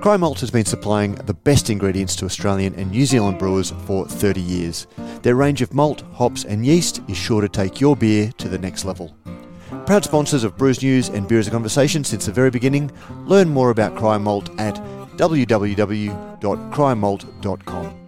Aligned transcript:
Cryer 0.00 0.18
Malt 0.18 0.40
has 0.40 0.50
been 0.52 0.64
supplying 0.64 1.16
the 1.16 1.34
best 1.34 1.70
ingredients 1.70 2.14
to 2.16 2.24
Australian 2.24 2.72
and 2.76 2.92
New 2.92 3.04
Zealand 3.04 3.36
brewers 3.36 3.72
for 3.84 4.06
30 4.06 4.40
years. 4.40 4.86
Their 5.22 5.34
range 5.34 5.60
of 5.60 5.74
malt, 5.74 6.04
hops, 6.12 6.44
and 6.44 6.64
yeast 6.64 7.02
is 7.08 7.16
sure 7.16 7.40
to 7.40 7.48
take 7.48 7.80
your 7.80 7.96
beer 7.96 8.30
to 8.38 8.48
the 8.48 8.58
next 8.58 8.84
level. 8.84 9.12
Proud 9.86 10.04
sponsors 10.04 10.44
of 10.44 10.56
Brews 10.56 10.84
News 10.84 11.08
and 11.08 11.26
Beer 11.26 11.40
as 11.40 11.48
a 11.48 11.50
Conversation 11.50 12.04
since 12.04 12.26
the 12.26 12.32
very 12.32 12.50
beginning, 12.50 12.92
learn 13.24 13.48
more 13.48 13.70
about 13.70 13.96
Cryer 13.96 14.20
Malt 14.20 14.50
at 14.60 14.76
www.cryermalt.com. 15.16 18.07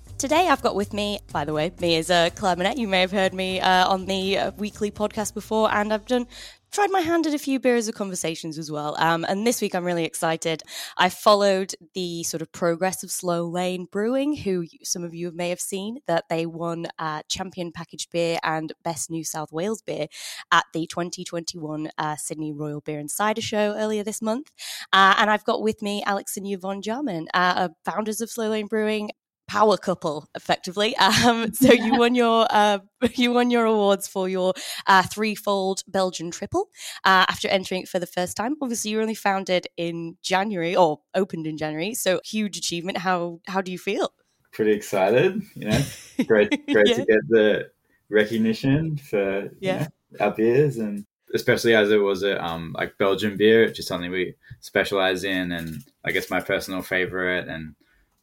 Today, 0.21 0.49
I've 0.49 0.61
got 0.61 0.75
with 0.75 0.93
me, 0.93 1.17
by 1.33 1.45
the 1.45 1.51
way, 1.51 1.71
me 1.79 1.97
uh, 1.97 2.29
Claire 2.35 2.55
Manette. 2.55 2.77
You 2.77 2.87
may 2.87 3.01
have 3.01 3.11
heard 3.11 3.33
me 3.33 3.59
uh, 3.59 3.87
on 3.89 4.05
the 4.05 4.37
uh, 4.37 4.51
weekly 4.55 4.91
podcast 4.91 5.33
before, 5.33 5.73
and 5.73 5.91
I've 5.91 6.05
done 6.05 6.27
tried 6.71 6.91
my 6.91 7.01
hand 7.01 7.25
at 7.25 7.33
a 7.33 7.39
few 7.39 7.59
beers 7.59 7.87
of 7.87 7.95
conversations 7.95 8.57
as 8.57 8.71
well. 8.71 8.95
Um, 8.99 9.25
and 9.27 9.45
this 9.45 9.61
week 9.61 9.73
I'm 9.73 9.83
really 9.83 10.05
excited. 10.05 10.61
I 10.95 11.09
followed 11.09 11.73
the 11.95 12.23
sort 12.23 12.41
of 12.41 12.51
progress 12.51 13.03
of 13.03 13.11
Slow 13.11 13.49
Lane 13.49 13.87
Brewing, 13.91 14.35
who 14.35 14.65
some 14.83 15.03
of 15.03 15.13
you 15.13 15.31
may 15.31 15.49
have 15.49 15.59
seen 15.59 15.97
that 16.05 16.25
they 16.29 16.45
won 16.45 16.85
uh, 16.99 17.23
Champion 17.27 17.71
Packaged 17.71 18.11
Beer 18.11 18.37
and 18.43 18.73
Best 18.83 19.09
New 19.09 19.23
South 19.23 19.51
Wales 19.51 19.81
Beer 19.81 20.07
at 20.51 20.65
the 20.71 20.85
2021 20.85 21.89
uh, 21.97 22.15
Sydney 22.15 22.53
Royal 22.53 22.79
Beer 22.79 22.99
and 22.99 23.11
Cider 23.11 23.41
Show 23.41 23.75
earlier 23.75 24.03
this 24.03 24.21
month. 24.21 24.51
Uh, 24.93 25.15
and 25.17 25.31
I've 25.31 25.45
got 25.45 25.63
with 25.63 25.81
me 25.81 26.03
Alex 26.05 26.37
and 26.37 26.47
Yvonne 26.47 26.83
Jarman, 26.83 27.27
uh, 27.33 27.69
founders 27.83 28.21
of 28.21 28.29
Slow 28.29 28.49
Lane 28.49 28.67
Brewing 28.67 29.09
power 29.51 29.77
couple 29.77 30.29
effectively. 30.35 30.95
Um, 31.11 31.53
so 31.61 31.73
you 31.73 31.95
won 31.95 32.15
your 32.15 32.47
uh, 32.49 32.79
you 33.15 33.33
won 33.33 33.51
your 33.51 33.65
awards 33.65 34.07
for 34.07 34.29
your 34.29 34.53
uh, 34.87 35.03
threefold 35.03 35.83
belgian 35.87 36.31
triple 36.31 36.69
uh, 37.03 37.25
after 37.27 37.47
entering 37.49 37.81
it 37.81 37.89
for 37.89 37.99
the 37.99 38.07
first 38.07 38.37
time. 38.37 38.55
Obviously 38.61 38.91
you 38.91 38.97
were 38.97 39.03
only 39.03 39.15
founded 39.15 39.67
in 39.77 40.17
january 40.23 40.75
or 40.75 40.99
opened 41.15 41.45
in 41.47 41.57
january 41.57 41.93
so 41.93 42.21
huge 42.23 42.57
achievement. 42.57 42.97
How 42.99 43.39
how 43.47 43.61
do 43.61 43.71
you 43.71 43.77
feel? 43.77 44.13
Pretty 44.53 44.71
excited 44.71 45.41
you 45.55 45.67
know. 45.69 45.81
Great 46.27 46.49
great 46.71 46.87
Yeah. 46.87 46.95
to 46.95 47.05
get 47.05 47.23
the 47.29 47.71
recognition 48.09 48.97
for 48.97 49.43
you 49.43 49.51
Yeah. 49.59 49.79
know, 49.79 50.25
our 50.25 50.31
beers 50.31 50.77
and 50.77 51.05
especially 51.33 51.73
as 51.75 51.91
it 51.91 51.97
was 51.97 52.23
a 52.23 52.33
um, 52.45 52.73
like 52.77 52.97
belgian 52.97 53.35
beer 53.37 53.65
which 53.65 53.79
is 53.79 53.87
something 53.87 54.11
we 54.11 54.35
specialize 54.59 55.23
in 55.23 55.51
and 55.51 55.83
i 56.05 56.11
guess 56.11 56.29
my 56.29 56.41
personal 56.41 56.81
favorite 56.81 57.47
and 57.47 57.73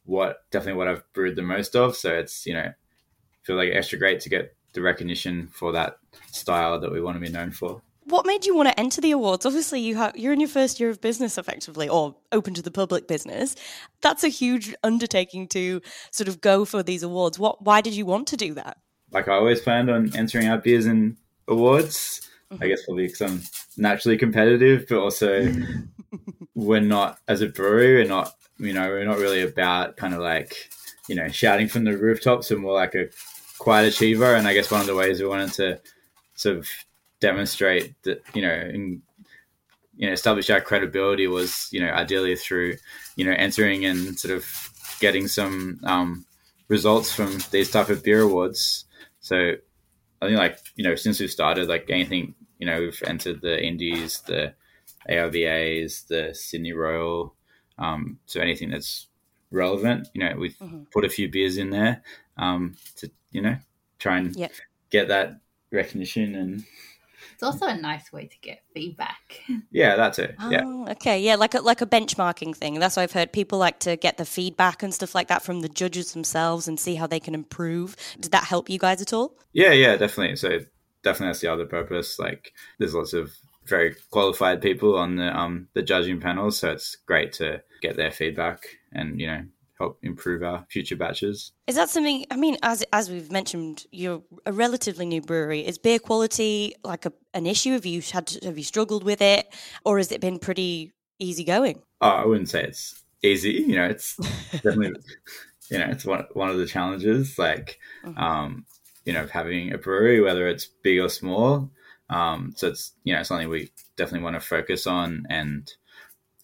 what 0.09 0.43
definitely 0.51 0.77
what 0.77 0.87
I've 0.87 1.03
brewed 1.13 1.35
the 1.35 1.41
most 1.41 1.75
of. 1.75 1.95
So 1.95 2.13
it's 2.13 2.45
you 2.45 2.53
know 2.53 2.71
feel 3.43 3.55
like 3.55 3.69
extra 3.73 3.97
great 3.97 4.19
to 4.21 4.29
get 4.29 4.55
the 4.73 4.81
recognition 4.81 5.47
for 5.47 5.71
that 5.71 5.97
style 6.31 6.79
that 6.79 6.91
we 6.91 7.01
want 7.01 7.15
to 7.15 7.21
be 7.21 7.29
known 7.31 7.51
for. 7.51 7.81
what 8.05 8.25
made 8.25 8.45
you 8.45 8.55
want 8.55 8.67
to 8.69 8.79
enter 8.79 9.01
the 9.01 9.11
awards 9.11 9.45
obviously 9.45 9.79
you 9.79 9.95
have 9.95 10.15
you're 10.17 10.33
in 10.33 10.39
your 10.39 10.49
first 10.49 10.79
year 10.79 10.89
of 10.89 10.99
business 10.99 11.37
effectively 11.37 11.87
or 11.87 12.15
open 12.31 12.53
to 12.53 12.61
the 12.61 12.71
public 12.71 13.07
business 13.07 13.55
that's 14.01 14.23
a 14.23 14.27
huge 14.29 14.73
undertaking 14.83 15.47
to 15.47 15.79
sort 16.11 16.27
of 16.27 16.41
go 16.41 16.65
for 16.65 16.81
these 16.83 17.03
awards 17.03 17.37
what 17.37 17.63
why 17.63 17.81
did 17.81 17.93
you 17.93 18.05
want 18.05 18.27
to 18.27 18.37
do 18.37 18.53
that 18.53 18.77
Like 19.11 19.27
I 19.27 19.33
always 19.33 19.61
planned 19.61 19.89
on 19.89 20.15
entering 20.15 20.47
our 20.47 20.57
beers 20.57 20.85
in 20.85 21.17
awards. 21.47 22.28
I 22.59 22.67
guess 22.67 22.85
probably 22.85 23.07
because 23.07 23.21
I'm 23.21 23.41
naturally 23.77 24.17
competitive, 24.17 24.85
but 24.89 24.97
also 24.97 25.51
we're 26.55 26.79
not 26.79 27.19
as 27.27 27.41
a 27.41 27.47
brewery. 27.47 27.95
We're 27.95 28.09
not 28.09 28.33
you 28.57 28.73
know 28.73 28.87
we're 28.87 29.05
not 29.05 29.19
really 29.19 29.41
about 29.41 29.97
kind 29.97 30.13
of 30.13 30.19
like 30.19 30.69
you 31.07 31.15
know 31.15 31.27
shouting 31.29 31.67
from 31.67 31.83
the 31.83 31.97
rooftops. 31.97 32.49
We're 32.49 32.57
more 32.57 32.73
like 32.73 32.95
a 32.95 33.09
quiet 33.59 33.93
achiever. 33.93 34.33
And 34.35 34.47
I 34.47 34.53
guess 34.53 34.71
one 34.71 34.81
of 34.81 34.87
the 34.87 34.95
ways 34.95 35.21
we 35.21 35.27
wanted 35.27 35.53
to 35.53 35.79
sort 36.35 36.57
of 36.57 36.67
demonstrate 37.19 38.01
that 38.03 38.21
you 38.33 38.41
know 38.41 38.53
and 38.53 39.01
you 39.97 40.07
know 40.07 40.13
establish 40.13 40.49
our 40.49 40.61
credibility 40.61 41.27
was 41.27 41.67
you 41.71 41.81
know 41.81 41.91
ideally 41.91 42.35
through 42.35 42.77
you 43.17 43.25
know 43.25 43.33
entering 43.33 43.85
and 43.85 44.17
sort 44.17 44.33
of 44.33 44.45
getting 44.99 45.27
some 45.27 45.79
um, 45.83 46.25
results 46.67 47.11
from 47.11 47.37
these 47.51 47.69
type 47.69 47.89
of 47.89 48.03
beer 48.03 48.21
awards. 48.21 48.85
So 49.19 49.55
I 50.21 50.27
think 50.27 50.37
like 50.37 50.59
you 50.75 50.83
know 50.83 50.95
since 50.95 51.19
we've 51.19 51.31
started 51.31 51.67
like 51.67 51.89
anything 51.89 52.35
you 52.59 52.65
know 52.65 52.79
we've 52.81 53.03
entered 53.05 53.41
the 53.41 53.61
Indies, 53.63 54.21
the 54.27 54.53
ARBAs, 55.09 56.07
the 56.07 56.33
Sydney 56.33 56.73
Royal. 56.73 57.33
Um, 57.77 58.19
so 58.25 58.41
anything 58.41 58.69
that's 58.71 59.07
relevant, 59.51 60.09
you 60.13 60.21
know, 60.23 60.35
we've 60.37 60.57
put 60.91 61.05
a 61.05 61.09
few 61.09 61.29
beers 61.29 61.57
in 61.57 61.69
there 61.69 62.03
um, 62.37 62.75
to 62.97 63.09
you 63.31 63.41
know 63.41 63.57
try 63.99 64.17
and 64.17 64.35
Yep. 64.35 64.51
get 64.89 65.07
that 65.07 65.39
recognition 65.71 66.35
and 66.35 66.65
It's 67.39 67.43
also 67.45 67.67
a 67.67 67.77
nice 67.77 68.11
way 68.11 68.25
to 68.25 68.37
get 68.41 68.63
feedback. 68.73 69.39
yeah, 69.71 69.95
that's 69.95 70.19
it. 70.19 70.35
Yeah. 70.49 70.63
Oh, 70.65 70.89
okay, 70.89 71.21
yeah, 71.21 71.35
like 71.35 71.53
a 71.53 71.61
like 71.61 71.79
a 71.79 71.85
benchmarking 71.85 72.53
thing. 72.53 72.77
That's 72.81 72.97
what 72.97 73.03
I've 73.03 73.13
heard. 73.13 73.31
People 73.31 73.57
like 73.57 73.79
to 73.79 73.95
get 73.95 74.17
the 74.17 74.25
feedback 74.25 74.83
and 74.83 74.93
stuff 74.93 75.15
like 75.15 75.29
that 75.29 75.41
from 75.41 75.61
the 75.61 75.69
judges 75.69 76.11
themselves 76.11 76.67
and 76.67 76.77
see 76.77 76.95
how 76.95 77.07
they 77.07 77.21
can 77.21 77.33
improve. 77.33 77.95
Did 78.19 78.33
that 78.33 78.43
help 78.43 78.69
you 78.69 78.77
guys 78.77 79.01
at 79.01 79.13
all? 79.13 79.37
Yeah, 79.53 79.71
yeah, 79.71 79.95
definitely. 79.95 80.35
So 80.35 80.59
definitely 81.01 81.27
that's 81.27 81.39
the 81.39 81.47
other 81.47 81.65
purpose. 81.65 82.19
Like 82.19 82.51
there's 82.77 82.93
lots 82.93 83.13
of 83.13 83.31
very 83.65 83.95
qualified 84.11 84.61
people 84.61 84.97
on 84.97 85.15
the 85.15 85.33
um 85.33 85.69
the 85.75 85.81
judging 85.81 86.19
panels, 86.19 86.57
so 86.57 86.73
it's 86.73 86.97
great 86.97 87.31
to 87.33 87.61
get 87.81 87.95
their 87.95 88.11
feedback 88.11 88.65
and 88.91 89.17
you 89.17 89.27
know 89.27 89.43
help 89.79 89.97
improve 90.03 90.43
our 90.43 90.65
future 90.69 90.95
batches. 90.95 91.53
Is 91.67 91.75
that 91.75 91.89
something? 91.89 92.25
I 92.29 92.35
mean, 92.35 92.57
as 92.61 92.83
as 92.93 93.09
we've 93.09 93.31
mentioned, 93.31 93.85
you're 93.91 94.21
a 94.45 94.51
relatively 94.51 95.05
new 95.05 95.21
brewery. 95.21 95.65
Is 95.65 95.77
beer 95.77 95.99
quality 95.99 96.75
like 96.83 97.05
a, 97.05 97.13
an 97.33 97.45
issue? 97.45 97.73
Have 97.73 97.85
you 97.85 98.01
had 98.01 98.27
to, 98.27 98.45
have 98.45 98.57
you 98.57 98.63
struggled 98.63 99.03
with 99.03 99.21
it, 99.21 99.47
or 99.85 99.97
has 99.97 100.11
it 100.11 100.21
been 100.21 100.39
pretty 100.39 100.93
easy 101.17 101.43
going? 101.43 101.81
Oh, 102.01 102.09
I 102.09 102.25
wouldn't 102.25 102.49
say 102.49 102.63
it's 102.63 103.01
easy. 103.23 103.51
You 103.51 103.75
know, 103.75 103.85
it's 103.85 104.15
definitely 104.51 104.93
you 105.69 105.77
know 105.77 105.87
it's 105.89 106.05
one 106.05 106.25
one 106.33 106.49
of 106.49 106.57
the 106.57 106.67
challenges. 106.67 107.39
Like 107.39 107.79
um, 108.17 108.65
you 109.05 109.13
know 109.13 109.27
having 109.27 109.73
a 109.73 109.77
brewery, 109.77 110.21
whether 110.21 110.47
it's 110.47 110.65
big 110.83 110.99
or 110.99 111.09
small. 111.09 111.71
Um, 112.09 112.53
so 112.55 112.67
it's 112.67 112.93
you 113.03 113.15
know 113.15 113.23
something 113.23 113.49
we 113.49 113.71
definitely 113.95 114.23
want 114.23 114.35
to 114.35 114.41
focus 114.41 114.87
on, 114.87 115.25
and 115.29 115.71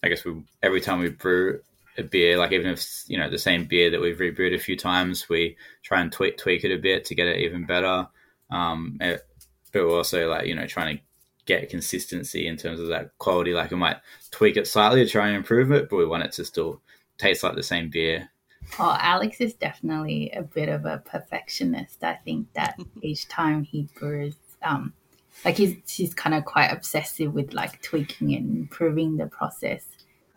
I 0.02 0.08
guess 0.08 0.24
we 0.24 0.42
every 0.62 0.80
time 0.80 1.00
we 1.00 1.10
brew 1.10 1.60
a 1.98 2.02
beer, 2.02 2.38
like 2.38 2.52
even 2.52 2.70
if 2.70 3.04
you 3.06 3.18
know 3.18 3.30
the 3.30 3.38
same 3.38 3.66
beer 3.66 3.90
that 3.90 4.00
we've 4.00 4.18
rebrewed 4.18 4.54
a 4.54 4.58
few 4.58 4.76
times, 4.76 5.28
we 5.28 5.56
try 5.82 6.00
and 6.00 6.12
tweak 6.12 6.36
tweak 6.38 6.64
it 6.64 6.72
a 6.72 6.78
bit 6.78 7.04
to 7.06 7.14
get 7.14 7.28
it 7.28 7.40
even 7.40 7.66
better. 7.66 8.08
Um, 8.50 8.98
eh, 9.00 9.18
but 9.72 9.86
we're 9.86 9.96
also 9.96 10.28
like 10.28 10.46
you 10.46 10.54
know 10.54 10.66
trying 10.66 10.96
to 10.96 11.02
get 11.46 11.70
consistency 11.70 12.46
in 12.46 12.56
terms 12.56 12.80
of 12.80 12.88
that 12.88 13.16
quality. 13.18 13.52
Like 13.52 13.70
we 13.70 13.76
might 13.76 13.98
tweak 14.30 14.56
it 14.56 14.66
slightly 14.66 15.04
to 15.04 15.10
try 15.10 15.28
and 15.28 15.36
improve 15.36 15.72
it, 15.72 15.88
but 15.88 15.96
we 15.96 16.06
want 16.06 16.24
it 16.24 16.32
to 16.32 16.44
still 16.44 16.80
taste 17.18 17.42
like 17.42 17.54
the 17.54 17.62
same 17.62 17.88
beer. 17.88 18.28
Oh, 18.78 18.96
Alex 19.00 19.40
is 19.40 19.54
definitely 19.54 20.30
a 20.30 20.42
bit 20.42 20.68
of 20.68 20.84
a 20.84 20.98
perfectionist. 20.98 22.02
I 22.02 22.14
think 22.24 22.52
that 22.54 22.78
each 23.02 23.28
time 23.28 23.62
he 23.62 23.88
brews, 23.98 24.36
um, 24.62 24.92
like 25.44 25.56
he's 25.56 25.76
he's 25.88 26.14
kind 26.14 26.34
of 26.34 26.44
quite 26.44 26.68
obsessive 26.68 27.32
with 27.32 27.54
like 27.54 27.80
tweaking 27.82 28.34
and 28.34 28.56
improving 28.58 29.16
the 29.16 29.26
process. 29.26 29.86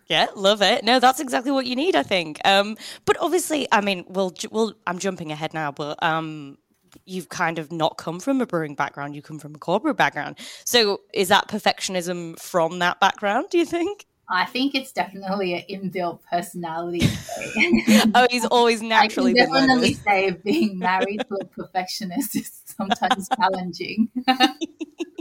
Yeah, 0.10 0.26
love 0.36 0.64
it. 0.64 0.84
No, 0.84 1.00
that's 1.00 1.20
exactly 1.20 1.52
what 1.52 1.68
you 1.68 1.76
need, 1.76 1.96
I 1.96 2.02
think. 2.02 2.40
Um, 2.44 2.78
but 3.06 3.16
obviously, 3.22 3.68
I 3.72 3.82
mean, 3.82 4.06
we'll, 4.08 4.34
we'll, 4.50 4.74
I'm 4.88 4.98
jumping 4.98 5.32
ahead 5.32 5.54
now, 5.54 5.72
but 5.72 6.02
um, 6.04 6.58
you've 7.06 7.30
kind 7.30 7.60
of 7.60 7.72
not 7.72 7.98
come 7.98 8.20
from 8.20 8.42
a 8.42 8.48
brewing 8.48 8.74
background. 8.74 9.16
You 9.16 9.22
come 9.22 9.38
from 9.38 9.54
a 9.54 9.60
corporate 9.60 9.98
background. 9.98 10.40
So 10.66 11.02
is 11.14 11.28
that 11.28 11.48
perfectionism 11.48 12.40
from 12.40 12.80
that 12.80 13.00
background? 13.00 13.50
Do 13.52 13.60
you 13.60 13.66
think? 13.66 14.08
I 14.32 14.46
think 14.46 14.76
it's 14.76 14.92
definitely 14.92 15.56
an 15.56 15.64
inbuilt 15.70 16.20
personality. 16.30 17.02
oh, 18.14 18.28
he's 18.30 18.46
always 18.46 18.82
naturally. 18.82 19.32
I 19.32 19.46
can 19.46 19.68
definitely 19.68 19.94
say 19.96 20.32
being 20.44 20.78
married 20.78 21.22
to 21.28 21.38
a 21.42 21.46
perfectionist 21.46 22.36
is 22.36 22.62
sometimes 22.66 23.28
challenging. 23.36 24.10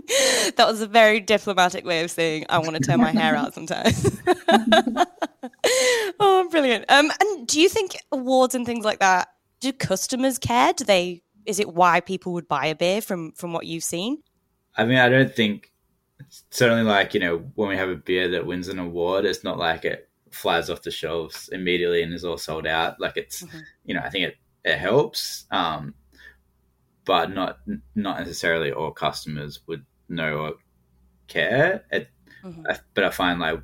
that 0.57 0.67
was 0.67 0.81
a 0.81 0.87
very 0.87 1.21
diplomatic 1.21 1.85
way 1.85 2.03
of 2.03 2.11
saying 2.11 2.47
I 2.49 2.59
want 2.59 2.75
to 2.75 2.81
tear 2.81 2.97
my 2.97 3.11
hair 3.11 3.37
out 3.37 3.55
sometimes. 3.55 4.19
oh, 6.21 6.49
brilliant. 6.51 6.87
Um, 6.89 7.11
and 7.21 7.47
do 7.47 7.61
you 7.61 7.69
think 7.69 7.97
awards 8.11 8.55
and 8.55 8.65
things 8.65 8.85
like 8.85 9.01
that? 9.01 9.29
Do 9.61 9.73
customers 9.73 10.39
care? 10.39 10.73
Do 10.73 10.85
they? 10.85 11.23
Is 11.45 11.61
it 11.61 11.75
why 11.75 12.01
people 12.01 12.33
would 12.35 12.49
buy 12.49 12.67
a 12.67 12.75
beer 12.75 13.01
from 13.01 13.33
from 13.33 13.53
what 13.53 13.67
you've 13.67 13.85
seen? 13.85 14.23
I 14.77 14.85
mean, 14.85 14.99
I 14.99 15.09
don't 15.09 15.35
think 15.35 15.73
certainly 16.51 16.85
like 16.85 17.15
you 17.15 17.21
know 17.21 17.39
when 17.55 17.69
we 17.69 17.77
have 17.77 17.89
a 17.91 17.97
beer 17.97 18.29
that 18.29 18.47
wins 18.47 18.69
an 18.69 18.79
award, 18.79 19.25
it's 19.25 19.45
not 19.45 19.59
like 19.59 19.85
it 19.85 20.09
flies 20.31 20.71
off 20.71 20.83
the 20.83 20.91
shelves 20.91 21.49
immediately 21.53 22.03
and 22.03 22.15
is 22.15 22.25
all 22.25 22.39
sold 22.39 22.67
out. 22.67 22.99
Like 23.01 23.17
it's 23.17 23.43
mm-hmm. 23.43 23.59
you 23.85 23.95
know 23.95 24.01
I 24.03 24.09
think 24.09 24.25
it 24.25 24.37
it 24.65 24.79
helps, 24.79 25.45
um, 25.51 25.95
but 27.05 27.31
not 27.31 27.59
not 27.95 28.21
necessarily 28.21 28.73
all 28.73 28.91
customers 28.91 29.61
would 29.67 29.85
know 30.09 30.39
or 30.39 30.53
care. 31.27 31.85
It, 31.91 32.09
mm-hmm. 32.45 32.63
I, 32.69 32.79
but 32.95 33.05
I 33.05 33.11
find 33.11 33.41
like 33.41 33.61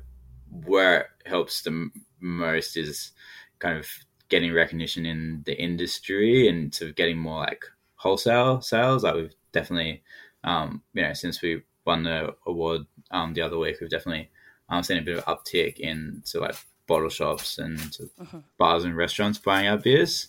where 0.65 1.01
it 1.01 1.07
helps 1.25 1.61
the 1.61 1.89
most 2.19 2.77
is 2.77 3.11
kind 3.59 3.77
of 3.77 3.87
getting 4.29 4.53
recognition 4.53 5.05
in 5.05 5.43
the 5.45 5.59
industry 5.61 6.47
and 6.47 6.73
sort 6.73 6.89
of 6.89 6.95
getting 6.95 7.17
more 7.17 7.39
like 7.41 7.65
wholesale 7.95 8.61
sales. 8.61 9.03
Like 9.03 9.15
we've 9.15 9.35
definitely, 9.51 10.03
um, 10.43 10.81
you 10.93 11.03
know, 11.03 11.13
since 11.13 11.41
we 11.41 11.61
won 11.85 12.03
the 12.03 12.35
award 12.45 12.81
um, 13.11 13.33
the 13.33 13.41
other 13.41 13.57
week, 13.57 13.77
we've 13.79 13.89
definitely 13.89 14.29
um, 14.69 14.83
seen 14.83 14.97
a 14.97 15.01
bit 15.01 15.17
of 15.17 15.25
uptick 15.25 15.79
in 15.79 16.23
like 16.35 16.55
bottle 16.87 17.09
shops 17.09 17.57
and 17.57 17.79
sort 17.93 18.09
of 18.17 18.27
uh-huh. 18.27 18.39
bars 18.57 18.83
and 18.83 18.97
restaurants 18.97 19.39
buying 19.39 19.67
our 19.67 19.77
beers. 19.77 20.27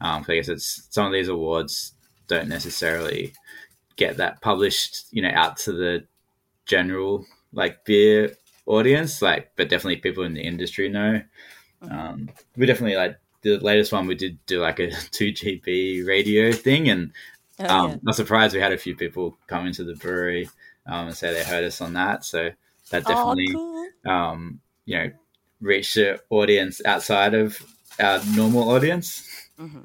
Um, 0.00 0.24
I 0.28 0.36
guess 0.36 0.48
it's 0.48 0.86
some 0.90 1.06
of 1.06 1.12
these 1.12 1.28
awards 1.28 1.94
don't 2.28 2.48
necessarily 2.48 3.32
get 3.98 4.16
that 4.16 4.40
published, 4.40 5.06
you 5.10 5.20
know, 5.20 5.30
out 5.34 5.58
to 5.58 5.72
the 5.72 6.06
general 6.64 7.26
like 7.52 7.84
beer 7.84 8.34
audience, 8.64 9.20
like, 9.20 9.50
but 9.56 9.68
definitely 9.68 9.96
people 9.96 10.24
in 10.24 10.32
the 10.32 10.40
industry 10.40 10.88
know. 10.88 11.20
Uh-huh. 11.82 11.94
Um, 11.94 12.30
we 12.56 12.64
definitely 12.64 12.96
like 12.96 13.18
the 13.42 13.58
latest 13.58 13.92
one 13.92 14.06
we 14.06 14.14
did 14.14 14.38
do 14.46 14.60
like 14.60 14.78
a 14.78 14.88
2GB 14.90 16.06
radio 16.06 16.52
thing, 16.52 16.88
and 16.88 17.12
oh, 17.60 17.66
um, 17.66 17.90
yeah. 17.90 17.96
I'm 18.06 18.12
surprised 18.12 18.54
we 18.54 18.60
had 18.60 18.72
a 18.72 18.78
few 18.78 18.96
people 18.96 19.36
come 19.46 19.66
into 19.66 19.84
the 19.84 19.94
brewery 19.96 20.48
um, 20.86 21.08
and 21.08 21.16
say 21.16 21.32
they 21.32 21.44
heard 21.44 21.64
us 21.64 21.80
on 21.80 21.92
that. 21.94 22.24
So 22.24 22.50
that 22.90 23.04
definitely, 23.04 23.48
oh, 23.54 23.90
cool. 24.04 24.12
um, 24.12 24.60
you 24.86 24.98
know, 24.98 25.10
reached 25.60 25.94
the 25.94 26.20
audience 26.30 26.80
outside 26.84 27.34
of 27.34 27.60
our 28.00 28.20
normal 28.34 28.70
audience. 28.70 29.28
Mm-hmm. 29.58 29.82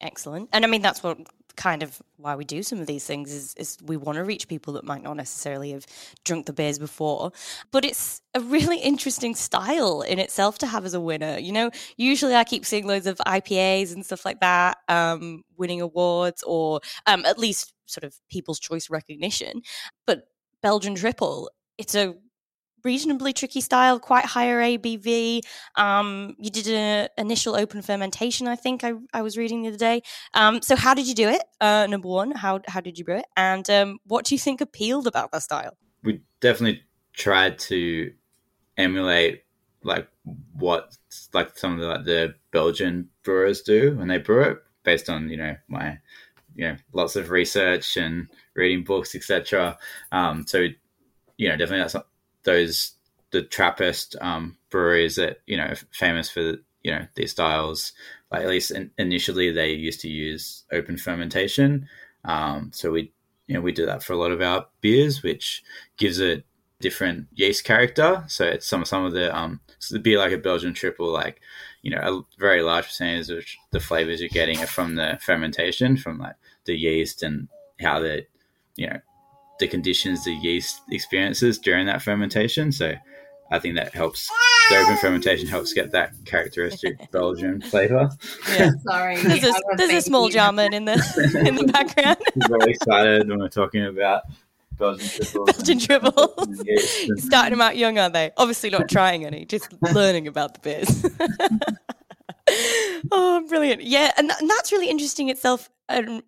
Excellent. 0.00 0.48
And 0.52 0.64
I 0.64 0.68
mean, 0.68 0.82
that's 0.82 1.02
what 1.02 1.18
kind 1.56 1.82
of 1.82 2.00
why 2.16 2.34
we 2.36 2.44
do 2.44 2.62
some 2.62 2.80
of 2.80 2.86
these 2.86 3.04
things 3.04 3.32
is, 3.32 3.54
is 3.54 3.78
we 3.84 3.96
want 3.96 4.16
to 4.16 4.24
reach 4.24 4.48
people 4.48 4.74
that 4.74 4.84
might 4.84 5.02
not 5.02 5.16
necessarily 5.16 5.72
have 5.72 5.86
drunk 6.24 6.46
the 6.46 6.52
beers 6.52 6.78
before. 6.78 7.32
But 7.70 7.84
it's 7.84 8.20
a 8.34 8.40
really 8.40 8.78
interesting 8.78 9.34
style 9.34 10.02
in 10.02 10.18
itself 10.18 10.58
to 10.58 10.66
have 10.66 10.84
as 10.84 10.94
a 10.94 11.00
winner. 11.00 11.38
You 11.38 11.52
know, 11.52 11.70
usually 11.96 12.34
I 12.34 12.44
keep 12.44 12.64
seeing 12.64 12.86
loads 12.86 13.06
of 13.06 13.18
IPAs 13.18 13.92
and 13.92 14.04
stuff 14.04 14.24
like 14.24 14.40
that 14.40 14.78
um, 14.88 15.42
winning 15.56 15.80
awards 15.80 16.42
or 16.44 16.80
um, 17.06 17.24
at 17.24 17.38
least 17.38 17.72
sort 17.86 18.04
of 18.04 18.14
people's 18.30 18.60
choice 18.60 18.90
recognition. 18.90 19.62
But 20.06 20.24
Belgian 20.62 20.94
Triple, 20.94 21.50
it's 21.78 21.94
a 21.94 22.14
reasonably 22.84 23.32
tricky 23.32 23.60
style, 23.60 23.98
quite 23.98 24.24
higher 24.24 24.60
ABV. 24.60 25.40
Um, 25.76 26.36
you 26.38 26.50
did 26.50 26.68
an 26.68 27.08
initial 27.18 27.54
open 27.54 27.82
fermentation, 27.82 28.48
I 28.48 28.56
think 28.56 28.84
I, 28.84 28.92
I 29.12 29.22
was 29.22 29.36
reading 29.36 29.62
the 29.62 29.68
other 29.68 29.76
day. 29.76 30.02
Um, 30.34 30.62
so 30.62 30.76
how 30.76 30.94
did 30.94 31.06
you 31.06 31.14
do 31.14 31.28
it? 31.28 31.42
Uh, 31.60 31.86
number 31.88 32.08
one, 32.08 32.32
how 32.32 32.60
how 32.68 32.80
did 32.80 32.98
you 32.98 33.04
brew 33.04 33.16
it? 33.16 33.26
And 33.36 33.68
um, 33.70 33.98
what 34.06 34.24
do 34.24 34.34
you 34.34 34.38
think 34.38 34.60
appealed 34.60 35.06
about 35.06 35.32
that 35.32 35.42
style? 35.42 35.76
We 36.02 36.20
definitely 36.40 36.82
tried 37.12 37.58
to 37.58 38.12
emulate 38.76 39.44
like 39.84 40.08
what 40.54 40.96
like 41.32 41.56
some 41.58 41.74
of 41.74 41.80
the, 41.80 41.86
like, 41.86 42.04
the 42.04 42.34
Belgian 42.52 43.08
brewers 43.22 43.62
do 43.62 43.96
when 43.96 44.08
they 44.08 44.18
brew 44.18 44.42
it, 44.42 44.58
based 44.84 45.08
on 45.08 45.28
you 45.28 45.36
know 45.36 45.56
my 45.68 45.98
you 46.54 46.68
know 46.68 46.76
lots 46.92 47.16
of 47.16 47.30
research 47.30 47.96
and 47.96 48.28
reading 48.54 48.84
books, 48.84 49.14
etc. 49.14 49.78
Um, 50.12 50.46
so 50.46 50.68
you 51.36 51.48
know 51.48 51.56
definitely 51.56 51.78
that's 51.78 51.96
those 52.44 52.92
the 53.30 53.42
Trappist 53.42 54.16
um, 54.20 54.56
breweries 54.70 55.16
that 55.16 55.38
you 55.46 55.56
know 55.56 55.74
famous 55.92 56.30
for 56.30 56.56
you 56.82 56.90
know 56.92 57.06
these 57.14 57.32
styles. 57.32 57.92
Like 58.30 58.42
at 58.42 58.48
least 58.48 58.70
in, 58.70 58.90
initially, 58.98 59.50
they 59.50 59.72
used 59.72 60.00
to 60.00 60.08
use 60.08 60.64
open 60.72 60.96
fermentation. 60.96 61.88
Um, 62.24 62.70
so 62.72 62.90
we 62.90 63.12
you 63.46 63.54
know 63.54 63.60
we 63.60 63.72
do 63.72 63.86
that 63.86 64.02
for 64.02 64.12
a 64.12 64.16
lot 64.18 64.32
of 64.32 64.40
our 64.40 64.66
beers, 64.80 65.22
which 65.22 65.62
gives 65.96 66.20
it 66.20 66.44
different 66.80 67.28
yeast 67.34 67.64
character. 67.64 68.24
So 68.28 68.44
it's 68.44 68.66
some 68.66 68.84
some 68.84 69.04
of 69.04 69.12
the 69.12 69.34
um 69.34 69.60
so 69.78 69.94
the 69.94 70.00
beer 70.00 70.18
like 70.18 70.32
a 70.32 70.38
Belgian 70.38 70.74
triple, 70.74 71.10
like 71.10 71.40
you 71.82 71.90
know 71.90 72.00
a 72.00 72.38
very 72.38 72.62
large 72.62 72.86
percentage 72.86 73.30
of 73.30 73.44
the 73.70 73.80
flavors 73.80 74.20
you're 74.20 74.28
getting 74.28 74.60
are 74.60 74.66
from 74.66 74.96
the 74.96 75.18
fermentation, 75.22 75.96
from 75.96 76.18
like 76.18 76.36
the 76.64 76.76
yeast 76.76 77.22
and 77.22 77.48
how 77.80 77.98
the 78.00 78.26
you 78.76 78.88
know 78.88 79.00
the 79.58 79.68
conditions 79.68 80.24
the 80.24 80.32
yeast 80.32 80.82
experiences 80.90 81.58
during 81.58 81.86
that 81.86 82.02
fermentation. 82.02 82.72
So 82.72 82.94
I 83.52 83.58
think 83.58 83.76
that 83.76 83.92
helps. 83.92 84.28
The 84.70 84.78
open 84.78 84.96
fermentation 84.96 85.46
helps 85.46 85.74
get 85.74 85.90
that 85.92 86.12
characteristic 86.24 87.10
Belgian 87.12 87.60
flavor. 87.60 88.08
Yeah, 88.50 88.70
sorry. 88.88 89.16
there's 89.16 89.44
a, 89.44 89.52
there's 89.76 89.92
a 89.92 90.00
small 90.00 90.30
German 90.30 90.72
in 90.72 90.86
the 90.86 90.94
in 91.46 91.56
the 91.56 91.64
background. 91.64 92.16
He's 92.34 92.46
very 92.46 92.72
excited 92.72 93.28
when 93.28 93.38
we're 93.38 93.48
talking 93.48 93.84
about 93.84 94.22
Belgian 94.78 95.08
triples. 95.08 95.50
Belgian 95.52 95.78
triples. 95.78 96.64
Starting 97.18 97.50
them 97.50 97.60
out 97.60 97.76
young, 97.76 97.98
aren't 97.98 98.14
they? 98.14 98.30
Obviously 98.38 98.70
not 98.70 98.88
trying 98.88 99.26
any, 99.26 99.44
just 99.44 99.70
learning 99.92 100.26
about 100.26 100.54
the 100.54 100.60
beers. 100.60 101.04
oh, 103.12 103.44
brilliant! 103.48 103.82
Yeah, 103.82 104.12
and, 104.16 104.30
th- 104.30 104.40
and 104.40 104.48
that's 104.48 104.72
really 104.72 104.88
interesting 104.88 105.28
itself 105.28 105.68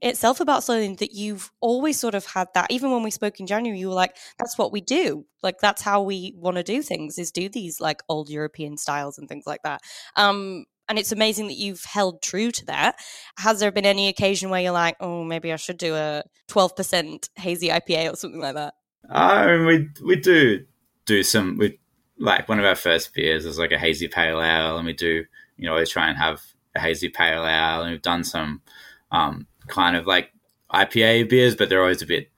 itself 0.03 0.41
about 0.41 0.65
something 0.65 0.97
that 0.97 1.13
you've 1.13 1.51
always 1.61 1.99
sort 1.99 2.15
of 2.15 2.27
had 2.27 2.49
that. 2.55 2.71
Even 2.71 2.91
when 2.91 3.03
we 3.03 3.11
spoke 3.11 3.41
in 3.41 3.47
January, 3.47 3.79
you 3.79 3.89
were 3.89 3.95
like, 3.95 4.17
"That's 4.39 4.59
what 4.59 4.73
we 4.73 4.81
do. 4.81 5.27
Like 5.43 5.59
that's 5.61 5.83
how 5.83 6.03
we 6.03 6.35
want 6.37 6.57
to 6.57 6.63
do 6.63 6.83
things. 6.83 7.19
Is 7.19 7.31
do 7.31 7.49
these 7.49 7.81
like 7.81 8.03
old 8.09 8.31
European 8.31 8.77
styles 8.77 9.19
and 9.19 9.29
things 9.29 9.47
like 9.47 9.63
that." 9.63 9.81
Um, 10.17 10.67
and 10.89 10.99
it's 10.99 11.13
amazing 11.13 11.47
that 11.49 11.57
you've 11.57 11.85
held 11.85 12.23
true 12.23 12.51
to 12.51 12.67
that. 12.67 12.97
Has 13.39 13.61
there 13.61 13.73
been 13.73 13.87
any 13.87 14.09
occasion 14.09 14.51
where 14.51 14.61
you're 14.61 14.73
like, 14.73 14.97
"Oh, 15.01 15.25
maybe 15.25 15.53
I 15.53 15.57
should 15.57 15.79
do 15.79 15.95
a 15.95 16.25
12% 16.49 17.29
hazy 17.37 17.69
IPA 17.69 18.13
or 18.13 18.17
something 18.17 18.41
like 18.41 18.55
that"? 18.55 18.75
I 19.11 19.47
mean, 19.47 19.67
we 19.67 19.89
we 20.07 20.17
do 20.17 20.67
do 21.07 21.23
some. 21.23 21.57
We 21.59 21.79
like 22.19 22.49
one 22.49 22.59
of 22.59 22.65
our 22.65 22.77
first 22.77 23.15
beers 23.15 23.45
is 23.45 23.59
like 23.59 23.73
a 23.73 23.79
hazy 23.79 24.09
pale 24.09 24.41
ale, 24.41 24.77
and 24.77 24.87
we 24.87 24.93
do 24.93 25.25
you 25.57 25.67
know 25.67 25.73
always 25.73 25.91
try 25.91 26.09
and 26.09 26.19
have 26.19 26.43
a 26.75 26.81
hazy 26.81 27.09
pale 27.09 27.47
ale, 27.47 27.83
and 27.83 27.91
we've 27.91 28.03
done 28.03 28.25
some 28.25 28.63
um, 29.11 29.47
kind 29.67 29.97
of 29.97 30.07
like 30.07 30.31
IPA 30.73 31.29
beers, 31.29 31.57
but 31.57 31.69
they're 31.69 31.83
always 31.83 32.03
a 32.03 32.07
bit 32.07 32.31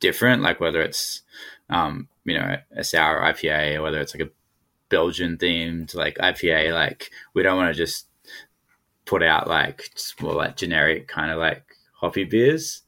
different. 0.00 0.42
Like 0.42 0.60
whether 0.60 0.82
it's 0.82 1.22
um, 1.70 2.08
you 2.24 2.38
know 2.38 2.56
a 2.76 2.84
sour 2.84 3.20
IPA 3.20 3.76
or 3.76 3.82
whether 3.82 4.00
it's 4.00 4.14
like 4.14 4.28
a 4.28 4.32
Belgian 4.88 5.36
themed 5.36 5.94
like 5.94 6.16
IPA. 6.18 6.72
Like 6.72 7.10
we 7.34 7.42
don't 7.42 7.56
want 7.56 7.74
to 7.74 7.78
just 7.78 8.06
put 9.04 9.22
out 9.22 9.48
like 9.48 9.90
more 10.20 10.34
like 10.34 10.56
generic 10.56 11.08
kind 11.08 11.30
of 11.30 11.38
like 11.38 11.64
hoppy 11.94 12.24
beers. 12.24 12.82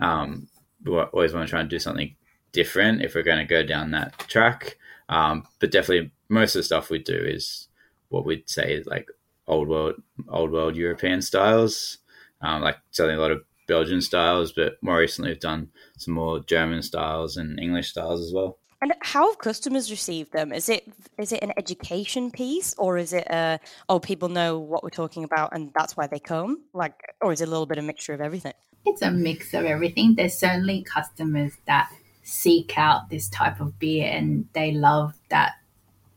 Um, 0.00 0.48
we 0.84 0.96
always 0.96 1.32
want 1.32 1.46
to 1.46 1.50
try 1.50 1.60
and 1.60 1.68
do 1.68 1.78
something 1.78 2.14
different 2.52 3.02
if 3.02 3.14
we're 3.14 3.22
going 3.22 3.38
to 3.38 3.44
go 3.44 3.62
down 3.62 3.90
that 3.90 4.18
track. 4.28 4.78
Um, 5.08 5.46
but 5.58 5.70
definitely 5.70 6.10
most 6.28 6.54
of 6.54 6.60
the 6.60 6.64
stuff 6.64 6.90
we 6.90 6.98
do 6.98 7.16
is 7.16 7.68
what 8.08 8.24
we'd 8.24 8.48
say 8.48 8.82
like 8.86 9.10
old 9.46 9.68
world, 9.68 9.94
old 10.28 10.52
world 10.52 10.76
European 10.76 11.22
styles 11.22 11.98
um, 12.40 12.62
like 12.62 12.76
selling 12.90 13.16
a 13.16 13.20
lot 13.20 13.30
of 13.30 13.42
Belgian 13.66 14.00
styles, 14.00 14.52
but 14.52 14.74
more 14.82 14.98
recently 14.98 15.30
we've 15.30 15.40
done 15.40 15.68
some 15.96 16.14
more 16.14 16.40
German 16.40 16.82
styles 16.82 17.36
and 17.36 17.60
English 17.60 17.90
styles 17.90 18.20
as 18.20 18.32
well. 18.32 18.58
And 18.80 18.94
how 19.00 19.28
have 19.28 19.38
customers 19.38 19.90
received 19.90 20.32
them? 20.32 20.52
Is 20.52 20.68
it 20.68 20.90
is 21.18 21.32
it 21.32 21.42
an 21.42 21.52
education 21.56 22.30
piece, 22.30 22.74
or 22.78 22.96
is 22.96 23.12
it 23.12 23.26
a 23.28 23.58
oh 23.88 23.98
people 23.98 24.28
know 24.28 24.58
what 24.58 24.84
we're 24.84 24.90
talking 24.90 25.24
about 25.24 25.50
and 25.52 25.72
that's 25.74 25.96
why 25.96 26.06
they 26.06 26.20
come? 26.20 26.62
Like, 26.72 26.94
or 27.20 27.32
is 27.32 27.40
it 27.40 27.48
a 27.48 27.50
little 27.50 27.66
bit 27.66 27.78
of 27.78 27.84
a 27.84 27.86
mixture 27.86 28.14
of 28.14 28.20
everything? 28.20 28.52
It's 28.86 29.02
a 29.02 29.10
mix 29.10 29.52
of 29.52 29.64
everything. 29.64 30.14
There's 30.14 30.38
certainly 30.38 30.84
customers 30.84 31.52
that 31.66 31.90
seek 32.22 32.78
out 32.78 33.10
this 33.10 33.28
type 33.28 33.60
of 33.60 33.78
beer 33.78 34.08
and 34.08 34.46
they 34.52 34.70
love 34.70 35.14
that 35.30 35.54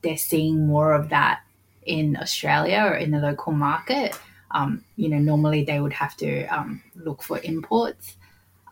they're 0.04 0.18
seeing 0.18 0.68
more 0.68 0.94
of 0.94 1.10
that 1.10 1.42
in 1.84 2.18
Australia 2.18 2.86
or 2.86 2.96
in 2.96 3.12
the 3.12 3.20
local 3.20 3.54
market 3.54 4.20
um, 4.54 4.84
you 4.96 5.10
know, 5.10 5.20
normally 5.20 5.64
they 5.64 5.80
would 5.80 5.94
have 5.94 6.16
to 6.18 6.46
um, 6.48 6.82
look 6.96 7.24
for 7.24 7.40
imports. 7.44 8.18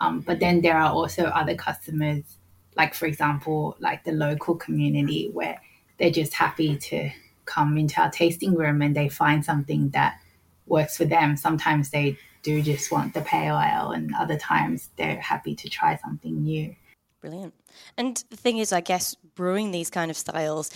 Um, 0.01 0.21
but 0.21 0.39
then 0.39 0.61
there 0.61 0.77
are 0.77 0.91
also 0.91 1.25
other 1.25 1.55
customers, 1.55 2.23
like 2.75 2.93
for 2.93 3.05
example, 3.05 3.75
like 3.79 4.03
the 4.03 4.11
local 4.11 4.55
community 4.55 5.29
where 5.33 5.61
they're 5.97 6.11
just 6.11 6.33
happy 6.33 6.77
to 6.77 7.09
come 7.45 7.77
into 7.77 7.99
our 8.01 8.11
tasting 8.11 8.55
room 8.55 8.81
and 8.81 8.95
they 8.95 9.09
find 9.09 9.43
something 9.43 9.89
that 9.89 10.19
works 10.67 10.95
for 10.95 11.05
them. 11.05 11.35
Sometimes 11.35 11.89
they 11.89 12.17
do 12.43 12.61
just 12.61 12.91
want 12.91 13.13
the 13.13 13.21
pale 13.21 13.59
ale, 13.59 13.91
and 13.91 14.13
other 14.17 14.37
times 14.37 14.89
they're 14.95 15.19
happy 15.19 15.55
to 15.55 15.67
try 15.69 15.97
something 15.97 16.41
new. 16.41 16.73
Brilliant. 17.19 17.53
And 17.97 18.23
the 18.29 18.37
thing 18.37 18.59
is, 18.59 18.71
I 18.71 18.79
guess 18.79 19.15
brewing 19.35 19.71
these 19.71 19.89
kind 19.89 20.09
of 20.09 20.15
styles, 20.15 20.71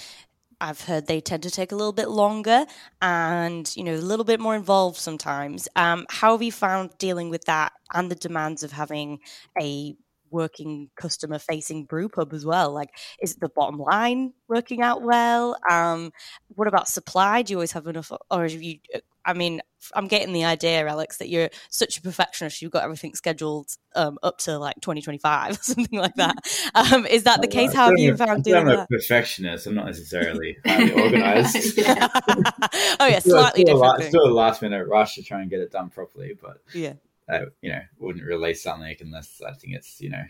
I've 0.62 0.82
heard 0.82 1.08
they 1.08 1.22
tend 1.22 1.44
to 1.44 1.52
take 1.52 1.72
a 1.72 1.76
little 1.76 1.94
bit 1.94 2.10
longer 2.10 2.66
and, 3.02 3.72
you 3.76 3.84
know, 3.84 3.96
a 3.96 3.98
little 3.98 4.26
bit 4.26 4.40
more 4.40 4.56
involved 4.56 4.98
sometimes. 4.98 5.68
Um, 5.76 6.06
how 6.10 6.32
have 6.34 6.42
you 6.42 6.52
found 6.52 6.98
dealing 6.98 7.30
with 7.30 7.46
that 7.46 7.74
and 7.94 8.10
the 8.10 8.16
demands 8.16 8.64
of 8.64 8.72
having 8.72 9.20
a 9.60 9.96
working 10.32 10.90
customer 10.96 11.40
facing 11.40 11.86
brew 11.86 12.10
pub 12.10 12.34
as 12.34 12.46
well? 12.46 12.72
Like, 12.74 12.90
is 13.22 13.36
the 13.36 13.50
bottom 13.50 13.80
line 13.80 14.34
working 14.48 14.82
out 14.82 15.02
well? 15.02 15.58
Um, 15.70 16.12
what 16.50 16.68
about 16.68 16.88
supply? 16.88 17.42
Do 17.42 17.54
you 17.54 17.58
always 17.58 17.74
have 17.74 17.88
enough, 17.88 18.12
or 18.32 18.44
have 18.44 18.62
you? 18.62 18.80
I 19.26 19.34
mean, 19.34 19.62
I'm 19.94 20.08
getting 20.08 20.34
the 20.34 20.46
idea, 20.46 20.86
Alex, 20.88 21.18
that 21.18 21.30
you're 21.30 21.50
such 21.70 21.98
a 21.98 22.02
perfectionist. 22.02 22.62
You've 22.62 22.72
got 22.72 22.84
everything 22.84 23.16
scheduled 23.16 23.70
um, 23.96 24.18
up 24.24 24.38
to 24.40 24.58
like 24.58 24.76
2025 24.82 25.52
or 25.60 25.64
something 25.64 26.00
like 26.00 26.16
that. 26.16 26.36
Um, 26.76 27.06
is 27.06 27.24
that 27.24 27.42
the 27.42 27.48
case? 27.48 27.74
How 27.74 27.86
have 27.86 27.98
you 27.98 28.16
found 28.16 28.44
doing 28.44 28.66
that? 28.66 28.80
I'm 28.80 28.80
a 28.82 28.88
perfectionist. 28.88 29.68
I'm 29.68 29.76
not 29.76 29.86
necessarily 29.86 30.58
highly 30.66 30.94
organized. 30.94 31.80
oh 31.80 33.08
yeah, 33.08 33.20
slightly 33.20 33.64
still, 33.64 33.80
different. 33.80 34.04
A, 34.04 34.08
still 34.08 34.28
a 34.28 34.34
last 34.34 34.62
minute 34.62 34.88
rush 34.88 35.16
to 35.16 35.24
try 35.24 35.42
and 35.42 35.50
get 35.50 35.60
it 35.60 35.72
done 35.72 35.90
properly, 35.90 36.38
but 36.42 36.58
yeah, 36.74 36.94
I, 37.30 37.46
you 37.62 37.72
know, 37.72 37.82
wouldn't 38.00 38.26
release 38.26 38.64
something 38.64 38.96
unless 39.02 39.42
I 39.46 39.54
think 39.54 39.76
it's 39.76 40.02
you 40.02 40.10
know 40.10 40.24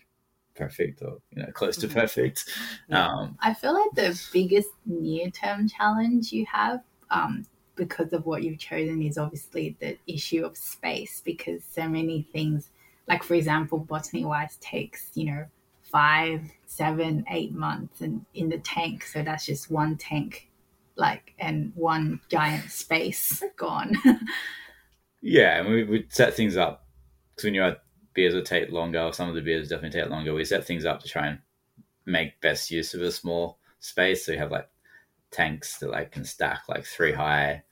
perfect 0.56 1.02
or 1.02 1.18
you 1.32 1.42
know 1.42 1.52
close 1.52 1.78
to 1.78 1.88
perfect. 1.88 2.50
Um, 2.92 3.38
I 3.40 3.54
feel 3.54 3.74
like 3.74 3.92
the 3.96 4.20
biggest 4.32 4.70
near 4.86 5.30
term 5.32 5.68
challenge 5.68 6.32
you 6.32 6.46
have, 6.52 6.82
um, 7.10 7.46
because 7.76 8.14
of 8.14 8.26
what 8.26 8.44
you've 8.44 8.60
chosen, 8.60 9.02
is 9.02 9.18
obviously 9.18 9.76
the 9.80 9.98
issue 10.08 10.46
of 10.46 10.58
space. 10.58 11.22
Because 11.24 11.64
so 11.64 11.88
many 11.88 12.28
things, 12.34 12.70
like 13.08 13.24
for 13.24 13.36
example, 13.36 13.80
barley 13.80 14.26
wine 14.26 14.50
takes 14.60 15.12
you 15.14 15.26
know 15.26 15.46
five, 15.92 16.42
seven, 16.66 17.26
eight 17.30 17.54
months, 17.54 18.02
and 18.02 18.26
in 18.34 18.50
the 18.50 18.58
tank, 18.60 19.06
so 19.06 19.24
that's 19.24 19.46
just 19.46 19.72
one 19.72 19.98
tank, 19.98 20.50
like 20.96 21.34
and 21.40 21.72
one 21.76 22.20
giant 22.30 22.72
space 22.72 23.44
gone. 23.58 23.96
yeah, 25.22 25.60
and 25.60 25.70
we 25.70 25.84
would 25.84 26.14
set 26.14 26.34
things 26.34 26.58
up 26.58 26.86
because 27.32 27.46
we 27.46 27.52
knew 27.52 27.64
our 27.64 27.78
beers 28.14 28.34
would 28.34 28.46
take 28.46 28.72
longer. 28.72 29.10
Some 29.14 29.30
of 29.30 29.36
the 29.36 29.42
beers 29.42 29.70
definitely 29.70 30.00
take 30.00 30.10
longer. 30.10 30.34
We 30.34 30.46
set 30.46 30.66
things 30.66 30.86
up 30.86 31.02
to 31.02 31.08
try 31.08 31.28
and 31.28 31.40
make 32.06 32.40
best 32.42 32.72
use 32.72 32.94
of 32.94 33.02
a 33.02 33.12
small 33.12 33.60
space. 33.80 34.26
So 34.26 34.32
you 34.32 34.38
have 34.40 34.52
like 34.52 34.68
tanks 35.34 35.80
that 35.80 35.92
like 35.92 36.12
can 36.12 36.24
stack 36.24 36.62
like 36.70 36.86
three 36.86 37.12
high, 37.12 37.64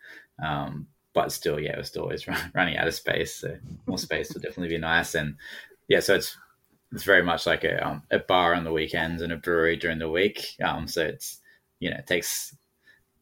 um, 0.43 0.87
but 1.13 1.31
still, 1.31 1.59
yeah, 1.59 1.77
we're 1.77 1.83
still 1.83 2.03
always 2.03 2.27
run, 2.27 2.51
running 2.53 2.77
out 2.77 2.87
of 2.87 2.93
space. 2.93 3.35
So 3.35 3.57
more 3.85 3.97
space 3.97 4.33
would 4.33 4.43
definitely 4.43 4.75
be 4.75 4.81
nice. 4.81 5.15
And 5.15 5.35
yeah, 5.87 5.99
so 5.99 6.15
it's 6.15 6.37
it's 6.91 7.03
very 7.03 7.23
much 7.23 7.45
like 7.45 7.63
a 7.63 7.85
um, 7.85 8.03
a 8.11 8.19
bar 8.19 8.53
on 8.53 8.63
the 8.63 8.73
weekends 8.73 9.21
and 9.21 9.31
a 9.31 9.37
brewery 9.37 9.77
during 9.77 9.99
the 9.99 10.09
week. 10.09 10.55
Um, 10.63 10.87
so 10.87 11.03
it's 11.03 11.39
you 11.79 11.89
know 11.89 11.97
it 11.97 12.07
takes 12.07 12.55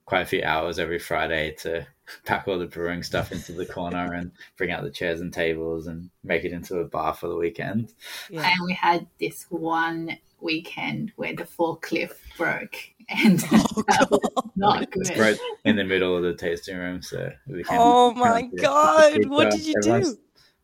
quite 0.06 0.22
a 0.22 0.26
few 0.26 0.42
hours 0.44 0.80
every 0.80 0.98
Friday 0.98 1.54
to 1.60 1.86
pack 2.26 2.48
all 2.48 2.58
the 2.58 2.66
brewing 2.66 3.04
stuff 3.04 3.32
into 3.32 3.54
the 3.54 3.66
corner 3.66 4.14
and 4.14 4.32
bring 4.58 4.72
out 4.72 4.84
the 4.84 4.90
chairs 4.90 5.22
and 5.22 5.32
tables 5.32 5.86
and 5.86 6.10
make 6.24 6.44
it 6.44 6.52
into 6.52 6.80
a 6.80 6.86
bar 6.86 7.14
for 7.14 7.28
the 7.28 7.36
weekend. 7.36 7.94
Yeah. 8.30 8.50
And 8.50 8.66
we 8.66 8.74
had 8.74 9.06
this 9.20 9.46
one 9.50 10.18
weekend 10.42 11.12
where 11.16 11.36
the 11.36 11.44
forklift 11.44 12.16
broke 12.38 12.76
and 13.10 13.44
oh, 13.52 13.84
that 13.88 14.08
was 14.10 14.52
not 14.56 14.92
good. 14.92 15.18
Right 15.18 15.38
in 15.66 15.76
the 15.76 15.84
middle 15.84 16.16
of 16.16 16.24
the 16.24 16.34
tasting 16.34 16.78
room. 16.78 17.02
So 17.02 17.32
we 17.48 17.64
Oh 17.70 18.14
my 18.16 18.44
god, 18.44 19.26
what 19.26 19.52
did 19.52 19.66
you 19.66 19.76
do? 19.82 20.18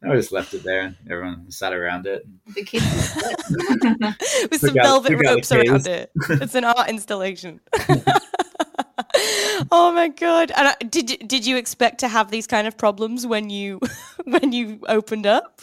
I 0.03 0.15
just 0.15 0.31
left 0.31 0.53
it 0.53 0.63
there 0.63 0.81
and 0.81 0.95
everyone 1.09 1.49
sat 1.49 1.73
around 1.73 2.05
it. 2.05 2.27
The 2.53 2.63
kids 2.63 2.83
with 4.51 4.61
some 4.61 4.75
velvet 4.75 5.19
ropes 5.25 5.51
around 5.51 5.87
it. 5.87 6.11
It's 6.29 6.53
an 6.53 6.63
art 6.63 6.89
installation. 6.89 7.59
oh 9.71 9.91
my 9.95 10.09
god! 10.09 10.51
And 10.55 10.67
I, 10.67 10.75
did 10.83 11.27
did 11.27 11.47
you 11.47 11.57
expect 11.57 12.01
to 12.01 12.07
have 12.07 12.29
these 12.29 12.45
kind 12.45 12.67
of 12.67 12.77
problems 12.77 13.25
when 13.25 13.49
you 13.49 13.79
when 14.25 14.51
you 14.51 14.79
opened 14.87 15.25
up, 15.25 15.61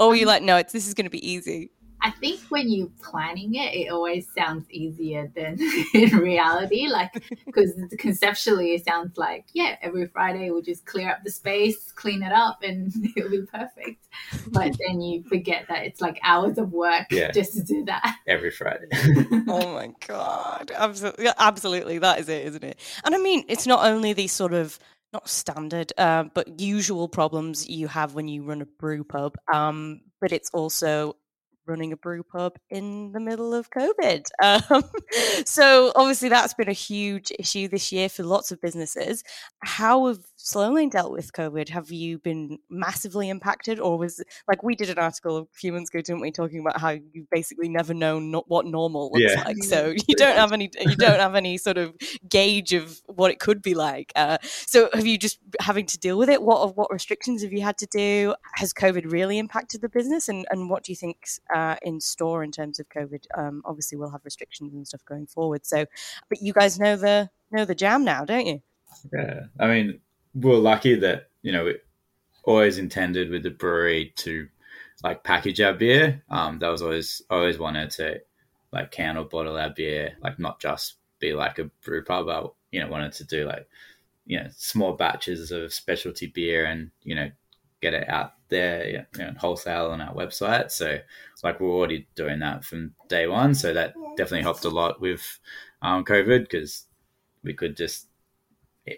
or 0.00 0.08
were 0.08 0.16
you 0.16 0.22
um, 0.22 0.28
like, 0.28 0.42
no, 0.42 0.56
it's 0.56 0.72
this 0.72 0.88
is 0.88 0.94
going 0.94 1.06
to 1.06 1.10
be 1.10 1.24
easy? 1.30 1.70
I 2.02 2.10
think 2.10 2.40
when 2.48 2.68
you're 2.68 2.90
planning 3.02 3.54
it, 3.54 3.74
it 3.74 3.90
always 3.90 4.28
sounds 4.36 4.70
easier 4.70 5.30
than 5.34 5.58
in 5.94 6.16
reality. 6.16 6.88
Like, 6.88 7.12
because 7.46 7.72
conceptually, 7.98 8.74
it 8.74 8.84
sounds 8.84 9.16
like, 9.16 9.46
yeah, 9.52 9.76
every 9.82 10.06
Friday 10.06 10.50
we'll 10.50 10.62
just 10.62 10.86
clear 10.86 11.10
up 11.10 11.24
the 11.24 11.30
space, 11.30 11.92
clean 11.92 12.22
it 12.22 12.32
up, 12.32 12.62
and 12.62 12.92
it'll 13.16 13.30
be 13.30 13.42
perfect. 13.42 14.06
But 14.48 14.76
then 14.86 15.00
you 15.00 15.22
forget 15.24 15.66
that 15.68 15.84
it's 15.84 16.00
like 16.00 16.18
hours 16.22 16.58
of 16.58 16.72
work 16.72 17.06
yeah. 17.10 17.30
just 17.30 17.54
to 17.54 17.62
do 17.62 17.84
that. 17.86 18.16
Every 18.26 18.50
Friday. 18.50 18.86
oh 19.48 19.74
my 19.74 19.90
God. 20.06 20.70
Absolutely. 20.74 21.28
Absolutely. 21.38 21.98
That 21.98 22.20
is 22.20 22.28
it, 22.28 22.46
isn't 22.46 22.64
it? 22.64 22.78
And 23.04 23.14
I 23.14 23.18
mean, 23.18 23.44
it's 23.48 23.66
not 23.66 23.84
only 23.84 24.12
these 24.12 24.32
sort 24.32 24.52
of 24.52 24.78
not 25.12 25.28
standard, 25.28 25.92
uh, 25.98 26.24
but 26.34 26.60
usual 26.60 27.08
problems 27.08 27.68
you 27.68 27.88
have 27.88 28.14
when 28.14 28.28
you 28.28 28.42
run 28.42 28.60
a 28.60 28.66
brew 28.66 29.04
pub. 29.04 29.36
Um, 29.52 30.02
but 30.20 30.32
it's 30.32 30.50
also 30.52 31.16
running 31.66 31.92
a 31.92 31.96
brew 31.96 32.22
pub 32.22 32.54
in 32.70 33.12
the 33.12 33.20
middle 33.20 33.54
of 33.54 33.70
COVID. 33.70 34.26
Um, 34.42 34.84
so 35.44 35.92
obviously 35.96 36.28
that's 36.28 36.54
been 36.54 36.68
a 36.68 36.72
huge 36.72 37.32
issue 37.38 37.68
this 37.68 37.90
year 37.90 38.08
for 38.08 38.22
lots 38.22 38.52
of 38.52 38.60
businesses. 38.60 39.24
How 39.64 40.06
have 40.06 40.20
Slowlane 40.38 40.90
dealt 40.90 41.12
with 41.12 41.32
COVID? 41.32 41.70
Have 41.70 41.90
you 41.90 42.18
been 42.18 42.58
massively 42.68 43.30
impacted, 43.30 43.80
or 43.80 43.96
was 43.96 44.22
like 44.46 44.62
we 44.62 44.74
did 44.74 44.90
an 44.90 44.98
article 44.98 45.38
a 45.38 45.46
few 45.52 45.72
months 45.72 45.90
ago, 45.90 46.00
didn't 46.00 46.20
we, 46.20 46.30
talking 46.30 46.60
about 46.60 46.78
how 46.80 46.90
you 46.90 47.26
basically 47.30 47.68
never 47.68 47.94
know 47.94 48.18
not 48.18 48.48
what 48.48 48.66
normal 48.66 49.10
looks 49.12 49.34
yeah. 49.34 49.42
like. 49.44 49.62
So 49.64 49.94
you 50.08 50.14
don't 50.14 50.36
have 50.36 50.52
any, 50.52 50.70
you 50.80 50.96
don't 50.96 51.20
have 51.20 51.34
any 51.34 51.56
sort 51.56 51.78
of 51.78 51.94
gauge 52.28 52.74
of 52.74 53.00
what 53.06 53.30
it 53.30 53.38
could 53.38 53.62
be 53.62 53.74
like. 53.74 54.12
Uh, 54.14 54.38
so 54.42 54.90
have 54.92 55.06
you 55.06 55.16
just 55.16 55.38
having 55.60 55.86
to 55.86 55.98
deal 55.98 56.18
with 56.18 56.28
it? 56.28 56.42
What 56.42 56.76
what 56.76 56.92
restrictions 56.92 57.42
have 57.42 57.52
you 57.52 57.62
had 57.62 57.78
to 57.78 57.86
do? 57.86 58.34
Has 58.54 58.74
COVID 58.74 59.10
really 59.10 59.38
impacted 59.38 59.80
the 59.80 59.88
business, 59.88 60.28
and 60.28 60.46
and 60.50 60.68
what 60.68 60.84
do 60.84 60.92
you 60.92 60.96
think 60.96 61.26
uh, 61.54 61.76
in 61.82 62.00
store 62.00 62.44
in 62.44 62.52
terms 62.52 62.78
of 62.78 62.88
COVID? 62.90 63.24
Um, 63.36 63.62
obviously, 63.64 63.96
we'll 63.96 64.10
have 64.10 64.24
restrictions 64.24 64.74
and 64.74 64.86
stuff 64.86 65.04
going 65.06 65.26
forward. 65.26 65.64
So, 65.64 65.86
but 66.28 66.42
you 66.42 66.52
guys 66.52 66.78
know 66.78 66.96
the 66.96 67.30
know 67.50 67.64
the 67.64 67.74
jam 67.74 68.04
now, 68.04 68.24
don't 68.24 68.46
you? 68.46 68.62
Yeah, 69.12 69.46
I 69.58 69.66
mean, 69.66 70.00
we're 70.36 70.58
lucky 70.58 70.94
that 70.96 71.30
you 71.42 71.52
know 71.52 71.64
we 71.64 71.76
always 72.44 72.78
intended 72.78 73.30
with 73.30 73.42
the 73.42 73.50
brewery 73.50 74.12
to 74.16 74.48
like 75.02 75.24
package 75.24 75.60
our 75.60 75.72
beer. 75.72 76.22
Um, 76.30 76.58
that 76.60 76.68
was 76.68 76.82
always 76.82 77.22
always 77.30 77.58
wanted 77.58 77.90
to 77.92 78.20
like 78.72 78.90
can 78.90 79.16
or 79.16 79.24
bottle 79.24 79.56
our 79.56 79.70
beer, 79.70 80.16
like 80.22 80.38
not 80.38 80.60
just 80.60 80.96
be 81.18 81.32
like 81.32 81.58
a 81.58 81.70
brew 81.84 82.04
pub. 82.04 82.28
I 82.28 82.44
you 82.70 82.80
know 82.80 82.88
wanted 82.88 83.12
to 83.14 83.24
do 83.24 83.46
like 83.46 83.66
you 84.26 84.38
know 84.38 84.48
small 84.56 84.92
batches 84.92 85.50
of 85.50 85.72
specialty 85.72 86.26
beer 86.26 86.66
and 86.66 86.90
you 87.02 87.14
know 87.14 87.30
get 87.82 87.94
it 87.94 88.08
out 88.08 88.32
there 88.48 88.88
you 88.88 89.04
know, 89.18 89.32
wholesale 89.38 89.90
on 89.90 90.00
our 90.00 90.14
website. 90.14 90.70
So 90.70 90.98
like 91.42 91.60
we're 91.60 91.68
already 91.68 92.08
doing 92.14 92.40
that 92.40 92.64
from 92.64 92.94
day 93.08 93.26
one. 93.26 93.54
So 93.54 93.74
that 93.74 93.94
definitely 94.16 94.42
helped 94.42 94.64
a 94.64 94.70
lot 94.70 95.00
with 95.00 95.38
um, 95.82 96.04
COVID 96.04 96.40
because 96.40 96.86
we 97.42 97.52
could 97.52 97.76
just 97.76 98.06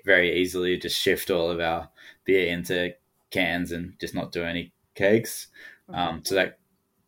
very 0.05 0.41
easily 0.41 0.77
just 0.77 1.01
shift 1.01 1.31
all 1.31 1.51
of 1.51 1.61
our 1.61 1.89
beer 2.25 2.49
into 2.49 2.95
cans 3.31 3.73
and 3.73 3.95
just 4.01 4.15
not 4.15 4.33
do 4.33 4.45
any 4.45 4.73
kegs. 4.95 5.49
Um, 5.93 6.23
so 6.25 6.35
that 6.35 6.59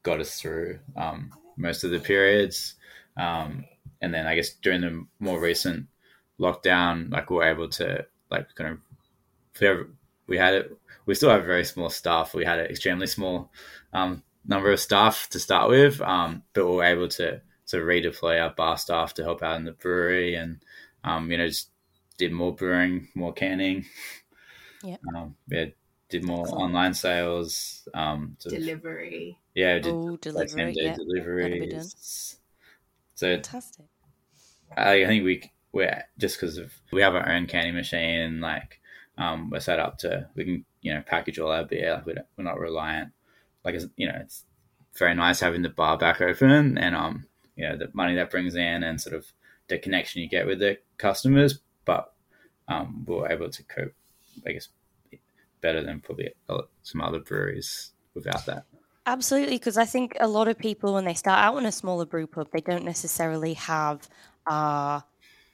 got 0.02 0.20
us 0.20 0.40
through 0.40 0.78
um, 0.96 1.30
most 1.56 1.84
of 1.84 1.90
the 1.90 1.98
periods. 1.98 2.74
Um, 3.16 3.64
and 4.00 4.14
then 4.14 4.26
I 4.26 4.34
guess 4.34 4.50
during 4.54 4.80
the 4.80 5.06
more 5.18 5.40
recent 5.40 5.86
lockdown, 6.38 7.12
like 7.12 7.30
we 7.30 7.36
were 7.36 7.44
able 7.44 7.68
to 7.70 8.06
like 8.30 8.54
kind 8.54 8.72
of 8.72 8.78
we 10.26 10.38
had 10.38 10.54
it. 10.54 10.76
We 11.06 11.14
still 11.14 11.30
have 11.30 11.44
very 11.44 11.64
small 11.64 11.90
staff. 11.90 12.34
We 12.34 12.44
had 12.44 12.60
an 12.60 12.66
extremely 12.66 13.06
small 13.06 13.50
um, 13.92 14.22
number 14.46 14.70
of 14.70 14.80
staff 14.80 15.28
to 15.30 15.40
start 15.40 15.68
with, 15.68 16.00
um, 16.00 16.42
but 16.54 16.66
we 16.66 16.76
were 16.76 16.84
able 16.84 17.08
to 17.08 17.42
to 17.66 17.76
redeploy 17.76 18.42
our 18.42 18.50
bar 18.50 18.76
staff 18.78 19.14
to 19.14 19.22
help 19.22 19.42
out 19.42 19.56
in 19.56 19.64
the 19.64 19.72
brewery 19.72 20.34
and 20.34 20.60
um, 21.04 21.30
you 21.30 21.38
know 21.38 21.46
just 21.46 21.70
did 22.20 22.32
more 22.32 22.54
brewing, 22.54 23.08
more 23.14 23.32
canning. 23.32 23.86
Yeah. 24.84 24.96
Um, 25.14 25.36
yeah, 25.48 25.66
did 26.10 26.22
more 26.22 26.42
Excellent. 26.42 26.62
online 26.62 26.94
sales. 26.94 27.88
Um, 27.94 28.36
delivery. 28.40 29.38
Of, 29.38 29.46
yeah, 29.54 29.78
did 29.78 29.94
oh, 29.94 30.18
delivery. 30.18 30.74
Yeah, 30.76 30.94
deliveries. 30.94 32.36
So 33.14 33.26
fantastic. 33.26 33.86
I, 34.76 35.04
I 35.04 35.06
think 35.06 35.24
we 35.24 35.50
we're 35.72 36.04
just 36.18 36.38
because 36.38 36.58
of 36.58 36.72
we 36.92 37.00
have 37.00 37.14
our 37.14 37.26
own 37.26 37.46
canning 37.46 37.74
machine. 37.74 38.40
Like 38.40 38.80
um, 39.16 39.48
we're 39.48 39.60
set 39.60 39.80
up 39.80 39.96
to 39.98 40.28
we 40.34 40.44
can 40.44 40.64
you 40.82 40.92
know 40.92 41.02
package 41.06 41.38
all 41.38 41.50
our 41.50 41.64
beer. 41.64 41.94
Like 41.94 42.06
we 42.06 42.14
we're 42.36 42.44
not 42.44 42.60
reliant. 42.60 43.12
Like 43.64 43.80
you 43.96 44.06
know, 44.06 44.18
it's 44.20 44.44
very 44.98 45.14
nice 45.14 45.40
having 45.40 45.62
the 45.62 45.70
bar 45.70 45.96
back 45.96 46.20
open 46.20 46.76
and 46.76 46.94
um 46.94 47.26
you 47.56 47.66
know 47.66 47.76
the 47.76 47.88
money 47.94 48.14
that 48.16 48.30
brings 48.30 48.54
in 48.56 48.82
and 48.82 49.00
sort 49.00 49.14
of 49.14 49.24
the 49.68 49.78
connection 49.78 50.20
you 50.20 50.28
get 50.28 50.46
with 50.46 50.58
the 50.58 50.76
customers 50.98 51.60
but 51.84 52.12
um, 52.68 53.04
we 53.06 53.16
were 53.16 53.30
able 53.30 53.50
to 53.50 53.62
cope, 53.64 53.92
I 54.46 54.52
guess, 54.52 54.68
better 55.60 55.82
than 55.82 56.00
probably 56.00 56.30
some 56.82 57.00
other 57.00 57.20
breweries 57.20 57.92
without 58.14 58.46
that. 58.46 58.64
Absolutely, 59.06 59.56
because 59.56 59.76
I 59.76 59.86
think 59.86 60.16
a 60.20 60.28
lot 60.28 60.48
of 60.48 60.58
people, 60.58 60.94
when 60.94 61.04
they 61.04 61.14
start 61.14 61.38
out 61.38 61.56
in 61.58 61.66
a 61.66 61.72
smaller 61.72 62.06
brew 62.06 62.26
pub, 62.26 62.48
they 62.52 62.60
don't 62.60 62.84
necessarily 62.84 63.54
have 63.54 64.08
uh, 64.46 65.00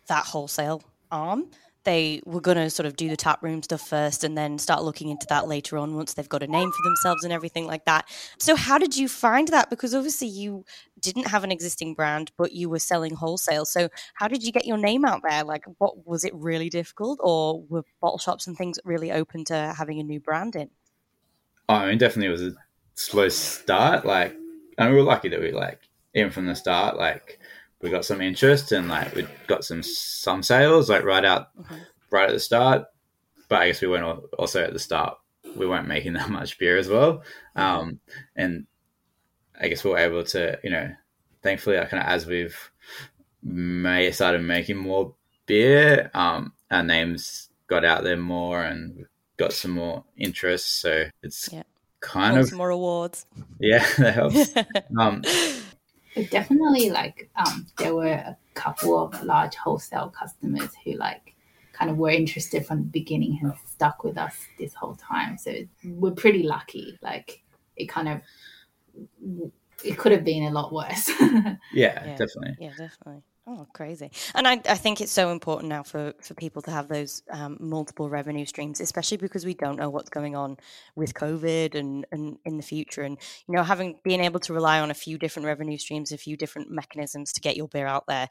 that 0.08 0.24
wholesale 0.24 0.82
arm 1.10 1.46
they 1.86 2.20
were 2.26 2.42
going 2.42 2.58
to 2.58 2.68
sort 2.68 2.84
of 2.84 2.96
do 2.96 3.08
the 3.08 3.16
tap 3.16 3.42
room 3.42 3.62
stuff 3.62 3.88
first 3.88 4.24
and 4.24 4.36
then 4.36 4.58
start 4.58 4.82
looking 4.82 5.08
into 5.08 5.26
that 5.30 5.48
later 5.48 5.78
on 5.78 5.96
once 5.96 6.12
they've 6.12 6.28
got 6.28 6.42
a 6.42 6.46
name 6.46 6.70
for 6.70 6.82
themselves 6.84 7.24
and 7.24 7.32
everything 7.32 7.66
like 7.66 7.86
that. 7.86 8.06
So, 8.38 8.54
how 8.56 8.76
did 8.76 8.94
you 8.94 9.08
find 9.08 9.48
that? 9.48 9.70
Because 9.70 9.94
obviously, 9.94 10.28
you 10.28 10.64
didn't 11.00 11.28
have 11.28 11.44
an 11.44 11.52
existing 11.52 11.94
brand, 11.94 12.32
but 12.36 12.52
you 12.52 12.68
were 12.68 12.78
selling 12.78 13.14
wholesale. 13.14 13.64
So, 13.64 13.88
how 14.14 14.28
did 14.28 14.42
you 14.42 14.52
get 14.52 14.66
your 14.66 14.76
name 14.76 15.06
out 15.06 15.22
there? 15.26 15.44
Like, 15.44 15.64
what 15.78 16.06
was 16.06 16.24
it 16.24 16.34
really 16.34 16.68
difficult, 16.68 17.18
or 17.22 17.62
were 17.62 17.84
bottle 18.02 18.18
shops 18.18 18.46
and 18.46 18.56
things 18.58 18.78
really 18.84 19.10
open 19.10 19.44
to 19.46 19.74
having 19.78 19.98
a 19.98 20.02
new 20.02 20.20
brand 20.20 20.56
in? 20.56 20.68
Oh, 21.68 21.76
I 21.76 21.88
mean, 21.88 21.98
definitely 21.98 22.28
it 22.28 22.32
was 22.32 22.42
a 22.42 22.54
slow 22.94 23.28
start. 23.30 24.04
Like, 24.04 24.36
and 24.76 24.90
we 24.90 24.96
were 24.96 25.02
lucky 25.02 25.28
that 25.30 25.40
we 25.40 25.52
like 25.52 25.80
even 26.14 26.32
from 26.32 26.46
the 26.46 26.56
start, 26.56 26.96
like 26.96 27.38
we 27.82 27.90
got 27.90 28.04
some 28.04 28.20
interest 28.20 28.72
and 28.72 28.88
like 28.88 29.14
we 29.14 29.26
got 29.46 29.64
some 29.64 29.82
some 29.82 30.42
sales 30.42 30.88
like 30.88 31.04
right 31.04 31.24
out 31.24 31.56
mm-hmm. 31.56 31.74
right 32.10 32.28
at 32.28 32.32
the 32.32 32.40
start. 32.40 32.84
But 33.48 33.62
I 33.62 33.68
guess 33.68 33.80
we 33.80 33.88
weren't 33.88 34.24
also 34.38 34.64
at 34.64 34.72
the 34.72 34.78
start. 34.78 35.18
We 35.54 35.66
weren't 35.66 35.88
making 35.88 36.12
that 36.14 36.30
much 36.30 36.58
beer 36.58 36.78
as 36.78 36.88
well, 36.88 37.22
um, 37.54 38.00
and 38.34 38.66
I 39.60 39.68
guess 39.68 39.84
we 39.84 39.90
were 39.90 39.98
able 39.98 40.24
to, 40.24 40.58
you 40.62 40.70
know, 40.70 40.90
thankfully, 41.42 41.78
I 41.78 41.84
kind 41.84 42.02
of 42.02 42.08
as 42.08 42.26
we've 42.26 42.56
may 43.42 44.10
started 44.10 44.42
making 44.42 44.76
more 44.76 45.14
beer, 45.46 46.10
um, 46.14 46.52
our 46.70 46.82
names 46.82 47.48
got 47.68 47.84
out 47.84 48.04
there 48.04 48.16
more 48.16 48.62
and 48.62 49.06
got 49.36 49.52
some 49.52 49.72
more 49.72 50.04
interest. 50.16 50.80
So 50.80 51.06
it's 51.22 51.48
yeah. 51.52 51.62
kind 52.00 52.38
of 52.38 52.52
more 52.52 52.70
awards. 52.70 53.26
Yeah, 53.58 53.86
that 53.98 54.14
helps. 54.14 54.52
um, 54.98 55.22
but 56.16 56.30
definitely, 56.30 56.90
like, 56.90 57.30
um, 57.36 57.66
there 57.78 57.94
were 57.94 58.06
a 58.08 58.36
couple 58.54 58.98
of 58.98 59.22
large 59.22 59.54
wholesale 59.54 60.08
customers 60.08 60.70
who, 60.84 60.94
like, 60.94 61.34
kind 61.72 61.90
of 61.90 61.98
were 61.98 62.10
interested 62.10 62.66
from 62.66 62.78
the 62.78 62.88
beginning 62.88 63.38
and 63.42 63.52
stuck 63.66 64.02
with 64.02 64.16
us 64.16 64.34
this 64.58 64.74
whole 64.74 64.96
time. 64.96 65.36
So 65.36 65.52
we're 65.84 66.12
pretty 66.12 66.42
lucky. 66.42 66.98
Like, 67.02 67.44
it 67.76 67.86
kind 67.86 68.08
of 68.08 68.22
it 69.84 69.98
could 69.98 70.12
have 70.12 70.24
been 70.24 70.44
a 70.44 70.50
lot 70.50 70.72
worse. 70.72 71.08
yeah, 71.20 71.58
yeah, 71.72 72.00
definitely. 72.16 72.56
Yeah, 72.58 72.70
definitely. 72.70 73.22
Oh, 73.48 73.64
crazy. 73.72 74.10
And 74.34 74.48
I, 74.48 74.60
I 74.68 74.74
think 74.74 75.00
it's 75.00 75.12
so 75.12 75.30
important 75.30 75.68
now 75.68 75.84
for, 75.84 76.14
for 76.20 76.34
people 76.34 76.62
to 76.62 76.72
have 76.72 76.88
those 76.88 77.22
um, 77.30 77.56
multiple 77.60 78.10
revenue 78.10 78.44
streams, 78.44 78.80
especially 78.80 79.18
because 79.18 79.44
we 79.44 79.54
don't 79.54 79.76
know 79.76 79.88
what's 79.88 80.10
going 80.10 80.34
on 80.34 80.56
with 80.96 81.14
COVID 81.14 81.76
and, 81.76 82.04
and 82.10 82.38
in 82.44 82.56
the 82.56 82.62
future. 82.64 83.02
And, 83.02 83.16
you 83.46 83.54
know, 83.54 83.62
having 83.62 84.00
being 84.02 84.20
able 84.20 84.40
to 84.40 84.52
rely 84.52 84.80
on 84.80 84.90
a 84.90 84.94
few 84.94 85.16
different 85.16 85.46
revenue 85.46 85.78
streams, 85.78 86.10
a 86.10 86.18
few 86.18 86.36
different 86.36 86.72
mechanisms 86.72 87.32
to 87.34 87.40
get 87.40 87.56
your 87.56 87.68
beer 87.68 87.86
out 87.86 88.08
there, 88.08 88.28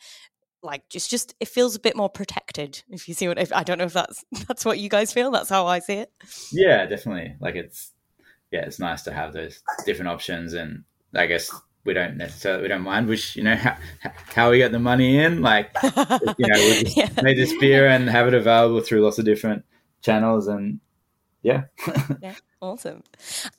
like 0.62 0.90
just, 0.90 1.10
just 1.10 1.34
it 1.40 1.48
feels 1.48 1.76
a 1.76 1.80
bit 1.80 1.96
more 1.96 2.10
protected. 2.10 2.84
If 2.90 3.08
you 3.08 3.14
see 3.14 3.30
what 3.30 3.40
if, 3.40 3.54
I 3.54 3.64
don't 3.64 3.78
know 3.78 3.86
if 3.86 3.94
that's 3.94 4.26
that's 4.48 4.66
what 4.66 4.80
you 4.80 4.90
guys 4.90 5.14
feel. 5.14 5.32
That's 5.32 5.50
how 5.50 5.66
I 5.66 5.80
see 5.80 5.94
it. 5.94 6.12
Yeah, 6.52 6.86
definitely. 6.88 7.36
Like 7.40 7.56
it's 7.56 7.94
yeah, 8.52 8.66
it's 8.66 8.80
nice 8.80 9.04
to 9.04 9.14
have 9.14 9.32
those 9.32 9.62
different 9.86 10.10
options, 10.10 10.54
and 10.54 10.84
I 11.14 11.28
guess 11.28 11.50
we 11.86 11.94
don't 11.94 12.18
necessarily 12.18 12.64
we 12.64 12.68
don't 12.68 12.82
mind. 12.82 13.08
Which 13.08 13.36
you 13.36 13.44
know 13.44 13.56
how, 13.56 13.78
how 14.34 14.52
we 14.52 14.58
get 14.58 14.72
the 14.72 14.80
money 14.80 15.18
in 15.18 15.42
like 15.42 15.72
you 15.84 16.48
know 16.48 16.60
we 16.60 16.84
just 16.84 16.98
yeah. 16.98 17.10
made 17.22 17.38
this 17.38 17.54
beer 17.60 17.88
and 17.88 18.10
have 18.10 18.28
it 18.28 18.34
available 18.34 18.82
through 18.82 19.02
lots 19.02 19.20
of 19.20 19.26
different 19.26 19.64
channels 20.02 20.48
and 20.48 20.80
yeah. 21.42 21.64
Yeah 22.22 22.36
awesome. 22.62 23.04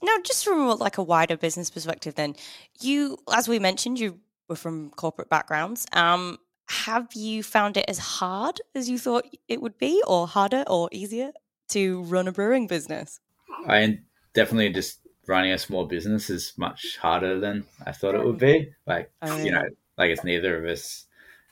Now 0.02 0.16
just 0.24 0.44
from 0.44 0.68
like 0.78 0.98
a 0.98 1.02
wider 1.02 1.36
business 1.36 1.70
perspective 1.70 2.16
then 2.16 2.34
you 2.80 3.18
as 3.32 3.48
we 3.48 3.58
mentioned 3.58 4.00
you 4.00 4.18
were 4.48 4.56
from 4.56 4.90
corporate 4.90 5.30
backgrounds. 5.30 5.86
Um 5.92 6.38
have 6.68 7.14
you 7.14 7.44
found 7.44 7.76
it 7.76 7.84
as 7.86 7.98
hard 7.98 8.60
as 8.74 8.90
you 8.90 8.98
thought 8.98 9.24
it 9.46 9.62
would 9.62 9.78
be 9.78 10.02
or 10.06 10.26
harder 10.26 10.64
or 10.66 10.88
easier 10.90 11.30
to 11.68 12.02
run 12.02 12.26
a 12.26 12.32
brewing 12.32 12.66
business? 12.66 13.20
I 13.68 14.00
definitely 14.34 14.72
just 14.72 14.98
running 15.26 15.52
a 15.52 15.58
small 15.58 15.86
business 15.86 16.30
is 16.30 16.52
much 16.56 16.96
harder 16.98 17.40
than 17.40 17.64
I 17.84 17.92
thought 17.92 18.14
it 18.14 18.24
would 18.24 18.38
be. 18.38 18.70
Like, 18.86 19.10
oh, 19.22 19.36
yeah. 19.36 19.44
you 19.44 19.50
know, 19.50 19.64
like 19.98 20.10
it's 20.10 20.24
neither 20.24 20.58
of 20.58 20.70
us 20.70 21.06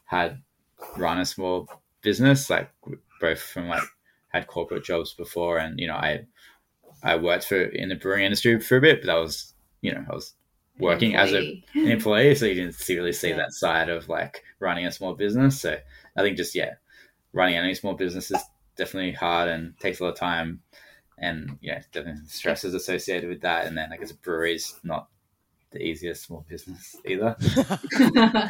had 0.05 0.41
run 0.97 1.19
a 1.19 1.25
small 1.25 1.69
business. 2.03 2.51
Like, 2.51 2.71
both 3.21 3.41
from 3.41 3.69
like 3.69 3.83
had 4.33 4.47
corporate 4.47 4.85
jobs 4.85 5.15
before, 5.15 5.59
and 5.59 5.79
you 5.79 5.87
know, 5.87 5.95
I 5.95 6.27
I 7.03 7.17
worked 7.17 7.45
for 7.45 7.61
in 7.61 7.89
the 7.89 7.97
brewing 7.97 8.25
industry 8.25 8.59
for 8.61 8.77
a 8.77 8.81
bit, 8.81 9.01
but 9.01 9.11
I 9.11 9.19
was, 9.19 9.55
you 9.81 9.93
know, 9.93 10.05
I 10.11 10.15
was 10.15 10.35
working 10.79 11.15
as 11.15 11.33
a, 11.33 11.63
an 11.75 11.89
employee, 11.89 12.35
so 12.35 12.47
you 12.47 12.55
didn't 12.55 12.77
really 12.89 13.13
see 13.13 13.31
yeah. 13.31 13.37
that 13.37 13.53
side 13.53 13.89
of 13.89 14.09
like 14.09 14.43
running 14.59 14.87
a 14.87 14.93
small 14.93 15.15
business. 15.15 15.61
So 15.61 15.79
I 16.17 16.23
think 16.23 16.37
just 16.37 16.55
yeah, 16.55 16.75
running 17.33 17.57
any 17.57 17.75
small 17.75 17.95
business 17.95 18.31
is 18.31 18.43
definitely 18.77 19.13
hard 19.13 19.49
and 19.49 19.79
takes 19.79 20.01
a 20.01 20.05
lot 20.05 20.13
of 20.13 20.19
time 20.19 20.61
and 21.19 21.59
yeah, 21.61 21.83
definitely 21.93 22.23
stresses 22.27 22.75
associated 22.75 23.29
with 23.29 23.41
that. 23.43 23.67
And 23.67 23.77
then 23.77 23.93
I 23.93 23.97
guess 23.97 24.13
breweries 24.13 24.79
not 24.83 25.09
the 25.75 25.83
easiest 25.83 26.23
small 26.23 26.47
business 26.49 26.97
either. 27.07 27.37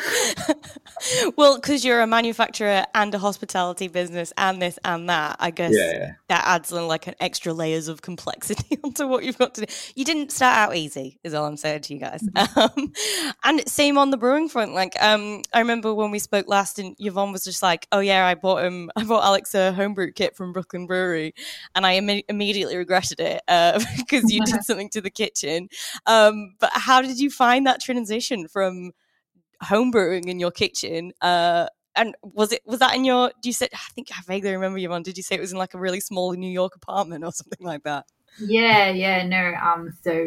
well, 1.37 1.57
because 1.57 1.85
you're 1.85 2.03
a 2.03 2.07
manufacturer 2.07 2.85
and 2.95 3.15
a 3.15 3.19
hospitality 3.19 3.89
business 3.89 4.33
and 4.37 4.61
this 4.61 4.79
and 4.85 5.09
that, 5.09 5.37
I 5.41 5.51
guess 5.51 5.73
yeah, 5.75 5.93
yeah. 5.93 6.13
that 6.29 6.45
adds 6.47 6.71
like 6.71 7.07
an 7.07 7.15
extra 7.21 7.53
layers 7.53 7.89
of 7.89 8.03
complexity 8.03 8.79
onto 8.85 9.09
what 9.09 9.25
you've 9.25 9.39
got 9.39 9.55
to 9.55 9.67
do. 9.67 9.73
You 9.97 10.05
didn't 10.05 10.31
start 10.31 10.57
out 10.57 10.77
easy, 10.77 11.19
is 11.25 11.35
all 11.35 11.47
I'm 11.47 11.57
saying 11.57 11.83
to 11.83 11.95
you 11.95 12.01
guys. 12.01 12.23
Mm-hmm. 12.23 12.61
Um, 12.61 12.93
and 13.45 13.67
same 13.69 13.97
on 13.99 14.11
the 14.11 14.17
brewing 14.17 14.49
front. 14.49 14.75
Like, 14.75 14.95
um, 15.03 15.43
I 15.53 15.61
remember 15.61 15.95
when 15.95 16.11
we 16.11 16.19
spoke 16.19 16.47
last, 16.47 16.79
and 16.79 16.95
Yvonne 16.99 17.33
was 17.33 17.45
just 17.45 17.63
like, 17.63 17.89
"Oh 17.91 18.01
yeah, 18.01 18.27
I 18.27 18.35
bought 18.35 18.65
him, 18.65 18.91
I 18.97 19.05
bought 19.05 19.25
Alex 19.25 19.55
a 19.55 19.73
homebrew 19.73 20.13
kit 20.13 20.37
from 20.37 20.53
Brooklyn 20.53 20.87
Brewery, 20.87 21.35
and 21.75 21.87
I 21.87 21.97
Im- 21.97 22.23
immediately 22.29 22.77
regretted 22.77 23.21
it 23.21 23.43
because 23.47 24.25
uh, 24.25 24.29
you 24.29 24.45
did 24.45 24.63
something 24.65 24.91
to 24.91 25.01
the 25.01 25.11
kitchen." 25.11 25.69
Um, 26.07 26.55
but 26.61 26.71
how 26.75 27.01
did 27.01 27.14
did 27.15 27.23
you 27.23 27.31
find 27.31 27.67
that 27.67 27.81
transition 27.81 28.49
from 28.49 28.93
homebrewing 29.63 30.29
in 30.29 30.41
your 30.41 30.51
kitchen? 30.51 31.13
Uh, 31.21 31.67
and 31.97 32.17
was 32.23 32.53
it 32.53 32.63
was 32.67 32.81
that 32.81 32.95
in 32.97 33.05
your? 33.05 33.31
Do 33.41 33.49
you 33.49 33.53
say? 33.53 33.69
I 33.73 33.93
think 33.95 34.09
I 34.11 34.21
vaguely 34.27 34.53
remember 34.53 34.79
you 34.79 34.93
on. 34.93 35.03
Did 35.03 35.17
you 35.17 35.23
say 35.23 35.37
it 35.37 35.41
was 35.41 35.53
in 35.53 35.59
like 35.59 35.75
a 35.75 35.79
really 35.79 36.01
small 36.01 36.33
New 36.33 36.51
York 36.51 36.75
apartment 36.75 37.25
or 37.25 37.33
something 37.41 37.65
like 37.65 37.85
that? 37.85 38.07
Yeah, 38.41 38.89
yeah, 38.89 39.25
no. 39.25 39.55
Um, 39.55 39.97
so 40.03 40.27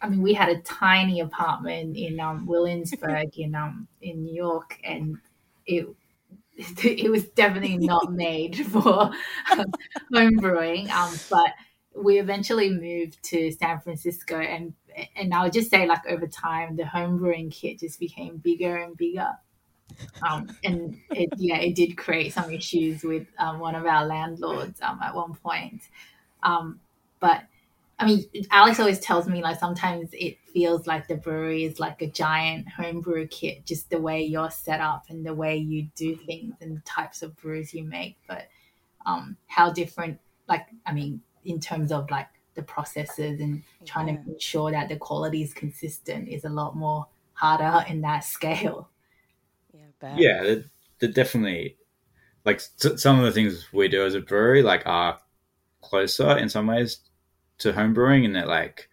I 0.00 0.08
mean, 0.08 0.22
we 0.22 0.32
had 0.32 0.48
a 0.48 0.60
tiny 0.62 1.20
apartment 1.20 1.96
in 1.96 2.20
um, 2.20 2.46
Williamsburg 2.46 3.38
in 3.38 3.54
um 3.54 3.86
in 4.00 4.24
New 4.24 4.34
York, 4.34 4.78
and 4.82 5.18
it 5.66 5.86
it 6.56 7.10
was 7.10 7.24
definitely 7.24 7.78
not 7.78 8.12
made 8.12 8.66
for 8.66 9.10
um, 9.52 9.66
home 10.12 10.36
brewing. 10.36 10.90
Um, 10.90 11.14
but 11.28 11.52
we 11.94 12.18
eventually 12.18 12.70
moved 12.70 13.22
to 13.24 13.52
San 13.52 13.80
Francisco, 13.80 14.38
and 14.38 14.72
and 15.16 15.34
I'll 15.34 15.50
just 15.50 15.70
say 15.70 15.86
like 15.86 16.06
over 16.08 16.26
time 16.26 16.76
the 16.76 16.86
home 16.86 17.18
brewing 17.18 17.50
kit 17.50 17.80
just 17.80 17.98
became 17.98 18.36
bigger 18.38 18.76
and 18.76 18.96
bigger. 18.96 19.30
Um, 20.22 20.48
and 20.64 20.98
it, 21.10 21.28
yeah, 21.36 21.58
it 21.58 21.74
did 21.74 21.96
create 21.96 22.32
some 22.32 22.50
issues 22.50 23.02
with 23.02 23.26
um, 23.38 23.58
one 23.58 23.74
of 23.74 23.86
our 23.86 24.06
landlords 24.06 24.80
um, 24.80 25.00
at 25.02 25.14
one 25.14 25.34
point. 25.34 25.82
Um, 26.42 26.80
but 27.20 27.42
I 27.98 28.06
mean, 28.06 28.24
Alex 28.50 28.80
always 28.80 28.98
tells 28.98 29.28
me 29.28 29.42
like 29.42 29.58
sometimes 29.60 30.10
it 30.12 30.38
feels 30.52 30.86
like 30.86 31.06
the 31.06 31.14
brewery 31.14 31.64
is 31.64 31.78
like 31.78 32.02
a 32.02 32.08
giant 32.08 32.68
homebrew 32.68 33.28
kit, 33.28 33.64
just 33.64 33.88
the 33.90 34.00
way 34.00 34.22
you're 34.22 34.50
set 34.50 34.80
up 34.80 35.04
and 35.08 35.24
the 35.24 35.34
way 35.34 35.56
you 35.56 35.88
do 35.94 36.16
things 36.16 36.54
and 36.60 36.76
the 36.76 36.80
types 36.80 37.22
of 37.22 37.36
brews 37.36 37.72
you 37.72 37.84
make. 37.84 38.16
But 38.26 38.48
um, 39.06 39.36
how 39.46 39.72
different, 39.72 40.18
like, 40.48 40.66
I 40.84 40.92
mean, 40.92 41.20
in 41.44 41.60
terms 41.60 41.92
of 41.92 42.10
like 42.10 42.28
the 42.54 42.62
processes 42.62 43.40
and 43.40 43.62
trying 43.84 44.08
yeah. 44.08 44.16
to 44.16 44.32
ensure 44.32 44.70
that 44.70 44.88
the 44.88 44.96
quality 44.96 45.42
is 45.42 45.52
consistent 45.52 46.28
is 46.28 46.44
a 46.44 46.48
lot 46.48 46.76
more 46.76 47.06
harder 47.32 47.84
in 47.88 48.00
that 48.02 48.20
scale. 48.20 48.88
Yeah, 49.72 50.14
yeah, 50.16 50.42
they're, 50.42 50.64
they're 50.98 51.12
definitely 51.12 51.76
like 52.44 52.60
some 52.60 53.18
of 53.18 53.24
the 53.24 53.32
things 53.32 53.66
we 53.72 53.88
do 53.88 54.04
as 54.04 54.14
a 54.14 54.20
brewery 54.20 54.62
like 54.62 54.82
are 54.86 55.18
closer 55.80 56.36
in 56.36 56.48
some 56.48 56.66
ways 56.66 56.98
to 57.58 57.72
home 57.72 57.94
brewing, 57.94 58.24
and 58.24 58.36
that 58.36 58.48
like 58.48 58.88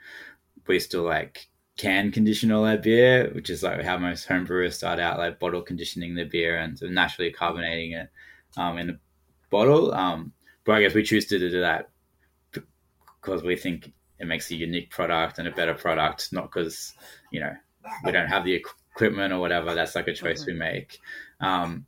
we 0.67 0.80
still 0.80 1.04
like 1.04 1.47
can 1.78 2.12
condition 2.12 2.52
all 2.52 2.65
our 2.65 2.78
beer, 2.78 3.30
which 3.34 3.50
is 3.50 3.63
like 3.63 3.84
how 3.84 3.97
most 3.97 4.26
home 4.26 4.45
brewers 4.45 4.78
start 4.78 5.00
out, 5.00 5.17
like 5.17 5.39
bottle 5.39 5.62
conditioning 5.62 6.15
their 6.15 6.26
beer 6.26 6.58
and 6.58 6.78
so 6.78 6.88
naturally 6.88 7.32
carbonating 7.32 7.93
it 7.93 8.10
um, 8.58 8.78
in 8.78 8.91
a 8.91 9.00
bottle. 9.50 9.93
Um, 9.93 10.32
but 10.63 10.74
I 10.74 10.82
guess 10.82 10.93
we 10.93 11.04
choose 11.04 11.26
to 11.28 11.39
do 11.39 11.62
that 11.62 11.89
because 13.22 13.44
we 13.44 13.56
think 13.56 13.92
it 14.20 14.28
makes 14.28 14.50
a 14.52 14.56
unique 14.56 14.90
product 14.92 15.40
and 15.40 15.48
a 15.48 15.52
better 15.52 15.74
product, 15.74 16.32
not 16.32 16.52
because 16.52 16.94
you 17.32 17.40
know 17.40 17.54
we 18.04 18.12
don't 18.12 18.28
have 18.28 18.46
the 18.46 18.54
equipment 18.54 19.34
or 19.34 19.40
whatever. 19.40 19.74
That's 19.74 19.96
like 19.96 20.08
a 20.08 20.14
choice 20.14 20.42
mm-hmm. 20.42 20.52
we 20.52 20.58
make. 20.60 21.00
Um, 21.40 21.86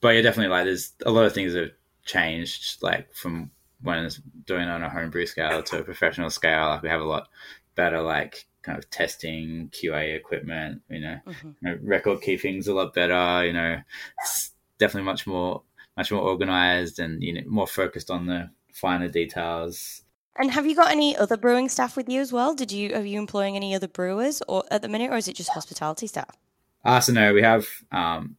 but 0.00 0.14
yeah, 0.14 0.22
definitely 0.22 0.50
like 0.50 0.64
there's 0.64 0.92
a 1.06 1.10
lot 1.10 1.24
of 1.24 1.32
things 1.32 1.54
that 1.54 1.62
have 1.62 1.72
changed, 2.04 2.82
like 2.82 3.14
from 3.14 3.50
when 3.80 4.04
it's 4.04 4.20
doing 4.46 4.68
on 4.68 4.82
a 4.82 4.90
homebrew 4.90 5.26
scale 5.26 5.62
to 5.62 5.78
a 5.78 5.84
professional 5.84 6.30
scale. 6.30 6.68
Like 6.68 6.82
we 6.82 6.88
have 6.88 7.00
a 7.00 7.04
lot 7.04 7.28
better 7.74 8.00
like 8.00 8.46
kind 8.62 8.78
of 8.78 8.88
testing 8.90 9.70
QA 9.70 10.16
equipment. 10.16 10.82
You 10.88 11.00
know, 11.00 11.18
mm-hmm. 11.26 11.48
you 11.48 11.70
know 11.70 11.78
record 11.82 12.20
keeping's 12.20 12.68
a 12.68 12.74
lot 12.74 12.94
better. 12.94 13.46
You 13.46 13.52
know, 13.52 13.78
it's 14.20 14.52
definitely 14.78 15.06
much 15.06 15.26
more 15.26 15.62
much 15.96 16.10
more 16.10 16.22
organized 16.22 16.98
and 16.98 17.22
you 17.22 17.34
know 17.34 17.42
more 17.46 17.66
focused 17.66 18.10
on 18.10 18.26
the 18.26 18.50
finer 18.72 19.08
details. 19.08 20.01
And 20.38 20.50
have 20.50 20.66
you 20.66 20.74
got 20.74 20.90
any 20.90 21.16
other 21.16 21.36
brewing 21.36 21.68
staff 21.68 21.96
with 21.96 22.08
you 22.08 22.20
as 22.20 22.32
well? 22.32 22.54
Did 22.54 22.72
you 22.72 22.94
are 22.94 23.04
you 23.04 23.18
employing 23.18 23.54
any 23.56 23.74
other 23.74 23.88
brewers 23.88 24.42
or 24.48 24.64
at 24.70 24.82
the 24.82 24.88
minute, 24.88 25.10
or 25.10 25.16
is 25.16 25.28
it 25.28 25.36
just 25.36 25.50
hospitality 25.50 26.06
staff? 26.06 26.36
Ah, 26.84 26.96
uh, 26.96 27.00
so 27.00 27.12
no, 27.12 27.34
we 27.34 27.42
have 27.42 27.66
um, 27.90 28.36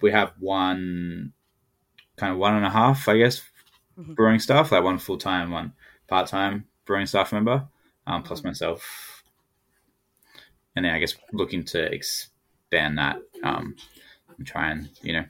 we 0.00 0.10
have 0.10 0.32
one 0.38 1.32
kind 2.16 2.32
of 2.32 2.38
one 2.38 2.54
and 2.54 2.64
a 2.64 2.70
half, 2.70 3.08
I 3.08 3.18
guess, 3.18 3.42
mm-hmm. 3.98 4.14
brewing 4.14 4.38
staff, 4.38 4.72
like 4.72 4.82
one 4.82 4.98
full 4.98 5.18
time, 5.18 5.50
one 5.50 5.74
part 6.08 6.28
time 6.28 6.66
brewing 6.86 7.06
staff 7.06 7.32
member, 7.32 7.68
um, 8.06 8.22
plus 8.22 8.40
mm-hmm. 8.40 8.48
myself, 8.48 9.22
and 10.74 10.84
then 10.84 10.94
I 10.94 10.98
guess 10.98 11.14
looking 11.32 11.64
to 11.64 11.92
expand 11.92 12.98
that 12.98 13.18
um, 13.42 13.76
and 14.38 14.46
try 14.46 14.70
and 14.70 14.88
you 15.02 15.12
know 15.12 15.24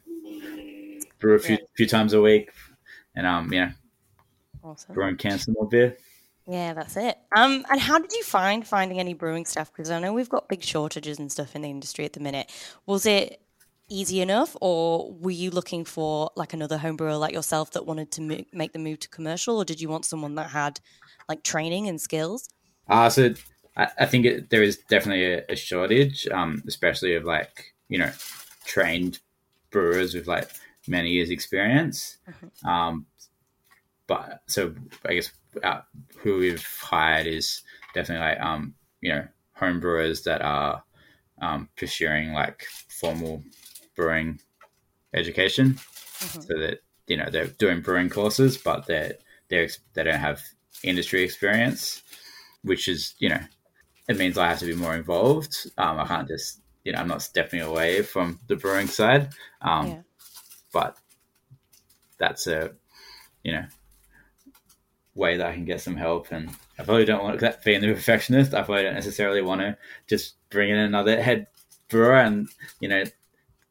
brew 1.19 1.35
a 1.35 1.39
few 1.39 1.57
yeah. 1.57 1.67
few 1.77 1.87
times 1.87 2.13
a 2.13 2.21
week, 2.21 2.51
and 3.17 3.27
um, 3.27 3.53
you 3.53 3.61
know, 3.61 3.73
awesome. 4.63 4.95
brew 4.95 5.05
and 5.05 5.49
more 5.49 5.69
beer. 5.69 5.97
Yeah, 6.47 6.75
that's 6.75 6.97
it. 6.97 7.17
Um, 7.37 7.65
and 7.71 7.81
how 7.81 7.99
did 7.99 8.13
you 8.13 8.25
find 8.25 8.67
finding 8.67 8.99
any 8.99 9.15
brewing 9.15 9.47
stuff? 9.47 9.71
Because 9.73 9.91
I 9.91 10.01
know 10.01 10.13
we've 10.13 10.29
got 10.29 10.49
big 10.49 10.63
shortages 10.63 11.19
and 11.19 11.31
stuff 11.31 11.55
in 11.55 11.63
the 11.63 11.71
industry 11.71 12.05
at 12.05 12.13
the 12.13 12.21
minute. 12.21 12.51
Was 12.87 13.07
it 13.07 13.41
easy 13.89 14.21
enough, 14.21 14.57
or 14.61 15.13
were 15.13 15.31
you 15.31 15.51
looking 15.51 15.85
for 15.85 16.31
like 16.37 16.53
another 16.53 16.79
home 16.79 16.97
brewer 16.97 17.17
like 17.17 17.35
yourself 17.35 17.73
that 17.73 17.87
wanted 17.87 18.11
to 18.13 18.23
mo- 18.23 18.45
make 18.53 18.73
the 18.73 18.79
move 18.79 19.01
to 19.01 19.09
commercial, 19.09 19.59
or 19.59 19.65
did 19.65 19.81
you 19.81 19.89
want 19.89 20.05
someone 20.05 20.35
that 20.37 20.51
had 20.51 20.81
like 21.29 21.43
training 21.43 21.89
and 21.89 22.01
skills? 22.01 22.49
Uh, 22.89 23.09
so 23.09 23.35
I, 23.77 23.89
I 23.99 24.07
think 24.07 24.27
it, 24.27 24.51
there 24.51 24.63
is 24.63 24.79
definitely 24.89 25.33
a, 25.35 25.45
a 25.51 25.57
shortage, 25.57 26.27
um, 26.29 26.63
especially 26.67 27.15
of 27.15 27.25
like 27.25 27.75
you 27.89 27.99
know 27.99 28.11
trained 28.65 29.19
brewers 29.71 30.15
with 30.15 30.27
like 30.27 30.49
many 30.89 31.11
years 31.11 31.31
experience. 31.31 32.19
Mm-hmm. 32.29 32.69
Um, 32.69 33.07
but 34.11 34.43
so 34.47 34.75
I 35.07 35.15
guess 35.15 35.31
uh, 35.63 35.83
who 36.19 36.39
we've 36.39 36.67
hired 36.81 37.29
is 37.29 37.63
definitely 37.95 38.27
like 38.27 38.41
um, 38.41 38.75
you 39.01 39.13
know 39.13 39.29
home 39.53 39.79
brewers 39.79 40.23
that 40.23 40.43
are 40.43 40.83
um, 41.41 41.69
pursuing 41.77 42.33
like 42.33 42.67
formal 42.89 43.45
brewing 43.95 44.41
education, 45.15 45.75
mm-hmm. 45.75 46.41
so 46.41 46.59
that 46.59 46.81
you 47.07 47.17
know 47.17 47.31
they're 47.31 47.47
doing 47.47 47.83
brewing 47.83 48.11
courses, 48.11 48.59
but 48.59 48.87
they 48.87 49.13
they 49.49 49.69
they 49.95 50.03
don't 50.03 50.19
have 50.19 50.43
industry 50.83 51.23
experience, 51.23 52.03
which 52.63 52.89
is 52.89 53.15
you 53.21 53.29
know 53.29 53.41
it 54.09 54.19
means 54.19 54.37
I 54.37 54.49
have 54.49 54.59
to 54.59 54.67
be 54.67 54.75
more 54.75 54.97
involved. 54.97 55.71
Um, 55.79 56.01
I 56.01 56.05
can't 56.05 56.27
just 56.27 56.61
you 56.83 56.91
know 56.91 56.99
I'm 56.99 57.07
not 57.07 57.23
stepping 57.23 57.61
away 57.61 58.03
from 58.03 58.41
the 58.49 58.57
brewing 58.57 58.89
side, 58.89 59.29
um, 59.63 59.87
yeah. 59.87 60.01
but 60.73 60.97
that's 62.19 62.49
a 62.49 62.73
you 63.45 63.53
know 63.53 63.67
way 65.21 65.37
that 65.37 65.47
I 65.47 65.55
can 65.55 65.65
get 65.65 65.81
some 65.81 65.97
help. 65.97 66.33
And 66.33 66.51
I 66.79 66.83
probably 66.83 67.05
don't 67.05 67.23
want 67.23 67.39
to 67.39 67.59
being 67.65 67.81
the 67.81 67.95
perfectionist. 67.95 68.55
I 68.55 68.63
probably 68.63 68.83
don't 68.83 68.95
necessarily 68.95 69.43
want 69.43 69.61
to 69.61 69.77
just 70.09 70.35
bring 70.51 70.71
in 70.71 70.79
another 70.79 71.23
head 71.23 71.47
brewer 71.89 72.17
and 72.17 72.49
you 72.81 72.89
know 72.89 73.05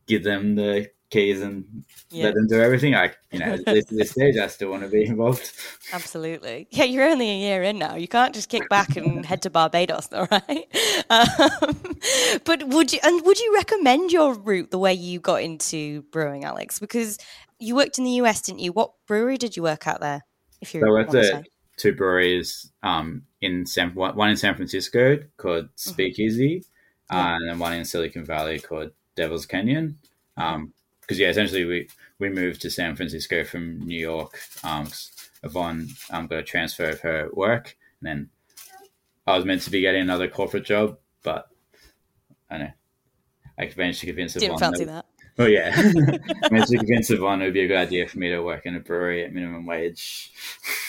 give 0.08 0.24
them 0.24 0.56
the 0.56 0.90
keys 1.10 1.42
and 1.42 1.84
yeah. 2.12 2.26
let 2.26 2.36
them 2.36 2.48
do 2.48 2.60
everything. 2.62 2.96
I, 2.96 3.12
you 3.32 3.40
know, 3.40 3.54
at 3.54 3.66
this 3.90 4.12
stage, 4.12 4.38
I 4.38 4.48
still 4.48 4.70
want 4.70 4.84
to 4.84 4.90
be 4.90 5.06
involved. 5.06 5.52
Absolutely. 5.92 6.68
Yeah, 6.72 6.84
you're 6.84 7.10
only 7.10 7.30
a 7.30 7.38
year 7.38 7.64
in 7.64 7.80
now. 7.80 7.96
You 7.96 8.08
can't 8.08 8.34
just 8.34 8.50
kick 8.50 8.70
back 8.70 8.96
and 8.96 9.26
head 9.32 9.42
to 9.44 9.50
Barbados, 9.50 10.10
all 10.14 10.28
right? 10.30 10.68
Um, 11.10 11.98
but 12.46 12.68
would 12.68 12.94
you, 12.94 13.00
and 13.04 13.26
would 13.26 13.40
you 13.40 13.54
recommend 13.56 14.12
your 14.12 14.34
route 14.34 14.72
the 14.72 14.78
way 14.78 14.94
you 14.94 15.20
got 15.20 15.42
into 15.42 16.04
brewing, 16.12 16.44
Alex? 16.44 16.80
Because 16.80 17.18
you 17.60 17.76
worked 17.76 17.98
in 17.98 18.04
the 18.04 18.12
US, 18.12 18.42
didn't 18.42 18.60
you? 18.60 18.72
What 18.72 18.92
brewery 19.08 19.38
did 19.38 19.58
you 19.58 19.64
work 19.64 19.88
at 19.88 20.02
there? 20.02 20.24
If 20.62 20.74
you 20.74 20.82
so 20.82 20.98
at 20.98 21.48
two 21.78 21.94
breweries 21.94 22.72
um, 22.84 23.24
in 23.42 23.66
San, 23.66 23.92
one 23.96 24.30
in 24.30 24.38
San 24.38 24.56
Francisco 24.56 25.18
called 25.38 25.66
mm-hmm. 25.66 25.90
Speakeasy, 25.90 26.60
mm-hmm. 27.12 27.16
uh, 27.16 27.36
and 27.36 27.50
then 27.50 27.60
one 27.60 27.74
in 27.74 27.86
Silicon 27.86 28.26
Valley 28.26 28.60
called 28.60 28.92
Devil's 29.16 29.46
Canyon 29.46 29.98
because 30.36 30.56
um, 30.56 30.74
yeah, 31.10 31.30
essentially 31.30 31.66
we 31.66 31.90
we 32.20 32.30
moved 32.30 32.62
to 32.62 32.70
San 32.70 32.96
Francisco 32.96 33.44
from 33.44 33.80
New 33.80 34.00
York. 34.00 34.40
Um, 34.64 34.88
Yvonne 35.44 35.88
um, 36.12 36.28
got 36.28 36.40
a 36.40 36.44
transfer 36.44 36.90
of 36.90 37.02
her 37.02 37.30
work, 37.34 37.78
and 38.02 38.08
then 38.08 38.30
I 39.26 39.36
was 39.36 39.46
meant 39.46 39.62
to 39.64 39.72
be 39.72 39.82
getting 39.82 40.02
another 40.02 40.28
corporate 40.28 40.66
job, 40.66 40.98
but 41.24 41.50
I 42.50 42.58
know 42.58 42.72
I 43.58 43.72
managed 43.76 44.02
to 44.02 44.06
convince 44.06 44.34
Didn't 44.34 44.56
Yvonne. 44.56 44.60
fancy 44.60 44.86
that. 44.86 45.06
Oh 45.40 45.46
yeah, 45.46 45.70
managed 46.52 46.72
to 46.72 46.78
convince 46.78 47.10
Yvonne 47.10 47.42
it 47.42 47.46
would 47.46 47.54
be 47.54 47.62
a 47.62 47.68
good 47.68 47.78
idea 47.78 48.06
for 48.10 48.20
me 48.20 48.30
to 48.30 48.42
work 48.42 48.66
in 48.66 48.76
a 48.76 48.80
brewery 48.82 49.24
at 49.24 49.34
minimum 49.34 49.66
wage. 49.66 50.34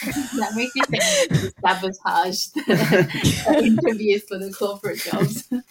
that 0.03 0.51
makes 0.55 0.75
you 0.75 0.83
think 0.83 1.01
you 1.31 1.51
sabotaged 1.65 2.55
the 2.55 3.63
interviews 3.63 4.23
for 4.27 4.37
the 4.37 4.51
corporate 4.51 4.99
jobs. 4.99 5.47
and 5.51 5.63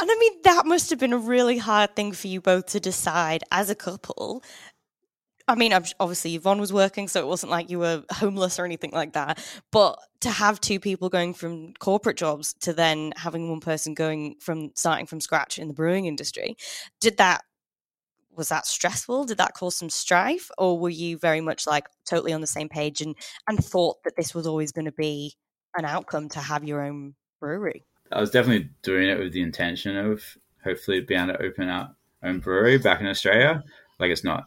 I 0.00 0.16
mean, 0.18 0.32
that 0.44 0.64
must 0.64 0.88
have 0.88 0.98
been 0.98 1.12
a 1.12 1.18
really 1.18 1.58
hard 1.58 1.94
thing 1.94 2.12
for 2.12 2.28
you 2.28 2.40
both 2.40 2.64
to 2.68 2.80
decide 2.80 3.44
as 3.52 3.68
a 3.68 3.74
couple. 3.74 4.42
I 5.48 5.54
mean, 5.54 5.72
obviously 5.72 6.34
Yvonne 6.34 6.60
was 6.60 6.72
working, 6.72 7.08
so 7.08 7.20
it 7.20 7.26
wasn't 7.26 7.50
like 7.50 7.70
you 7.70 7.78
were 7.78 8.04
homeless 8.10 8.58
or 8.58 8.64
anything 8.64 8.92
like 8.92 9.12
that. 9.14 9.44
But 9.70 9.98
to 10.20 10.30
have 10.30 10.60
two 10.60 10.78
people 10.78 11.08
going 11.08 11.34
from 11.34 11.74
corporate 11.74 12.16
jobs 12.16 12.54
to 12.60 12.72
then 12.72 13.12
having 13.16 13.50
one 13.50 13.60
person 13.60 13.94
going 13.94 14.36
from 14.40 14.70
starting 14.74 15.06
from 15.06 15.20
scratch 15.20 15.58
in 15.58 15.68
the 15.68 15.74
brewing 15.74 16.06
industry, 16.06 16.56
did 17.00 17.16
that 17.18 17.42
was 18.34 18.48
that 18.48 18.66
stressful? 18.66 19.24
Did 19.24 19.38
that 19.38 19.54
cause 19.54 19.76
some 19.76 19.90
strife, 19.90 20.50
or 20.56 20.78
were 20.78 20.88
you 20.88 21.18
very 21.18 21.40
much 21.40 21.66
like 21.66 21.86
totally 22.06 22.32
on 22.32 22.40
the 22.40 22.46
same 22.46 22.68
page 22.68 23.00
and 23.00 23.14
and 23.48 23.62
thought 23.62 24.02
that 24.04 24.16
this 24.16 24.34
was 24.34 24.46
always 24.46 24.72
going 24.72 24.86
to 24.86 24.92
be 24.92 25.34
an 25.76 25.84
outcome 25.84 26.28
to 26.30 26.40
have 26.40 26.64
your 26.64 26.82
own 26.82 27.14
brewery? 27.40 27.84
I 28.10 28.20
was 28.20 28.30
definitely 28.30 28.70
doing 28.82 29.08
it 29.08 29.18
with 29.18 29.32
the 29.32 29.42
intention 29.42 29.96
of 29.96 30.22
hopefully 30.64 31.00
being 31.00 31.20
able 31.20 31.34
to 31.34 31.42
open 31.42 31.68
up 31.68 31.96
own 32.22 32.38
brewery 32.38 32.78
back 32.78 33.00
in 33.00 33.06
Australia. 33.06 33.62
Like 33.98 34.10
it's 34.10 34.24
not, 34.24 34.44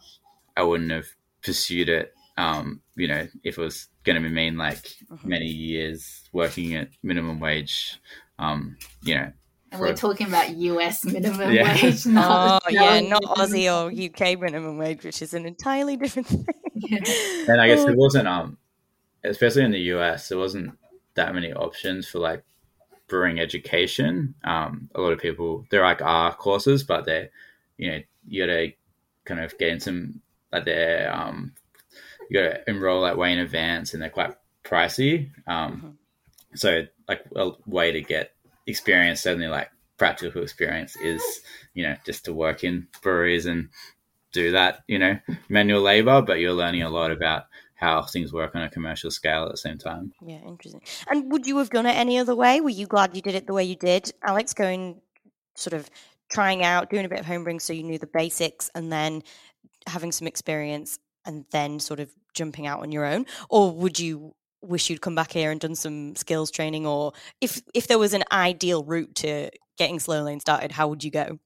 I 0.56 0.62
wouldn't 0.62 0.90
have 0.90 1.06
pursued 1.42 1.88
it. 1.88 2.12
Um, 2.36 2.82
you 2.96 3.08
know, 3.08 3.26
if 3.44 3.58
it 3.58 3.60
was 3.60 3.88
going 4.04 4.22
to 4.22 4.28
mean 4.28 4.56
like 4.56 4.82
mm-hmm. 5.10 5.28
many 5.28 5.46
years 5.46 6.28
working 6.32 6.74
at 6.74 6.88
minimum 7.02 7.40
wage, 7.40 8.00
um, 8.38 8.76
you 9.02 9.14
know, 9.14 9.32
and 9.72 9.80
we're 9.80 9.94
talking 9.94 10.28
about 10.28 10.54
US 10.54 11.04
minimum 11.04 11.52
yeah. 11.52 11.82
wage, 11.82 12.06
not 12.06 12.62
oh, 12.64 12.70
yeah, 12.70 13.00
not 13.00 13.22
Aussie 13.22 13.66
or 13.66 13.90
UK 13.90 14.38
minimum 14.38 14.78
wage, 14.78 15.04
which 15.04 15.22
is 15.22 15.34
an 15.34 15.44
entirely 15.44 15.96
different 15.96 16.28
thing. 16.28 16.46
Yeah. 16.74 16.98
And 17.48 17.60
I 17.60 17.68
guess 17.68 17.84
there 17.84 17.96
wasn't, 17.96 18.28
um, 18.28 18.58
especially 19.24 19.64
in 19.64 19.72
the 19.72 19.80
US, 19.94 20.28
there 20.28 20.38
wasn't 20.38 20.78
that 21.14 21.34
many 21.34 21.52
options 21.52 22.06
for 22.06 22.18
like 22.18 22.44
brewing 23.08 23.40
education. 23.40 24.34
Um, 24.44 24.88
a 24.94 25.00
lot 25.00 25.12
of 25.12 25.18
people 25.18 25.66
they're 25.70 25.82
like 25.82 26.02
R 26.02 26.34
courses, 26.34 26.84
but 26.84 27.04
they're 27.04 27.30
you 27.76 27.90
know 27.90 28.00
you 28.28 28.46
got 28.46 28.52
to 28.52 28.72
kind 29.24 29.40
of 29.40 29.56
get 29.58 29.70
in 29.70 29.80
some 29.80 30.20
like 30.52 30.64
they're 30.64 31.12
um, 31.14 31.54
you 32.30 32.40
got 32.40 32.48
to 32.48 32.70
enroll 32.70 33.02
that 33.02 33.18
way 33.18 33.32
in 33.32 33.38
advance, 33.38 33.92
and 33.92 34.02
they're 34.02 34.10
quite 34.10 34.34
pricey. 34.64 35.30
Um, 35.46 35.76
mm-hmm. 35.76 35.88
So 36.54 36.86
like 37.08 37.24
a 37.34 37.50
way 37.66 37.92
to 37.92 38.00
get 38.02 38.32
experience, 38.66 39.20
certainly 39.20 39.48
like 39.48 39.70
practical 39.98 40.42
experience, 40.42 40.96
is 40.96 41.22
you 41.74 41.84
know 41.84 41.96
just 42.04 42.24
to 42.24 42.32
work 42.32 42.64
in 42.64 42.88
breweries 43.02 43.46
and 43.46 43.68
do 44.32 44.52
that 44.52 44.80
you 44.86 44.98
know 44.98 45.18
manual 45.48 45.82
labor, 45.82 46.22
but 46.22 46.38
you're 46.38 46.52
learning 46.52 46.82
a 46.82 46.90
lot 46.90 47.10
about 47.10 47.44
how 47.76 48.02
things 48.02 48.32
work 48.32 48.54
on 48.54 48.62
a 48.62 48.70
commercial 48.70 49.10
scale 49.10 49.44
at 49.44 49.50
the 49.50 49.56
same 49.56 49.78
time. 49.78 50.12
Yeah, 50.24 50.38
interesting. 50.46 50.80
And 51.10 51.30
would 51.30 51.46
you 51.46 51.58
have 51.58 51.70
done 51.70 51.86
it 51.86 51.94
any 51.94 52.18
other 52.18 52.34
way? 52.34 52.60
Were 52.60 52.70
you 52.70 52.86
glad 52.86 53.14
you 53.14 53.20
did 53.20 53.34
it 53.34 53.46
the 53.46 53.52
way 53.52 53.64
you 53.64 53.76
did, 53.76 54.12
Alex? 54.22 54.54
Going 54.54 55.00
sort 55.54 55.74
of 55.74 55.88
trying 56.28 56.64
out, 56.64 56.90
doing 56.90 57.04
a 57.04 57.08
bit 57.08 57.20
of 57.20 57.26
homebrewing 57.26 57.60
so 57.60 57.72
you 57.72 57.82
knew 57.82 57.98
the 57.98 58.06
basics, 58.06 58.70
and 58.74 58.90
then 58.90 59.22
having 59.86 60.12
some 60.12 60.26
experience, 60.26 60.98
and 61.24 61.44
then 61.50 61.80
sort 61.80 62.00
of 62.00 62.10
jumping 62.34 62.66
out 62.66 62.80
on 62.80 62.92
your 62.92 63.04
own, 63.04 63.26
or 63.48 63.72
would 63.72 63.98
you 63.98 64.34
wish 64.62 64.90
you'd 64.90 65.00
come 65.00 65.14
back 65.14 65.32
here 65.32 65.50
and 65.50 65.60
done 65.60 65.74
some 65.74 66.16
skills 66.16 66.50
training, 66.50 66.86
or 66.86 67.12
if 67.40 67.60
if 67.74 67.86
there 67.86 67.98
was 67.98 68.12
an 68.14 68.24
ideal 68.32 68.84
route 68.84 69.14
to 69.16 69.50
getting 69.78 69.98
slow 70.00 70.22
lane 70.22 70.40
started, 70.40 70.72
how 70.72 70.88
would 70.88 71.04
you 71.04 71.10
go? 71.10 71.38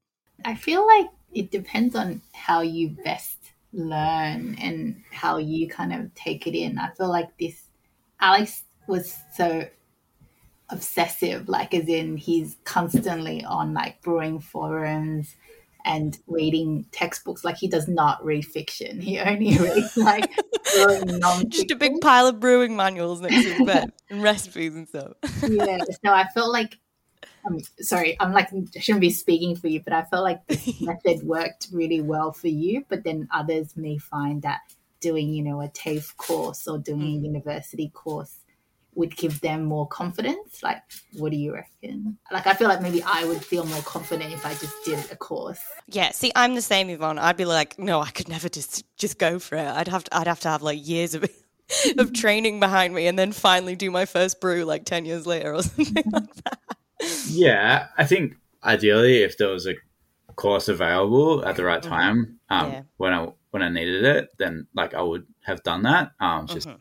I 0.45 0.55
feel 0.55 0.87
like 0.87 1.09
it 1.33 1.51
depends 1.51 1.95
on 1.95 2.23
how 2.33 2.61
you 2.61 2.91
best 3.05 3.37
learn 3.73 4.57
and 4.61 5.03
how 5.11 5.39
you 5.39 5.69
kind 5.69 5.93
of 5.93 6.15
take 6.15 6.47
it 6.47 6.57
in. 6.57 6.79
I 6.79 6.91
feel 6.91 7.09
like 7.09 7.37
this 7.39 7.63
Alex 8.21 8.65
was 8.87 9.17
so 9.37 9.69
obsessive, 10.69 11.49
like 11.49 11.75
as 11.75 11.89
in 11.89 12.17
he's 12.17 12.57
constantly 12.65 13.45
on 13.45 13.75
like 13.75 14.03
brewing 14.03 14.41
forums 14.41 15.37
and 15.85 16.19
reading 16.27 16.87
textbooks. 16.93 17.45
Like 17.45 17.57
he 17.57 17.69
does 17.69 17.89
not 17.89 18.25
read 18.25 18.45
fiction. 18.45 19.01
He 19.01 19.19
only 19.19 19.57
reads 19.59 19.97
like 19.97 20.31
Just 21.49 21.71
a 21.71 21.77
big 21.77 22.01
pile 22.01 22.27
of 22.27 22.41
brewing 22.41 22.77
manuals 22.77 23.21
next 23.21 23.43
to 23.43 23.55
his 23.55 23.67
bed 23.67 23.93
and 24.09 24.23
recipes 24.23 24.75
and 24.75 24.89
stuff. 24.89 25.13
yeah. 25.49 25.79
So 26.05 26.13
I 26.13 26.27
felt 26.35 26.53
like 26.53 26.79
I'm 27.47 27.61
sorry, 27.81 28.17
I'm 28.21 28.33
like 28.33 28.51
I 28.53 28.81
shouldn't 28.81 29.01
be 29.01 29.11
speaking 29.11 29.57
for 29.57 29.69
you, 29.69 29.81
but 29.83 29.93
I 29.93 30.05
felt 30.05 30.25
like 30.25 30.47
this 30.47 30.81
method 30.81 31.23
worked 31.23 31.69
really 31.73 32.01
well 32.01 32.33
for 32.33 32.49
you. 32.49 32.85
But 32.89 33.05
then 33.05 33.29
others 33.33 33.77
may 33.77 33.99
find 33.99 34.43
that 34.43 34.61
doing, 35.01 35.33
you 35.33 35.43
know, 35.43 35.61
a 35.61 35.69
TAFE 35.69 36.17
course 36.17 36.69
or 36.69 36.79
doing 36.79 37.03
a 37.03 37.19
mm. 37.19 37.25
university 37.25 37.89
course 37.89 38.37
would 39.01 39.17
give 39.17 39.41
them 39.41 39.65
more 39.65 39.89
confidence. 39.89 40.63
Like, 40.63 40.83
what 41.15 41.31
do 41.33 41.37
you 41.37 41.53
reckon? 41.55 42.19
Like, 42.31 42.47
I 42.47 42.55
feel 42.55 42.69
like 42.69 42.81
maybe 42.81 43.03
I 43.03 43.25
would 43.25 43.45
feel 43.45 43.65
more 43.67 43.83
confident 43.83 44.33
if 44.33 44.47
I 44.47 44.55
just 44.55 44.75
did 44.85 44.99
a 45.11 45.17
course. 45.17 45.59
Yeah, 45.89 46.13
see, 46.13 46.31
I'm 46.37 46.55
the 46.55 46.63
same, 46.63 46.89
Yvonne. 46.91 47.19
I'd 47.19 47.37
be 47.37 47.45
like, 47.47 47.79
no, 47.79 48.01
I 48.01 48.11
could 48.11 48.29
never 48.29 48.49
just 48.49 48.85
just 48.97 49.19
go 49.19 49.39
for 49.41 49.57
it. 49.57 49.67
I'd 49.67 49.89
have 49.89 50.05
to, 50.05 50.17
I'd 50.17 50.27
have 50.29 50.41
to 50.41 50.49
have 50.51 50.63
like 50.63 50.87
years 50.87 51.15
of 51.17 51.25
of 51.99 52.13
training 52.13 52.61
behind 52.61 52.95
me, 52.95 53.07
and 53.09 53.19
then 53.19 53.33
finally 53.33 53.75
do 53.75 53.91
my 53.91 54.05
first 54.05 54.41
brew 54.41 54.65
like 54.65 54.85
ten 54.85 55.05
years 55.05 55.27
later 55.27 55.55
or 55.55 55.63
something 55.65 56.05
like 56.13 56.35
that. 56.45 56.59
Yeah, 57.27 57.89
I 57.99 58.05
think 58.05 58.37
ideally, 58.63 59.23
if 59.23 59.39
there 59.39 59.49
was 59.49 59.67
a 59.67 59.75
course 60.37 60.69
available 60.69 61.45
at 61.45 61.57
the 61.57 61.65
right 61.65 61.83
Mhm. 61.83 61.89
time, 61.89 62.39
um, 62.51 62.71
Yeah. 62.71 62.83
when 62.99 63.13
I 63.13 63.29
when 63.51 63.63
I 63.63 63.69
needed 63.69 64.05
it, 64.05 64.29
then 64.39 64.67
like 64.75 64.95
I 64.95 65.03
would 65.03 65.27
have 65.43 65.63
done 65.63 65.83
that. 65.85 66.13
Um, 66.21 66.45
it's 66.45 66.55
just 66.55 66.69
Mhm. 66.69 66.81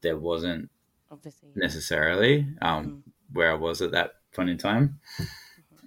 there 0.00 0.16
wasn't 0.16 0.70
Obviously, 1.10 1.50
necessarily 1.54 2.46
um, 2.62 2.86
Mm. 2.86 3.12
where 3.32 3.50
I 3.50 3.54
was 3.54 3.82
at 3.82 3.92
that 3.92 4.14
point 4.32 4.50
in 4.50 4.58
time. 4.58 5.00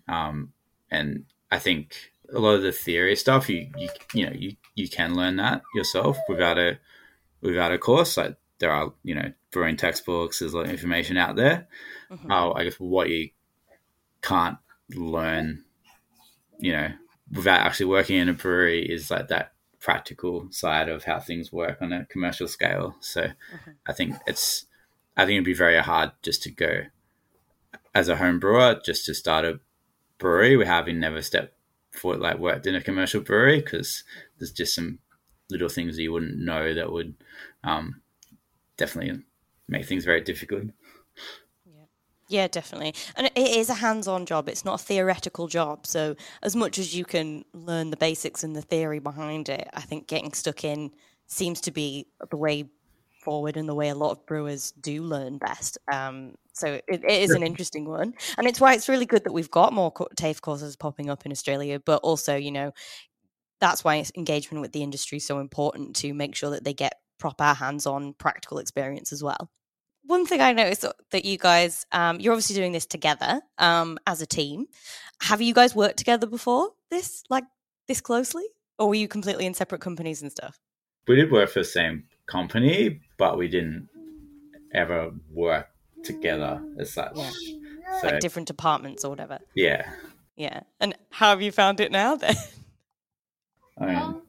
Um, 0.07 0.53
and 0.91 1.25
I 1.51 1.59
think 1.59 2.11
a 2.33 2.39
lot 2.39 2.55
of 2.55 2.61
the 2.61 2.71
theory 2.71 3.15
stuff, 3.15 3.49
you 3.49 3.69
you 3.77 3.89
you 4.13 4.25
know 4.25 4.33
you 4.33 4.55
you 4.75 4.89
can 4.89 5.15
learn 5.15 5.37
that 5.37 5.61
yourself 5.75 6.17
without 6.27 6.57
a 6.57 6.79
without 7.41 7.71
a 7.71 7.77
course. 7.77 8.17
Like 8.17 8.35
there 8.59 8.71
are 8.71 8.93
you 9.03 9.15
know 9.15 9.31
brewing 9.51 9.77
textbooks, 9.77 10.39
there's 10.39 10.53
a 10.53 10.57
lot 10.57 10.65
of 10.65 10.71
information 10.71 11.17
out 11.17 11.35
there. 11.35 11.67
Mhm. 12.11 12.27
Oh, 12.29 12.53
I 12.53 12.63
guess 12.65 12.79
what 12.79 13.09
you 13.09 13.29
can't 14.21 14.57
learn, 14.95 15.63
you 16.59 16.71
know, 16.73 16.91
without 17.31 17.61
actually 17.61 17.87
working 17.87 18.17
in 18.17 18.29
a 18.29 18.33
brewery 18.33 18.85
is 18.85 19.09
like 19.11 19.27
that 19.29 19.53
practical 19.79 20.47
side 20.51 20.89
of 20.89 21.03
how 21.03 21.19
things 21.19 21.51
work 21.51 21.81
on 21.81 21.91
a 21.93 22.05
commercial 22.05 22.47
scale. 22.47 22.95
So 23.01 23.31
I 23.85 23.93
think 23.93 24.15
it's 24.27 24.65
I 25.15 25.25
think 25.25 25.35
it'd 25.35 25.45
be 25.45 25.53
very 25.53 25.77
hard 25.77 26.11
just 26.21 26.43
to 26.43 26.51
go 26.51 26.83
as 27.93 28.09
a 28.09 28.15
home 28.15 28.39
brewer, 28.39 28.79
just 28.83 29.05
to 29.05 29.13
start 29.13 29.45
a 29.45 29.59
brewery 30.17 30.57
with 30.57 30.67
having 30.67 30.99
never 30.99 31.21
stepped 31.21 31.53
foot 31.91 32.19
like 32.19 32.39
worked 32.39 32.65
in 32.65 32.75
a 32.75 32.81
commercial 32.81 33.21
brewery 33.21 33.59
because 33.59 34.03
there's 34.39 34.51
just 34.51 34.73
some 34.73 34.99
little 35.49 35.69
things 35.69 35.95
that 35.95 36.01
you 36.01 36.11
wouldn't 36.11 36.39
know 36.39 36.73
that 36.73 36.91
would 36.91 37.13
um, 37.63 38.01
definitely 38.77 39.21
make 39.67 39.85
things 39.85 40.05
very 40.05 40.21
difficult. 40.21 40.63
Yeah, 42.29 42.47
definitely. 42.47 42.95
And 43.15 43.27
it 43.27 43.37
is 43.37 43.69
a 43.69 43.75
hands 43.75 44.07
on 44.07 44.25
job, 44.25 44.49
it's 44.49 44.65
not 44.65 44.81
a 44.81 44.83
theoretical 44.83 45.47
job. 45.47 45.85
So, 45.85 46.15
as 46.41 46.55
much 46.55 46.79
as 46.79 46.95
you 46.95 47.05
can 47.05 47.45
learn 47.53 47.91
the 47.91 47.97
basics 47.97 48.43
and 48.43 48.55
the 48.55 48.61
theory 48.61 48.99
behind 48.99 49.49
it, 49.49 49.69
I 49.73 49.81
think 49.81 50.07
getting 50.07 50.33
stuck 50.33 50.63
in 50.63 50.91
seems 51.27 51.61
to 51.61 51.71
be 51.71 52.07
the 52.31 52.37
way 52.37 52.69
forward 53.23 53.57
and 53.57 53.67
the 53.67 53.75
way 53.75 53.89
a 53.89 53.95
lot 53.95 54.11
of 54.11 54.25
brewers 54.25 54.71
do 54.71 55.03
learn 55.03 55.37
best. 55.37 55.77
Um, 55.91 56.35
so, 56.53 56.79
it, 56.87 57.03
it 57.03 57.21
is 57.23 57.31
an 57.31 57.43
interesting 57.43 57.85
one. 57.85 58.13
And 58.37 58.47
it's 58.47 58.61
why 58.61 58.73
it's 58.73 58.89
really 58.89 59.05
good 59.05 59.23
that 59.23 59.33
we've 59.33 59.51
got 59.51 59.73
more 59.73 59.91
TAFE 60.15 60.41
courses 60.41 60.75
popping 60.75 61.09
up 61.09 61.25
in 61.25 61.31
Australia, 61.31 61.79
but 61.79 62.01
also, 62.03 62.35
you 62.35 62.51
know, 62.51 62.73
that's 63.59 63.83
why 63.83 64.03
engagement 64.15 64.61
with 64.61 64.73
the 64.73 64.83
industry 64.83 65.17
is 65.17 65.25
so 65.25 65.39
important 65.39 65.95
to 65.97 66.13
make 66.13 66.35
sure 66.35 66.51
that 66.51 66.63
they 66.63 66.73
get 66.73 66.99
proper 67.17 67.53
hands 67.53 67.85
on 67.85 68.13
practical 68.13 68.57
experience 68.57 69.13
as 69.13 69.23
well 69.23 69.49
one 70.05 70.25
thing 70.25 70.41
I 70.41 70.53
noticed 70.53 70.85
that 71.11 71.25
you 71.25 71.37
guys, 71.37 71.85
um, 71.91 72.19
you're 72.19 72.33
obviously 72.33 72.55
doing 72.55 72.71
this 72.71 72.85
together 72.85 73.41
um, 73.57 73.97
as 74.05 74.21
a 74.21 74.25
team. 74.25 74.65
Have 75.21 75.41
you 75.41 75.53
guys 75.53 75.75
worked 75.75 75.97
together 75.97 76.27
before 76.27 76.71
this, 76.91 77.23
like 77.29 77.45
this 77.87 78.01
closely, 78.01 78.43
or 78.77 78.89
were 78.89 78.95
you 78.95 79.07
completely 79.07 79.45
in 79.45 79.53
separate 79.53 79.81
companies 79.81 80.21
and 80.21 80.31
stuff? 80.31 80.59
We 81.07 81.15
did 81.15 81.31
work 81.31 81.49
for 81.49 81.59
the 81.59 81.65
same 81.65 82.05
company, 82.25 83.01
but 83.17 83.37
we 83.37 83.47
didn't 83.47 83.87
ever 84.73 85.11
work 85.31 85.67
together 86.03 86.61
as 86.79 86.91
such. 86.91 87.15
Yeah. 87.15 87.31
So 88.01 88.07
like 88.07 88.19
different 88.19 88.47
departments 88.47 89.03
or 89.05 89.09
whatever. 89.09 89.39
yeah, 89.55 89.89
Yeah. 90.35 90.61
And 90.79 90.95
how 91.11 91.29
have 91.29 91.41
you 91.41 91.51
found 91.51 91.79
it 91.79 91.91
now 91.91 92.15
then? 92.15 92.35
I 93.79 93.85
mean, 93.85 93.95
Um, 93.95 94.21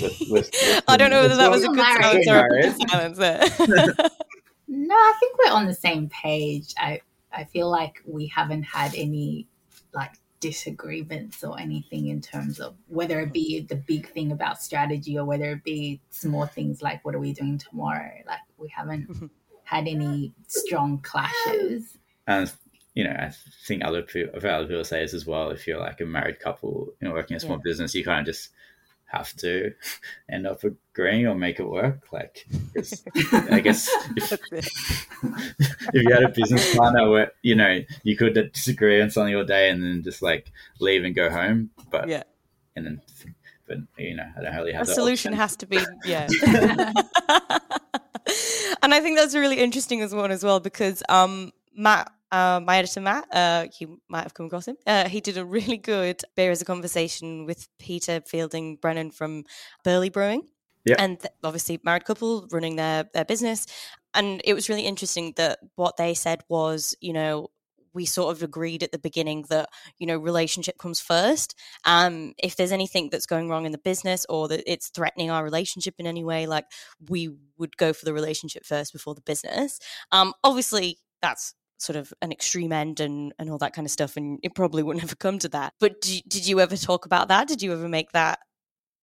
let's- 0.00 0.20
let's- 0.30 0.82
I 0.88 0.96
don't 0.96 1.10
know 1.10 1.22
whether 1.22 1.36
that 1.36 1.50
was 1.50 1.62
a 1.64 1.68
good 1.68 1.76
married. 1.76 2.24
silence 2.24 2.26
or 2.28 2.30
a 2.38 2.48
Married. 2.48 2.78
bad 2.78 2.90
silence 2.90 3.18
there. 3.18 4.08
No, 4.66 4.94
I 4.94 5.14
think 5.20 5.36
we're 5.38 5.52
on 5.52 5.66
the 5.66 5.74
same 5.74 6.08
page. 6.08 6.74
I 6.78 7.00
I 7.32 7.44
feel 7.44 7.70
like 7.70 8.02
we 8.06 8.26
haven't 8.26 8.62
had 8.64 8.94
any 8.96 9.46
like 9.92 10.12
disagreements 10.44 11.42
or 11.42 11.58
anything 11.58 12.08
in 12.08 12.20
terms 12.20 12.60
of 12.60 12.74
whether 12.88 13.18
it 13.20 13.32
be 13.32 13.60
the 13.60 13.76
big 13.76 14.06
thing 14.10 14.30
about 14.30 14.60
strategy 14.60 15.16
or 15.16 15.24
whether 15.24 15.52
it 15.52 15.64
be 15.64 16.02
small 16.10 16.44
things 16.44 16.82
like 16.82 17.02
what 17.02 17.14
are 17.14 17.18
we 17.18 17.32
doing 17.32 17.56
tomorrow. 17.56 18.12
Like 18.26 18.40
we 18.58 18.68
haven't 18.68 19.08
mm-hmm. 19.10 19.26
had 19.64 19.88
any 19.88 20.34
strong 20.46 20.98
clashes. 20.98 21.96
and 22.26 22.52
you 22.94 23.04
know, 23.04 23.16
I 23.18 23.32
think 23.66 23.82
other 23.82 24.02
people, 24.02 24.34
I've 24.36 24.44
other 24.44 24.66
people 24.66 24.84
say 24.84 25.00
this 25.00 25.14
as 25.14 25.26
well. 25.26 25.50
If 25.50 25.66
you're 25.66 25.80
like 25.80 26.02
a 26.02 26.04
married 26.04 26.40
couple, 26.40 26.92
you 27.00 27.08
know, 27.08 27.14
working 27.14 27.38
a 27.38 27.40
small 27.40 27.56
Yeah. 27.56 27.62
business, 27.64 27.94
you 27.94 28.04
kind 28.04 28.20
of 28.20 28.26
just 28.26 28.50
have 29.06 29.34
to 29.36 29.72
end 30.30 30.46
up 30.46 30.62
agreeing 30.64 31.26
or 31.26 31.34
make 31.34 31.60
it 31.60 31.68
work. 31.68 32.00
Like, 32.12 32.46
I 33.50 33.60
guess 33.60 33.88
if, 34.16 34.32
if 35.22 35.94
you 35.94 36.12
had 36.12 36.24
a 36.24 36.28
business 36.28 36.76
partner 36.76 37.08
where 37.10 37.32
you 37.42 37.54
know 37.54 37.80
you 38.02 38.16
could 38.16 38.34
disagree 38.52 39.00
on 39.00 39.10
something 39.10 39.34
all 39.34 39.44
day 39.44 39.70
and 39.70 39.82
then 39.82 40.02
just 40.02 40.22
like 40.22 40.50
leave 40.80 41.04
and 41.04 41.14
go 41.14 41.30
home, 41.30 41.70
but 41.90 42.08
yeah. 42.08 42.24
and 42.76 42.86
then, 42.86 43.02
but 43.66 43.78
you 43.98 44.16
know, 44.16 44.26
I 44.36 44.42
don't 44.42 44.56
really 44.56 44.72
have 44.72 44.88
a 44.88 44.92
solution 44.92 45.32
option. 45.32 45.40
has 45.40 45.56
to 45.56 45.66
be 45.66 45.78
yeah 46.04 46.26
and 48.82 48.94
i 48.94 49.00
think 49.00 49.18
that's 49.18 49.34
a 49.34 49.40
really 49.40 49.58
interesting 49.58 50.00
as 50.00 50.14
one 50.14 50.30
as 50.30 50.44
well 50.44 50.60
because 50.60 51.02
um 51.08 51.52
matt 51.76 52.10
uh, 52.32 52.60
my 52.64 52.78
editor 52.78 53.00
Matt, 53.00 53.26
uh, 53.32 53.66
you 53.80 54.00
might 54.08 54.22
have 54.22 54.34
come 54.34 54.46
across 54.46 54.66
him. 54.66 54.76
Uh, 54.86 55.08
he 55.08 55.20
did 55.20 55.38
a 55.38 55.44
really 55.44 55.76
good 55.76 56.22
beer 56.36 56.50
as 56.50 56.62
a 56.62 56.64
conversation 56.64 57.46
with 57.46 57.68
Peta 57.78 58.22
Fielding 58.26 58.76
Brennan 58.76 59.10
from 59.10 59.44
Burleigh 59.84 60.10
Brewing, 60.10 60.48
Yeah. 60.84 60.96
and 60.98 61.20
th- 61.20 61.32
obviously 61.42 61.80
married 61.84 62.04
couple 62.04 62.48
running 62.50 62.76
their 62.76 63.04
their 63.14 63.24
business. 63.24 63.66
And 64.14 64.40
it 64.44 64.54
was 64.54 64.68
really 64.68 64.86
interesting 64.86 65.32
that 65.36 65.58
what 65.76 65.96
they 65.96 66.14
said 66.14 66.42
was, 66.48 66.94
you 67.00 67.12
know, 67.12 67.48
we 67.94 68.04
sort 68.04 68.36
of 68.36 68.42
agreed 68.42 68.82
at 68.82 68.90
the 68.92 68.98
beginning 68.98 69.44
that 69.48 69.68
you 69.98 70.06
know 70.06 70.18
relationship 70.18 70.76
comes 70.78 71.00
first 71.00 71.54
um 71.84 72.34
if 72.38 72.56
there's 72.56 72.72
anything 72.72 73.08
that's 73.08 73.24
going 73.26 73.48
wrong 73.48 73.64
in 73.66 73.72
the 73.72 73.78
business 73.78 74.26
or 74.28 74.48
that 74.48 74.62
it's 74.70 74.88
threatening 74.88 75.30
our 75.30 75.44
relationship 75.44 75.94
in 75.98 76.06
any 76.06 76.24
way 76.24 76.46
like 76.46 76.66
we 77.08 77.30
would 77.56 77.76
go 77.76 77.92
for 77.92 78.04
the 78.04 78.12
relationship 78.12 78.64
first 78.66 78.92
before 78.92 79.14
the 79.14 79.20
business 79.20 79.78
um 80.10 80.32
obviously 80.42 80.98
that's 81.22 81.54
sort 81.78 81.96
of 81.96 82.12
an 82.22 82.32
extreme 82.32 82.72
end 82.72 83.00
and 83.00 83.32
and 83.38 83.50
all 83.50 83.58
that 83.58 83.74
kind 83.74 83.86
of 83.86 83.90
stuff 83.90 84.16
and 84.16 84.38
it 84.42 84.54
probably 84.54 84.82
wouldn't 84.82 85.02
have 85.02 85.18
come 85.18 85.38
to 85.40 85.48
that. 85.48 85.74
But 85.80 86.00
did, 86.00 86.22
did 86.28 86.46
you 86.46 86.60
ever 86.60 86.76
talk 86.76 87.06
about 87.06 87.28
that? 87.28 87.48
Did 87.48 87.62
you 87.62 87.72
ever 87.72 87.88
make 87.88 88.12
that 88.12 88.38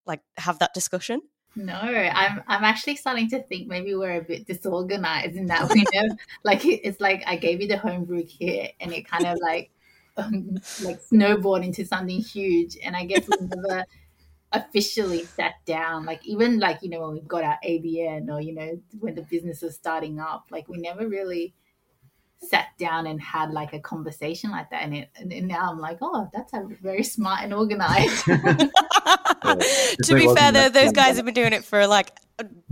like 0.06 0.20
have 0.36 0.58
that 0.60 0.74
discussion? 0.74 1.20
No, 1.54 1.74
I'm 1.74 2.42
I'm 2.48 2.64
actually 2.64 2.96
starting 2.96 3.28
to 3.30 3.42
think 3.42 3.68
maybe 3.68 3.94
we're 3.94 4.20
a 4.20 4.24
bit 4.24 4.46
disorganized 4.46 5.36
in 5.36 5.46
that 5.46 5.70
we 5.72 5.84
know 5.94 6.16
like 6.44 6.64
it's 6.64 7.00
like 7.00 7.22
I 7.26 7.36
gave 7.36 7.60
you 7.60 7.68
the 7.68 7.76
homebrew 7.76 8.24
kit 8.24 8.72
and 8.80 8.92
it 8.92 9.06
kind 9.06 9.26
of 9.26 9.38
like 9.42 9.70
um, 10.16 10.58
like 10.82 11.00
snowballed 11.00 11.64
into 11.64 11.84
something 11.84 12.20
huge 12.20 12.76
and 12.82 12.96
I 12.96 13.04
guess 13.04 13.28
we 13.28 13.46
never 13.46 13.84
officially 14.52 15.24
sat 15.24 15.54
down. 15.66 16.06
Like 16.06 16.26
even 16.26 16.58
like 16.58 16.78
you 16.82 16.88
know 16.88 17.02
when 17.02 17.12
we 17.14 17.20
got 17.20 17.44
our 17.44 17.58
ABN 17.66 18.30
or 18.30 18.40
you 18.40 18.54
know 18.54 18.80
when 19.00 19.14
the 19.14 19.22
business 19.22 19.60
was 19.60 19.74
starting 19.74 20.20
up 20.20 20.46
like 20.50 20.68
we 20.68 20.78
never 20.78 21.06
really 21.06 21.54
sat 22.42 22.66
down 22.78 23.06
and 23.06 23.20
had 23.20 23.50
like 23.52 23.72
a 23.72 23.78
conversation 23.78 24.50
like 24.50 24.68
that 24.70 24.82
and 24.82 24.94
it 24.94 25.08
and 25.16 25.32
and 25.32 25.46
now 25.46 25.70
I'm 25.70 25.78
like 25.78 25.98
oh 26.02 26.28
that's 26.34 26.52
a 26.52 26.66
very 26.82 27.02
smart 27.02 27.40
and 27.42 27.54
organized 27.54 28.24
to 28.24 28.70
be 30.14 30.26
fair 30.34 30.52
though 30.52 30.68
those 30.68 30.92
guys 30.92 31.16
have 31.16 31.24
been 31.24 31.34
doing 31.34 31.52
it 31.52 31.64
for 31.64 31.86
like 31.86 32.18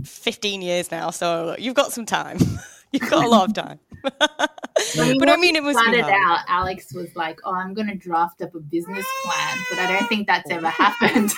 15 0.03 0.61
years 0.61 0.91
now 0.91 1.09
so 1.09 1.55
you've 1.57 1.75
got 1.75 1.93
some 1.93 2.05
time 2.05 2.37
you've 2.91 3.09
got 3.09 3.23
a 3.23 3.29
lot 3.29 3.49
of 3.49 3.55
time 3.55 3.79
but 4.03 5.29
i 5.29 5.37
mean 5.37 5.55
it 5.55 5.63
was 5.63 5.77
be 5.77 5.81
started 5.81 6.03
out, 6.03 6.39
Alex 6.47 6.93
was 6.93 7.15
like, 7.15 7.39
"Oh, 7.43 7.53
I'm 7.53 7.73
going 7.73 7.87
to 7.87 7.95
draft 7.95 8.41
up 8.41 8.55
a 8.55 8.59
business 8.59 9.05
plan," 9.23 9.57
but 9.69 9.79
I 9.79 9.91
don't 9.91 10.07
think 10.07 10.27
that's 10.27 10.49
ever 10.49 10.69
happened. 10.69 11.31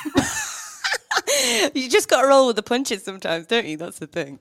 you 1.73 1.89
just 1.89 2.09
got 2.09 2.21
to 2.21 2.27
roll 2.27 2.47
with 2.47 2.55
the 2.55 2.63
punches 2.63 3.03
sometimes, 3.03 3.47
don't 3.47 3.65
you? 3.65 3.77
That's 3.77 3.99
the 3.99 4.07
thing. 4.07 4.39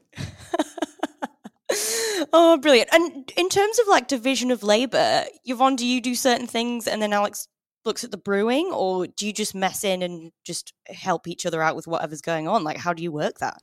Oh, 2.33 2.59
brilliant. 2.59 2.89
And 2.93 3.33
in 3.37 3.49
terms 3.49 3.79
of 3.79 3.89
like 3.89 4.09
division 4.09 4.51
of 4.51 4.63
labor, 4.63 5.25
Yvonne, 5.45 5.77
do 5.77 5.87
you 5.87 6.01
do 6.01 6.15
certain 6.15 6.47
things 6.47 6.87
and 6.87 7.01
then 7.01 7.13
Alex 7.13 7.49
looks 7.85 8.05
at 8.05 8.11
the 8.11 8.17
brewing, 8.17 8.67
or 8.73 9.07
do 9.07 9.27
you 9.27 9.33
just 9.33 9.55
mess 9.55 9.85
in 9.85 10.03
and 10.03 10.33
just 10.45 10.73
help 10.87 11.27
each 11.27 11.47
other 11.47 11.63
out 11.63 11.77
with 11.77 11.87
whatever's 11.87 12.21
going 12.21 12.49
on? 12.49 12.65
Like, 12.65 12.77
how 12.77 12.93
do 12.93 13.03
you 13.03 13.13
work 13.13 13.39
that? 13.39 13.61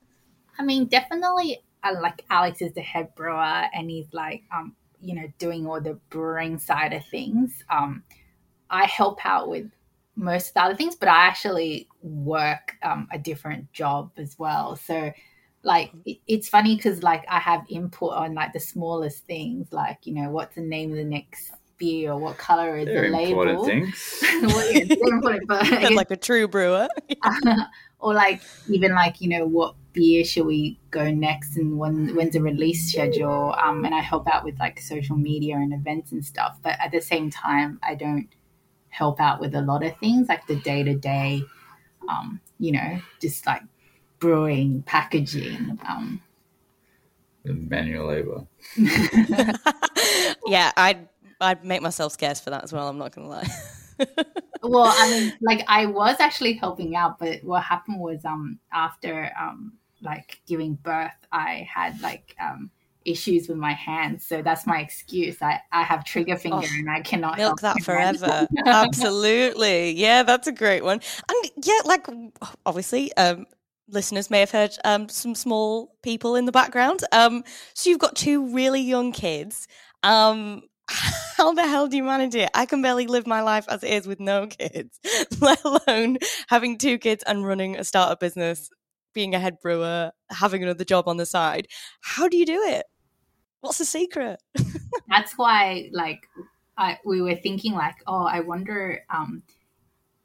I 0.58 0.64
mean, 0.64 0.86
definitely, 0.86 1.60
uh, 1.84 1.96
like 2.02 2.26
Alex 2.30 2.62
is 2.62 2.74
the 2.74 2.82
head 2.82 3.16
brewer, 3.16 3.64
and 3.74 3.90
he's 3.90 4.14
like, 4.14 4.44
um, 4.54 4.76
you 5.00 5.16
know, 5.16 5.32
doing 5.38 5.66
all 5.66 5.80
the 5.80 6.00
brewing 6.10 6.58
side 6.60 6.94
of 6.94 7.06
things. 7.06 7.64
Um, 7.70 8.04
I 8.70 8.86
help 8.86 9.26
out 9.26 9.50
with 9.50 9.72
most 10.16 10.50
of 10.50 10.54
the 10.56 10.62
other 10.64 10.76
things, 10.76 10.96
but 10.96 11.08
I 11.08 11.26
actually 11.26 11.88
work 12.02 12.76
um, 12.84 13.08
a 13.12 13.18
different 13.18 13.72
job 13.72 14.12
as 14.18 14.38
well. 14.38 14.76
So, 14.76 15.12
like, 15.64 15.92
it, 16.06 16.18
it's 16.28 16.50
funny 16.50 16.76
because 16.76 17.04
like 17.04 17.26
I 17.28 17.40
have 17.40 17.66
input 17.70 18.14
on 18.14 18.34
like 18.34 18.54
the 18.54 18.60
smallest 18.60 19.26
things, 19.26 19.72
like 19.72 20.00
you 20.04 20.14
know, 20.14 20.30
what's 20.30 20.56
the 20.56 20.62
name 20.62 20.92
of 20.92 20.98
the 20.98 21.04
next 21.04 21.52
beer 21.78 22.12
or 22.12 22.20
what 22.20 22.38
color 22.38 22.78
is 22.78 22.86
They're 22.86 23.10
the 23.10 23.18
label. 23.18 23.42
important 23.42 23.66
things. 23.66 24.24
well, 24.44 24.72
yeah, 24.74 24.84
they're 24.86 25.14
important, 25.16 25.44
but 25.48 25.64
guess- 25.64 25.92
like 25.96 26.12
a 26.12 26.18
true 26.18 26.48
brewer. 26.48 26.88
or 28.00 28.14
like 28.14 28.42
even 28.70 28.94
like 28.94 29.20
you 29.22 29.30
know 29.30 29.46
what 29.46 29.76
beer 29.94 30.24
should 30.24 30.46
we 30.46 30.80
go 30.92 31.10
next 31.12 31.58
and 31.58 31.78
when 31.78 32.16
when's 32.16 32.34
the 32.34 32.42
release 32.42 32.92
schedule 32.92 33.54
um 33.62 33.84
and 33.84 33.94
i 33.94 34.00
help 34.00 34.28
out 34.28 34.44
with 34.46 34.58
like 34.60 34.80
social 34.80 35.18
media 35.18 35.56
and 35.56 35.74
events 35.74 36.12
and 36.12 36.24
stuff 36.24 36.58
but 36.62 36.78
at 36.80 36.92
the 36.92 37.02
same 37.02 37.30
time 37.30 37.80
i 37.84 37.96
don't 37.96 38.30
help 38.90 39.20
out 39.20 39.40
with 39.42 39.54
a 39.56 39.62
lot 39.62 39.84
of 39.84 39.96
things 39.98 40.30
like 40.30 40.46
the 40.48 40.56
day 40.62 40.84
to 40.84 40.94
day 40.96 41.42
um 42.08 42.40
you 42.60 42.72
know 42.72 43.00
just 43.20 43.46
like 43.46 43.62
brewing 44.20 44.84
packaging 44.84 45.80
um 45.88 46.22
The 47.44 47.54
manual 47.54 48.08
labor. 48.08 48.46
yeah, 50.46 50.72
I'd 50.76 51.08
I'd 51.42 51.64
make 51.64 51.82
myself 51.82 52.14
scarce 52.14 52.40
for 52.40 52.50
that 52.50 52.64
as 52.64 52.74
well. 52.74 52.88
I'm 52.88 52.98
not 52.98 53.16
gonna 53.16 53.30
lie. 53.30 53.48
well 54.64 54.94
i 54.98 55.10
mean 55.10 55.34
like 55.42 55.64
i 55.68 55.86
was 55.86 56.18
actually 56.20 56.54
helping 56.54 56.96
out 56.96 57.20
but 57.20 57.44
what 57.44 57.62
happened 57.64 58.00
was 58.00 58.24
um 58.26 58.60
after 58.72 59.32
um 59.40 59.74
like 60.02 60.40
giving 60.48 60.74
birth 60.76 61.12
i 61.32 61.68
had 61.74 62.00
like 62.02 62.36
um 62.42 62.70
issues 63.06 63.48
with 63.48 63.58
my 63.58 63.74
hands 63.74 64.26
so 64.26 64.42
that's 64.42 64.68
my 64.68 64.80
excuse 64.80 65.42
i 65.42 65.60
i 65.72 65.82
have 65.84 66.04
trigger 66.06 66.38
finger 66.38 66.58
Oh, 66.62 66.78
and 66.78 66.90
i 66.90 67.02
cannot 67.02 67.38
Milk 67.38 67.62
that 67.62 67.82
forever. 67.84 68.48
Absolutely. 68.66 69.92
Yeah, 69.92 70.24
that's 70.24 70.48
a 70.48 70.52
great 70.52 70.84
one. 70.84 71.00
And 71.30 71.52
yeah, 71.64 71.80
like 71.86 72.06
obviously, 72.66 73.14
um, 73.14 73.46
listeners 73.92 74.30
may 74.30 74.40
have 74.40 74.52
heard 74.52 74.76
um, 74.86 75.10
some 75.10 75.36
small 75.36 75.96
people 76.04 76.36
in 76.36 76.46
the 76.46 76.52
background. 76.52 77.02
Um, 77.12 77.44
so 77.74 77.90
you've 77.90 78.00
got 78.00 78.16
two 78.16 78.54
really 78.54 78.82
young 78.82 79.12
kids. 79.12 79.68
Um, 80.04 80.64
how 81.38 81.54
the 81.54 81.68
hell 81.68 81.88
do 81.88 81.98
you 81.98 82.04
manage 82.04 82.36
it? 82.36 82.50
I 82.54 82.66
can 82.66 82.82
barely 82.82 83.08
live 83.08 83.28
my 83.28 83.42
life 83.42 83.66
as 83.70 83.84
it 83.84 83.92
is 83.92 84.08
with 84.08 84.20
no 84.20 84.48
kids, 84.60 85.00
let 85.40 85.64
alone 85.64 86.18
having 86.48 86.78
two 86.78 86.98
kids 86.98 87.24
and 87.28 87.46
running 87.46 87.78
a 87.78 87.84
startup 87.84 88.20
business, 88.20 88.70
being 89.14 89.36
a 89.36 89.40
head 89.40 89.60
brewer, 89.62 90.12
having 90.30 90.64
another 90.64 90.84
job 90.84 91.08
on 91.08 91.18
the 91.18 91.26
side. 91.26 91.68
How 92.02 92.28
do 92.28 92.38
you 92.38 92.46
do 92.46 92.62
it? 92.64 92.86
What's 93.62 93.78
the 93.78 93.86
secret? 93.86 94.42
that's 95.10 95.38
why 95.38 95.90
like 95.92 96.28
I 96.78 96.98
we 97.04 97.22
were 97.22 97.36
thinking 97.36 97.74
like 97.74 97.96
oh 98.08 98.24
I 98.24 98.40
wonder 98.40 99.04
um 99.10 99.44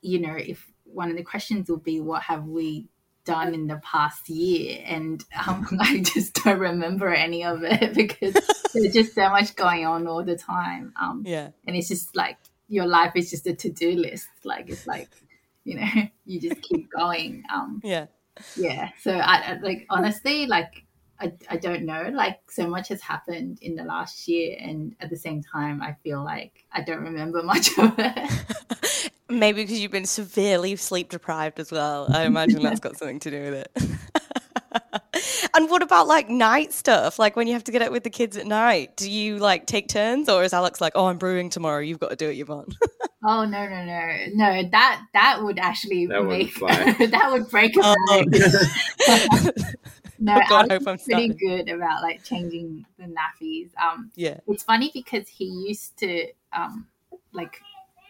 you 0.02 0.20
know 0.20 0.36
if 0.36 0.64
one 0.84 1.10
of 1.10 1.16
the 1.16 1.24
questions 1.24 1.68
will 1.68 1.78
be 1.78 2.00
what 2.00 2.22
have 2.22 2.44
we 2.44 2.86
done 3.24 3.54
in 3.54 3.66
the 3.66 3.80
past 3.82 4.28
year 4.28 4.82
and 4.86 5.24
um, 5.46 5.66
I 5.80 5.98
just 6.00 6.42
don't 6.42 6.58
remember 6.58 7.08
any 7.12 7.44
of 7.44 7.62
it 7.64 7.94
because 8.02 8.34
there's 8.72 8.92
just 8.92 9.14
so 9.14 9.28
much 9.30 9.56
going 9.56 9.86
on 9.86 10.06
all 10.06 10.24
the 10.24 10.36
time 10.36 10.92
um 11.00 11.22
Yeah. 11.26 11.50
and 11.66 11.76
it's 11.76 11.88
just 11.88 12.14
like 12.16 12.36
your 12.68 12.86
life 12.86 13.12
is 13.16 13.30
just 13.30 13.46
a 13.46 13.54
to-do 13.54 13.92
list 13.92 14.28
like 14.44 14.68
it's 14.68 14.86
like 14.86 15.08
you 15.64 15.76
know 15.80 15.88
you 16.26 16.40
just 16.40 16.60
keep 16.62 16.90
going 16.90 17.42
um 17.52 17.80
Yeah. 17.82 18.06
yeah 18.56 18.90
so 19.00 19.12
I, 19.12 19.52
I 19.52 19.58
like 19.62 19.86
honestly 19.90 20.46
like 20.46 20.83
I, 21.20 21.32
I 21.48 21.56
don't 21.56 21.84
know 21.84 22.10
like 22.12 22.40
so 22.50 22.66
much 22.66 22.88
has 22.88 23.00
happened 23.00 23.58
in 23.62 23.76
the 23.76 23.84
last 23.84 24.26
year 24.26 24.56
and 24.60 24.94
at 25.00 25.10
the 25.10 25.16
same 25.16 25.42
time 25.42 25.80
i 25.80 25.96
feel 26.02 26.24
like 26.24 26.64
i 26.72 26.82
don't 26.82 27.02
remember 27.02 27.42
much 27.54 27.78
of 27.78 27.94
it 27.98 28.30
Maybe 29.28 29.62
because 29.62 29.80
you've 29.80 29.90
been 29.90 30.04
severely 30.04 30.76
sleep 30.76 31.08
deprived 31.08 31.58
as 31.58 31.72
well. 31.72 32.06
I 32.14 32.24
imagine 32.24 32.62
that's 32.62 32.80
got 32.80 32.98
something 32.98 33.20
to 33.20 33.30
do 33.30 33.40
with 33.40 33.54
it. 33.54 35.50
and 35.54 35.70
what 35.70 35.82
about 35.82 36.06
like 36.06 36.28
night 36.28 36.74
stuff? 36.74 37.18
Like 37.18 37.34
when 37.34 37.46
you 37.46 37.54
have 37.54 37.64
to 37.64 37.72
get 37.72 37.80
up 37.80 37.90
with 37.90 38.04
the 38.04 38.10
kids 38.10 38.36
at 38.36 38.46
night, 38.46 38.96
do 38.96 39.10
you 39.10 39.38
like 39.38 39.66
take 39.66 39.88
turns 39.88 40.28
or 40.28 40.44
is 40.44 40.52
Alex 40.52 40.78
like, 40.78 40.92
oh, 40.94 41.06
I'm 41.06 41.16
brewing 41.16 41.48
tomorrow, 41.48 41.80
you've 41.80 42.00
got 42.00 42.10
to 42.10 42.16
do 42.16 42.28
it, 42.28 42.38
Yvonne? 42.38 42.68
oh 43.26 43.46
no 43.46 43.66
no 43.66 43.84
no 43.86 44.26
no 44.34 44.68
that 44.70 45.00
that 45.14 45.42
would 45.42 45.58
actually 45.58 46.04
That 46.04 46.26
wouldn't 46.26 46.60
make 46.60 47.10
that 47.10 47.32
would 47.32 47.48
break 47.48 47.74
a 47.78 47.80
Oh. 47.82 49.50
Bank. 50.24 50.36
no 50.36 50.36
Oh, 50.36 50.42
God, 50.48 50.66
I 50.70 50.74
Alex 50.74 50.74
hope 50.74 50.88
I'm 50.88 50.98
is 50.98 51.02
pretty 51.04 51.28
starting. 51.28 51.38
good 51.38 51.68
about 51.68 52.02
like 52.02 52.24
changing 52.24 52.84
the 52.98 53.04
nappies 53.04 53.70
um 53.82 54.10
yeah. 54.16 54.40
it's 54.46 54.62
funny 54.64 54.90
because 54.94 55.28
he 55.28 55.44
used 55.46 55.96
to 55.98 56.28
um 56.52 56.86
like 57.32 57.60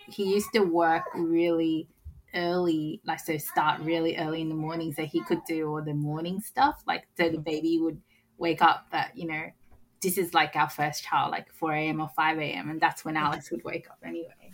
he 0.08 0.24
used 0.34 0.52
to 0.52 0.60
work 0.60 1.04
really 1.14 1.88
early 2.34 3.00
like 3.04 3.20
so 3.20 3.36
start 3.38 3.80
really 3.80 4.16
early 4.16 4.40
in 4.40 4.48
the 4.48 4.54
morning 4.54 4.92
so 4.92 5.04
he 5.04 5.20
could 5.22 5.44
do 5.44 5.68
all 5.68 5.82
the 5.82 5.94
morning 5.94 6.40
stuff 6.40 6.82
like 6.86 7.06
so 7.16 7.28
the 7.28 7.38
baby 7.38 7.78
would 7.80 8.00
wake 8.38 8.60
up 8.62 8.86
at 8.92 9.16
you 9.16 9.26
know 9.26 9.44
this 10.02 10.18
is 10.18 10.34
like 10.34 10.56
our 10.56 10.68
first 10.68 11.04
child 11.04 11.30
like 11.30 11.50
4 11.52 11.72
a.m 11.72 12.00
or 12.00 12.08
5 12.16 12.38
a.m 12.38 12.70
and 12.70 12.80
that's 12.80 13.04
when 13.04 13.16
alex 13.16 13.50
would 13.50 13.64
wake 13.64 13.88
up 13.88 13.98
anyway 14.04 14.52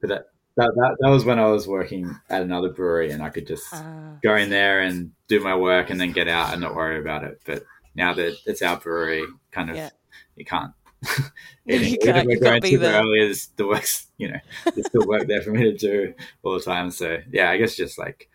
But 0.00 0.08
that, 0.10 0.26
that, 0.56 0.72
that, 0.74 0.96
that 1.00 1.08
was 1.10 1.24
when 1.24 1.38
I 1.38 1.46
was 1.46 1.66
working 1.68 2.14
at 2.30 2.42
another 2.42 2.70
brewery 2.70 3.10
and 3.10 3.22
I 3.22 3.28
could 3.30 3.46
just 3.46 3.66
Ah. 3.72 4.16
go 4.22 4.36
in 4.36 4.50
there 4.50 4.80
and 4.80 5.12
do 5.28 5.40
my 5.40 5.54
work 5.56 5.90
and 5.90 6.00
then 6.00 6.12
get 6.12 6.28
out 6.28 6.52
and 6.52 6.60
not 6.60 6.74
worry 6.74 6.98
about 6.98 7.24
it. 7.24 7.40
But 7.44 7.64
now 7.94 8.14
that 8.14 8.36
it's 8.46 8.62
our 8.62 8.76
brewery, 8.78 9.24
kind 9.52 9.70
of, 9.70 9.76
Yeah. 9.76 9.90
you 10.36 10.44
can't. 10.44 10.72
You 11.66 11.98
can't, 11.98 12.26
we're 12.26 12.38
going 12.40 12.60
there. 12.80 13.02
early, 13.02 13.18
there's 13.20 13.48
the 13.56 13.66
work's, 13.66 14.06
you 14.18 14.28
know, 14.30 14.38
there's 14.74 14.86
still 14.86 15.06
work 15.06 15.26
there 15.26 15.42
for 15.42 15.50
me 15.50 15.64
to 15.64 15.76
do 15.76 16.14
all 16.42 16.54
the 16.54 16.60
time. 16.64 16.90
So 16.90 17.18
yeah, 17.30 17.50
I 17.50 17.56
guess 17.58 17.74
just 17.76 17.98
like 17.98 18.30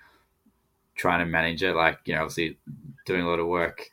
trying 0.96 1.20
to 1.20 1.26
manage 1.26 1.64
it, 1.64 1.74
like, 1.74 2.00
you 2.06 2.14
know, 2.14 2.22
obviously 2.22 2.58
doing 3.06 3.22
a 3.22 3.28
lot 3.28 3.40
of 3.40 3.48
work 3.48 3.90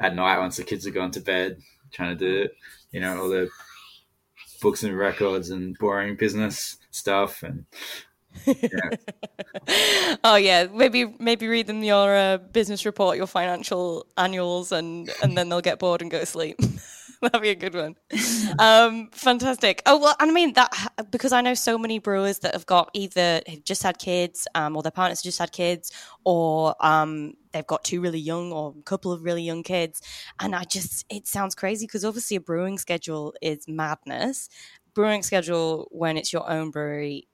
at 0.00 0.14
night 0.14 0.38
once 0.38 0.56
the 0.56 0.64
kids 0.64 0.86
are 0.86 0.90
gone 0.92 1.10
to 1.10 1.20
bed, 1.20 1.58
trying 1.92 2.16
to 2.16 2.24
do, 2.46 2.48
you 2.92 3.00
know, 3.00 3.20
all 3.20 3.28
the 3.28 3.48
books 4.62 4.82
and 4.82 4.96
records 4.96 5.50
and 5.50 5.76
boring 5.78 6.16
business 6.16 6.78
stuff 6.96 7.42
and 7.42 7.66
oh 10.24 10.36
yeah, 10.36 10.66
maybe 10.72 11.14
maybe 11.18 11.48
read 11.48 11.66
them 11.66 11.82
your 11.82 12.14
uh, 12.14 12.38
business 12.38 12.84
report, 12.86 13.16
your 13.16 13.26
financial 13.26 14.06
annuals, 14.16 14.72
and 14.72 15.10
and 15.22 15.36
then 15.36 15.48
they'll 15.48 15.60
get 15.60 15.78
bored 15.78 16.02
and 16.02 16.10
go 16.10 16.20
to 16.20 16.26
sleep. 16.26 16.58
That'd 17.22 17.40
be 17.40 17.48
a 17.48 17.54
good 17.54 17.74
one. 17.74 17.96
Um, 18.58 19.08
fantastic. 19.10 19.82
Oh 19.86 19.98
well, 19.98 20.14
I 20.20 20.30
mean 20.30 20.52
that 20.52 20.70
because 21.10 21.32
I 21.32 21.40
know 21.40 21.54
so 21.54 21.78
many 21.78 21.98
brewers 21.98 22.40
that 22.40 22.52
have 22.52 22.66
got 22.66 22.90
either 22.92 23.40
have 23.46 23.64
just 23.64 23.82
had 23.82 23.98
kids, 23.98 24.46
um, 24.54 24.76
or 24.76 24.82
their 24.82 24.92
partners 24.92 25.22
just 25.22 25.38
had 25.38 25.50
kids, 25.50 25.90
or 26.24 26.74
um, 26.80 27.34
they've 27.52 27.66
got 27.66 27.84
two 27.84 28.00
really 28.00 28.20
young 28.20 28.52
or 28.52 28.74
a 28.78 28.82
couple 28.82 29.12
of 29.12 29.24
really 29.24 29.42
young 29.42 29.62
kids, 29.62 30.02
and 30.40 30.54
I 30.54 30.64
just 30.64 31.06
it 31.08 31.26
sounds 31.26 31.54
crazy 31.54 31.86
because 31.86 32.04
obviously 32.04 32.36
a 32.36 32.40
brewing 32.40 32.78
schedule 32.78 33.34
is 33.40 33.66
madness. 33.66 34.48
Brewing 34.96 35.22
schedule 35.22 35.86
when 35.92 36.16
it's 36.16 36.32
your 36.32 36.50
own 36.50 36.70
brewery 36.70 37.28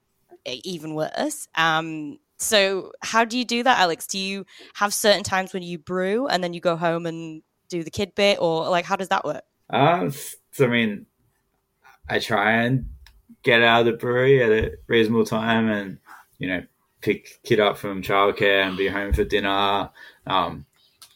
even 0.45 0.95
worse. 0.95 1.47
Um, 1.55 2.19
so 2.37 2.91
how 3.03 3.25
do 3.25 3.39
you 3.39 3.45
do 3.45 3.63
that, 3.63 3.79
Alex? 3.79 4.07
Do 4.09 4.19
you 4.19 4.45
have 4.75 4.93
certain 4.93 5.23
times 5.23 5.53
when 5.53 5.63
you 5.63 5.79
brew 5.79 6.27
and 6.27 6.43
then 6.43 6.55
you 6.55 6.61
go 6.61 6.77
home 6.77 7.07
and 7.07 7.43
do 7.69 7.85
the 7.85 7.91
kid 7.91 8.17
bit, 8.17 8.39
or 8.41 8.69
like 8.69 8.85
how 8.85 8.97
does 8.97 9.09
that 9.09 9.25
work? 9.25 9.45
Uh, 9.71 10.11
so 10.51 10.67
I 10.67 10.69
mean, 10.69 11.07
I 12.09 12.19
try 12.19 12.65
and 12.65 12.91
get 13.45 13.63
out 13.63 13.81
of 13.81 13.87
the 13.87 13.93
brewery 13.93 14.43
at 14.43 14.51
a 14.51 14.73
reasonable 14.89 15.25
time, 15.25 15.69
and 15.69 15.99
you 16.39 16.49
know, 16.49 16.65
pick 17.01 17.39
kid 17.45 17.61
up 17.61 17.79
from 17.79 18.03
childcare 18.03 18.67
and 18.67 18.77
be 18.77 18.89
home 18.89 19.13
for 19.13 19.23
dinner. 19.23 19.91
Um, 20.27 20.67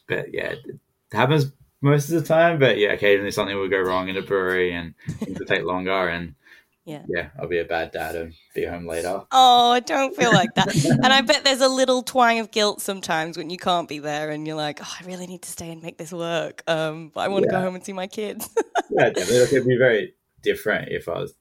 but 0.07 0.33
yeah, 0.33 0.53
it 0.53 0.79
happens 1.11 1.51
most 1.81 2.09
of 2.09 2.21
the 2.21 2.27
time. 2.27 2.59
But 2.59 2.77
yeah, 2.77 2.93
occasionally 2.93 3.31
something 3.31 3.55
will 3.55 3.69
go 3.69 3.79
wrong 3.79 4.09
in 4.09 4.17
a 4.17 4.21
brewery, 4.21 4.73
and 4.73 4.93
things 5.19 5.39
will 5.39 5.45
take 5.45 5.63
longer. 5.63 6.07
And 6.07 6.35
Yeah. 6.87 7.01
yeah, 7.09 7.29
I'll 7.37 7.49
be 7.49 7.59
a 7.59 7.65
bad 7.65 7.91
dad 7.91 8.15
and 8.15 8.33
be 8.55 8.63
home 8.63 8.87
later. 8.87 9.23
Oh, 9.33 9.71
I 9.71 9.81
don't 9.81 10.15
feel 10.15 10.31
like 10.31 10.55
that. 10.55 10.73
and 11.03 11.11
I 11.11 11.19
bet 11.19 11.43
there's 11.43 11.59
a 11.59 11.67
little 11.67 12.01
twang 12.01 12.39
of 12.39 12.49
guilt 12.49 12.79
sometimes 12.79 13.37
when 13.37 13.49
you 13.49 13.57
can't 13.57 13.89
be 13.89 13.99
there 13.99 14.31
and 14.31 14.47
you're 14.47 14.55
like, 14.55 14.79
oh, 14.81 14.95
I 14.97 15.05
really 15.05 15.27
need 15.27 15.41
to 15.41 15.51
stay 15.51 15.69
and 15.69 15.83
make 15.83 15.97
this 15.97 16.13
work. 16.13 16.63
Um, 16.65 17.11
but 17.13 17.19
I 17.19 17.27
want 17.27 17.43
to 17.43 17.51
go 17.51 17.59
home 17.59 17.75
and 17.75 17.83
see 17.83 17.91
my 17.91 18.07
kids. 18.07 18.49
yeah, 18.89 19.09
definitely. 19.09 19.39
Like, 19.39 19.51
it'd 19.51 19.67
be 19.67 19.77
very 19.77 20.13
different 20.41 20.87
if 20.87 21.09
I 21.09 21.19
was 21.19 21.33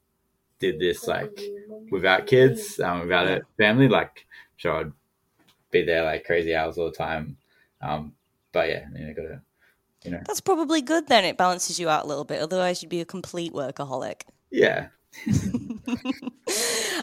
did 0.59 0.81
this 0.81 1.07
like 1.07 1.39
without 1.93 2.27
kids, 2.27 2.81
um, 2.81 3.03
without 3.03 3.29
a 3.29 3.43
family. 3.57 3.87
Like, 3.87 4.27
sure, 4.57 4.81
I'd 4.81 4.93
be 5.71 5.85
there 5.85 6.03
like 6.03 6.25
crazy 6.25 6.57
hours 6.57 6.77
all 6.77 6.91
the 6.91 6.97
time. 6.97 7.37
Um, 7.81 8.15
but 8.51 8.69
yeah, 8.69 8.87
you 8.97 9.07
know, 9.07 9.15
gotta, 9.15 9.43
you 10.07 10.13
know, 10.13 10.21
That's 10.27 10.41
probably 10.41 10.81
good 10.83 11.09
then. 11.09 11.25
It 11.25 11.37
balances 11.37 11.79
you 11.79 11.89
out 11.89 12.05
a 12.05 12.07
little 12.09 12.25
bit. 12.25 12.41
Otherwise, 12.41 12.83
you'd 12.83 12.89
be 12.89 13.01
a 13.01 13.05
complete 13.05 13.53
workaholic. 13.53 14.23
yeah, 14.51 14.89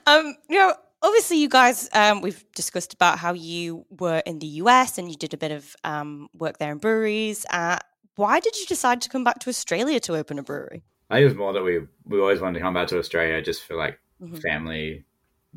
um, 0.08 0.36
you 0.50 0.58
know, 0.60 0.74
obviously, 1.02 1.38
you 1.38 1.50
guys, 1.50 1.90
um, 1.94 2.22
we've 2.22 2.44
discussed 2.56 2.94
about 2.94 3.20
how 3.20 3.34
you 3.34 3.86
were 3.90 4.22
in 4.26 4.40
the 4.40 4.48
US 4.64 4.98
and 4.98 5.10
you 5.10 5.18
did 5.18 5.34
a 5.34 5.38
bit 5.38 5.52
of 5.52 5.76
um, 5.84 6.30
work 6.34 6.58
there 6.58 6.72
in 6.72 6.78
breweries. 6.78 7.46
Uh, 7.50 7.78
why 8.16 8.40
did 8.40 8.56
you 8.60 8.66
decide 8.66 9.02
to 9.02 9.10
come 9.10 9.24
back 9.24 9.40
to 9.40 9.50
Australia 9.50 10.00
to 10.02 10.16
open 10.16 10.38
a 10.40 10.44
brewery? 10.44 10.84
I 11.10 11.16
think 11.16 11.24
it 11.24 11.26
was 11.30 11.36
more 11.36 11.54
that 11.54 11.64
we 11.64 11.80
we 12.06 12.20
always 12.20 12.40
wanted 12.42 12.60
to 12.60 12.64
come 12.64 12.74
back 12.74 12.88
to 12.90 13.00
Australia 13.00 13.42
just 13.42 13.64
for 13.64 13.76
like 13.76 14.00
Mhm. 14.22 14.42
family, 14.42 15.04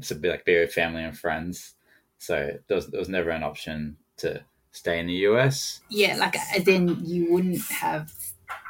to 0.02 0.14
be 0.14 0.28
like 0.28 0.44
be 0.44 0.58
with 0.58 0.72
family 0.72 1.04
and 1.04 1.16
friends. 1.16 1.74
So 2.18 2.58
there 2.66 2.74
was, 2.76 2.88
there 2.88 2.98
was 2.98 3.08
never 3.08 3.30
an 3.30 3.42
option 3.44 3.98
to 4.16 4.42
stay 4.76 4.98
in 4.98 5.06
the 5.06 5.14
US. 5.30 5.80
Yeah, 5.88 6.16
like 6.16 6.36
then 6.64 7.04
you 7.04 7.32
wouldn't 7.32 7.62
have 7.70 8.12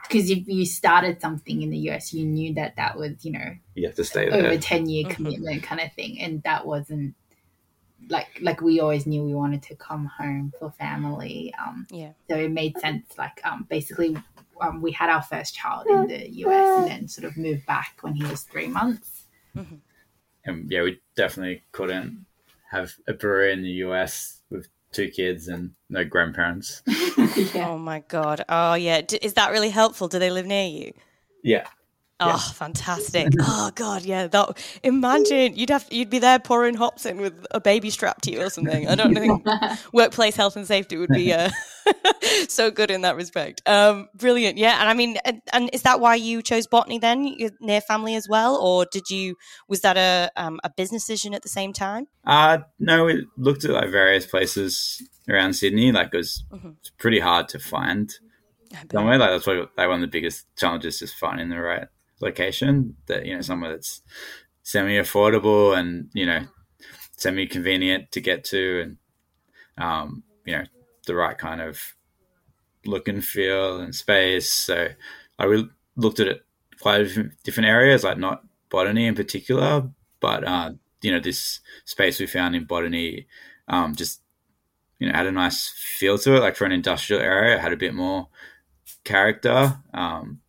because 0.02 0.30
if 0.30 0.46
you 0.46 0.64
started 0.64 1.20
something 1.20 1.62
in 1.62 1.70
the 1.70 1.78
US, 1.90 2.12
you 2.14 2.24
knew 2.24 2.54
that 2.54 2.76
that 2.76 2.96
was 2.96 3.24
you 3.24 3.32
know 3.32 3.57
You 3.74 3.86
have 3.86 3.96
to 3.96 4.04
stay 4.04 4.28
there. 4.28 4.46
over 4.46 4.57
10 4.59 4.88
year 4.88 5.04
Mhm. 5.04 5.11
commitment 5.11 5.62
kind 5.62 5.80
of 5.80 5.92
thing 5.94 6.20
and 6.20 6.42
that 6.44 6.66
wasn't 6.66 7.14
like 8.09 8.38
like 8.40 8.61
we 8.61 8.78
always 8.80 9.07
knew 9.07 9.22
we 9.24 9.34
wanted 9.34 9.62
to 9.64 9.74
come 9.74 10.07
home 10.07 10.52
for 10.59 10.70
family 10.70 11.52
um 11.59 11.86
Yeah. 11.90 12.12
so 12.28 12.36
it 12.36 12.50
made 12.50 12.78
sense 12.78 13.07
like 13.18 13.40
um 13.44 13.66
basically 13.68 14.16
um, 14.61 14.80
we 14.80 14.92
had 14.92 15.11
our 15.11 15.22
first 15.22 15.54
child 15.54 15.86
in 15.88 16.07
the 16.07 16.28
us 16.44 16.76
and 16.78 16.86
then 16.86 17.09
sort 17.09 17.24
of 17.24 17.36
moved 17.36 17.66
back 17.66 17.98
when 18.02 18.14
he 18.14 18.22
was 18.24 18.42
three 18.42 18.68
months 18.68 19.24
and 20.44 20.70
yeah, 20.70 20.82
we 20.82 21.00
definitely 21.16 21.62
couldn't 21.72 22.26
have 22.70 22.94
a 23.09 23.12
brewery 23.12 23.52
in 23.52 23.62
the 23.62 23.70
US 23.86 24.12
with 24.12 24.36
two 24.97 25.09
kids 25.11 25.49
and 25.49 25.72
no 25.90 26.05
grandparents. 26.05 26.82
yeah 26.88 27.68
Oh 27.68 27.78
my 27.78 28.01
god. 28.09 28.44
Oh 28.49 28.74
yeah. 28.74 29.03
D- 29.03 29.18
is 29.22 29.34
that 29.34 29.51
really 29.53 29.70
helpful? 29.70 30.09
Do 30.09 30.18
they 30.18 30.30
live 30.30 30.47
near 30.47 30.66
you? 30.66 30.92
Yeah, 31.44 31.66
Oh, 32.19 32.53
fantastic! 32.55 33.29
oh 33.41 33.71
God, 33.75 34.03
yeah. 34.03 34.27
That 34.27 34.59
imagine 34.83 35.55
you'd 35.57 35.69
have 35.71 35.87
you'd 35.91 36.09
be 36.09 36.19
there 36.19 36.39
pouring 36.39 36.75
hops 36.75 37.05
in 37.05 37.19
with 37.19 37.47
a 37.51 37.61
baby 37.61 37.91
strapped 37.91 38.25
to 38.25 38.33
you 38.33 38.41
or 38.43 38.51
something. 38.51 38.89
I 38.89 38.95
don't 38.95 39.14
think 39.14 39.45
workplace 39.93 40.35
health 40.35 40.57
and 40.57 40.67
safety 40.67 40.97
would 40.97 41.11
be 41.11 41.33
uh, 41.33 41.51
so 42.49 42.71
good 42.71 42.91
in 42.91 43.03
that 43.03 43.17
respect. 43.17 43.61
Um, 43.67 44.09
brilliant, 44.14 44.57
yeah. 44.57 44.81
And 44.81 44.89
I 44.89 44.95
mean, 44.95 45.19
and, 45.27 45.43
and 45.53 45.71
is 45.75 45.83
that 45.83 46.01
why 46.01 46.14
you 46.14 46.41
chose 46.43 46.67
botany 46.67 46.99
then? 46.99 47.27
You're 47.27 47.51
near 47.61 47.83
family 47.83 48.14
as 48.14 48.27
well, 48.29 48.57
or 48.57 48.87
did 48.91 49.11
you? 49.11 49.37
Was 49.69 49.83
that 49.83 49.97
a 49.99 50.31
um, 50.37 50.59
a 50.64 50.71
business 50.71 51.03
decision 51.07 51.35
at 51.35 51.43
the 51.43 51.51
same 51.51 51.73
time? 51.73 52.07
Uh 52.25 52.59
no, 52.79 53.05
we 53.05 53.27
looked 53.37 53.64
at 53.64 53.71
like 53.71 53.91
various 53.91 54.27
places 54.27 55.03
around 55.29 55.53
Sydney. 55.53 55.93
Like 55.93 56.14
it 56.14 56.17
was 56.17 56.45
Mhm. 56.51 56.77
it's 56.81 56.91
pretty 56.99 57.21
hard 57.21 57.49
to 57.51 57.59
find 57.59 58.11
somewhere. 58.91 59.19
Like 59.19 59.31
that's 59.31 59.47
what 59.47 59.57
like 59.77 59.89
one 59.89 59.97
of 59.97 60.01
the 60.01 60.07
biggest 60.07 60.47
challenges, 60.57 61.03
is 61.03 61.12
finding 61.12 61.51
the 61.51 61.61
right 61.61 61.87
location. 62.21 62.97
That 63.07 63.27
you 63.27 63.35
know 63.35 63.43
somewhere 63.43 63.71
that's 63.73 64.03
semi 64.62 64.97
affordable 64.99 65.77
and 65.77 66.11
you 66.12 66.27
know 66.27 66.47
semi 67.17 67.47
convenient 67.47 68.12
to 68.12 68.21
get 68.21 68.45
to, 68.45 68.81
and 68.83 68.97
um, 69.79 70.23
you 70.45 70.57
know 70.57 70.64
the 71.07 71.14
right 71.14 71.39
kind 71.39 71.61
of 71.61 71.95
look 72.85 73.09
and 73.09 73.25
feel 73.25 73.79
and 73.79 73.95
space. 73.95 74.51
So 74.51 74.89
I 75.39 75.64
looked 75.97 76.21
at 76.21 76.29
it 76.29 76.45
quite 76.81 77.07
different 77.45 77.69
areas, 77.69 78.05
like 78.05 78.19
not 78.19 78.45
botany 78.71 79.07
in 79.07 79.14
particular, 79.14 79.89
but 80.21 80.45
uh, 80.45 80.73
you 81.03 81.12
know 81.12 81.21
this 81.21 81.61
space 81.85 82.21
we 82.21 82.27
found 82.27 82.55
in 82.57 82.64
botany 82.64 83.27
um, 83.69 83.95
just 83.95 84.21
you 84.99 85.09
know 85.09 85.14
had 85.14 85.27
a 85.27 85.33
nice 85.33 85.73
feel 85.99 86.19
to 86.19 86.37
it. 86.37 86.41
Like 86.41 86.57
for 86.57 86.64
an 86.64 86.73
industrial 86.73 87.23
area, 87.23 87.57
it 87.57 87.61
had 87.61 87.73
a 87.73 87.77
bit 87.77 87.95
more 87.95 88.29
character, 89.05 89.79
um, 89.95 90.41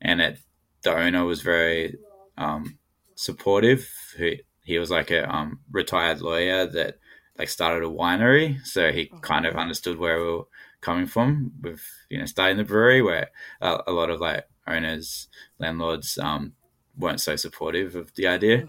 and 0.00 0.20
it 0.20 0.38
the 0.84 0.94
owner 0.96 1.24
was 1.24 1.42
very 1.42 1.98
um, 2.38 2.78
supportive. 3.14 3.90
He 4.16 4.42
he 4.62 4.78
was 4.78 4.90
like 4.90 5.10
a 5.10 5.28
um, 5.30 5.60
retired 5.70 6.20
lawyer 6.20 6.66
that 6.66 6.98
like 7.38 7.48
started 7.48 7.82
a 7.84 7.90
winery, 7.90 8.64
so 8.64 8.92
he 8.92 9.10
kind 9.20 9.46
of 9.46 9.56
understood 9.56 9.98
where 9.98 10.18
we 10.18 10.30
were 10.30 10.44
coming 10.80 11.06
from 11.06 11.52
with 11.60 11.82
you 12.08 12.18
know 12.18 12.26
starting 12.26 12.56
the 12.56 12.64
brewery, 12.64 13.02
where 13.02 13.30
a, 13.60 13.80
a 13.88 13.92
lot 13.92 14.10
of 14.10 14.20
like 14.20 14.46
owners, 14.66 15.28
landlords 15.58 16.16
um, 16.18 16.52
weren't 16.96 17.20
so 17.20 17.36
supportive 17.36 17.96
of 17.96 18.14
the 18.14 18.26
idea, 18.26 18.68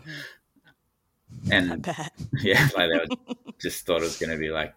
I 1.52 1.56
and 1.56 1.88
yeah, 2.42 2.68
like 2.76 2.90
they 2.92 3.34
just 3.62 3.86
thought 3.86 4.02
it 4.02 4.06
was 4.06 4.18
going 4.18 4.32
to 4.32 4.38
be 4.38 4.50
like 4.50 4.74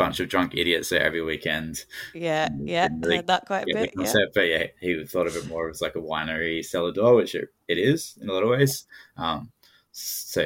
bunch 0.00 0.18
of 0.20 0.28
drunk 0.28 0.52
idiots 0.56 0.88
there 0.88 1.02
every 1.02 1.22
weekend. 1.22 1.84
Yeah, 2.14 2.48
yeah. 2.64 2.88
Really 3.02 3.16
Heard 3.16 3.26
that 3.28 3.46
quite 3.46 3.62
a 3.64 3.66
bit. 3.66 3.90
Yeah. 3.94 4.04
concept, 4.04 4.34
but 4.34 4.48
yeah, 4.48 4.66
he 4.80 5.04
thought 5.04 5.26
of 5.26 5.36
it 5.36 5.46
more 5.46 5.68
as 5.68 5.80
like 5.82 5.94
a 5.94 6.00
winery 6.00 6.64
cellar 6.64 6.90
door, 6.92 7.14
which 7.16 7.34
it, 7.34 7.48
it 7.68 7.78
is 7.78 8.16
in 8.20 8.28
a 8.28 8.32
lot 8.32 8.42
of 8.42 8.48
ways. 8.48 8.86
Um, 9.16 9.50
so 9.92 10.42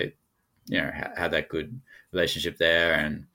you 0.67 0.81
know, 0.81 0.91
ha- 0.95 1.13
had 1.17 1.31
that 1.33 1.49
good 1.49 1.81
relationship 2.13 2.59
there, 2.59 2.95
and 2.95 3.27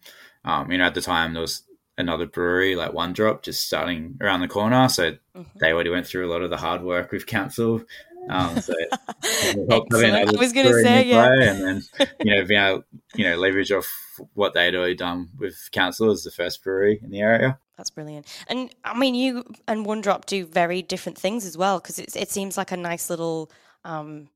um, 0.43 0.72
you 0.72 0.78
know, 0.78 0.86
at 0.86 0.93
the 0.93 1.01
time 1.01 1.34
there 1.34 1.41
was 1.41 1.63
another 1.97 2.26
brewery 2.26 2.76
like 2.76 2.93
One 2.93 3.13
Drop 3.13 3.43
just 3.43 3.65
starting 3.67 4.17
around 4.22 4.41
the 4.41 4.47
corner, 4.47 4.88
so 4.89 5.13
Mhm. 5.36 5.45
they 5.59 5.72
already 5.74 5.89
went 5.89 6.07
through 6.07 6.26
a 6.28 6.32
lot 6.32 6.41
of 6.41 6.49
the 6.49 6.57
hard 6.57 6.82
work 6.82 7.11
with 7.11 7.26
council. 7.28 7.82
Um, 8.28 8.59
so 8.61 8.74
it 8.78 9.70
helped 9.70 9.91
having 9.91 10.13
Excellent. 10.13 10.38
I 10.38 10.39
was 10.39 10.53
going 10.53 10.67
to 10.67 10.82
say, 10.82 11.05
yeah. 11.05 11.32
and 11.32 11.61
then 11.61 11.84
you 12.24 12.36
know, 12.36 12.45
being 12.45 12.61
able, 12.61 12.84
you 13.15 13.26
know, 13.26 13.38
leverage 13.38 13.72
off 13.72 13.88
what 14.34 14.53
they'd 14.53 14.76
already 14.76 14.95
done 14.95 15.30
with 15.38 15.70
council 15.72 16.11
as 16.11 16.24
the 16.24 16.32
first 16.32 16.63
brewery 16.63 16.99
in 17.01 17.09
the 17.09 17.22
area. 17.22 17.59
That's 17.78 17.89
brilliant. 17.89 18.28
And 18.47 18.70
I 18.84 18.97
mean, 18.97 19.15
you 19.15 19.45
and 19.67 19.86
One 19.86 20.01
Drop 20.01 20.26
do 20.26 20.45
very 20.45 20.82
different 20.82 21.17
things 21.17 21.45
as 21.45 21.57
well 21.57 21.80
because 21.80 21.97
it 21.97 22.15
it 22.15 22.30
seems 22.30 22.57
like 22.57 22.72
a 22.72 22.78
nice 22.78 23.09
little, 23.09 23.49
um, 23.86 24.30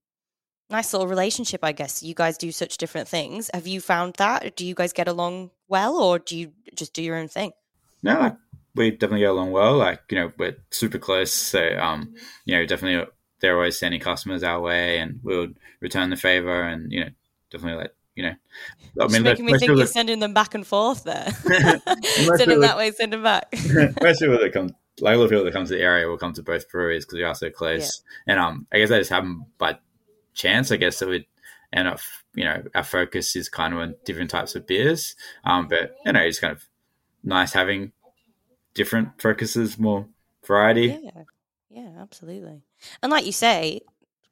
nice 0.69 0.93
little 0.93 1.07
relationship. 1.07 1.63
I 1.63 1.73
guess 1.73 2.01
you 2.01 2.15
guys 2.15 2.37
do 2.37 2.51
such 2.51 2.77
different 2.77 3.07
things. 3.07 3.51
Have 3.53 3.67
you 3.67 3.81
found 3.81 4.15
that? 4.15 4.55
Do 4.55 4.65
you 4.65 4.75
guys 4.75 4.93
get 4.93 5.07
along 5.07 5.51
well, 5.67 5.97
or 5.97 6.19
do 6.19 6.37
you 6.37 6.53
just 6.73 6.93
do 6.93 7.03
your 7.03 7.17
own 7.17 7.27
thing? 7.27 7.51
No, 8.01 8.37
we 8.75 8.91
definitely 8.91 9.19
get 9.19 9.29
along 9.29 9.51
well. 9.51 9.75
Like, 9.75 10.01
you 10.09 10.17
know, 10.17 10.31
we're 10.37 10.57
super 10.71 10.97
close. 10.97 11.31
So, 11.31 11.77
um, 11.77 12.15
you 12.45 12.55
know, 12.55 12.65
definitely 12.65 13.07
they're 13.43 13.57
always 13.57 13.77
sending 13.77 13.99
customers 13.99 14.41
our 14.41 14.61
way 14.61 14.99
and 14.99 15.19
we 15.21 15.37
would 15.37 15.57
return 15.81 16.09
the 16.09 16.15
favor 16.15 16.63
and, 16.63 16.89
you 16.93 17.01
know, 17.01 17.09
definitely 17.51 17.83
like, 17.83 17.93
you 18.15 18.23
know, 18.23 18.33
I 19.01 19.07
mean, 19.09 19.21
making 19.21 19.43
me 19.45 19.57
think 19.59 19.75
you're 19.75 19.85
sending 19.85 20.19
them 20.19 20.33
back 20.33 20.55
and 20.55 20.65
forth 20.65 21.03
there. 21.03 21.29
Send 22.03 22.51
them 22.51 22.61
that 22.61 22.77
way, 22.77 22.91
send 22.91 23.11
them 23.11 23.23
back. 23.23 23.51
most 24.01 24.21
people 24.21 24.39
that 24.39 24.51
come, 24.53 24.69
like 25.01 25.15
a 25.15 25.17
lot 25.17 25.25
of 25.25 25.29
people 25.29 25.43
that 25.43 25.51
come 25.51 25.65
to 25.65 25.73
the 25.73 25.81
area 25.81 26.07
will 26.07 26.17
come 26.17 26.31
to 26.33 26.41
both 26.41 26.69
breweries 26.69 27.03
because 27.05 27.17
we 27.17 27.23
are 27.23 27.35
so 27.35 27.49
close. 27.49 28.01
And 28.25 28.39
um, 28.39 28.65
I 28.71 28.77
guess 28.77 28.87
that 28.89 28.99
just 28.99 29.09
happened 29.09 29.41
by 29.57 29.77
chance. 30.33 30.71
I 30.71 30.77
guess 30.77 30.99
that 30.99 31.09
we 31.09 31.27
end 31.73 31.89
up, 31.89 31.99
you 32.35 32.45
know, 32.45 32.63
our 32.73 32.83
focus 32.83 33.35
is 33.35 33.49
kind 33.49 33.73
of 33.73 33.81
on 33.81 33.95
different 34.05 34.29
types 34.29 34.55
of 34.55 34.65
beers. 34.65 35.17
Um, 35.43 35.67
but 35.67 35.95
you 36.05 36.13
know, 36.13 36.21
it's 36.21 36.39
kind 36.39 36.55
of 36.55 36.63
nice 37.25 37.51
having 37.51 37.91
different 38.73 39.21
focuses, 39.21 39.77
more 39.77 40.07
variety. 40.45 40.97
Yeah, 41.03 41.23
yeah, 41.73 41.89
absolutely. 41.99 42.61
And 43.01 43.11
like 43.11 43.25
you 43.25 43.31
say, 43.31 43.81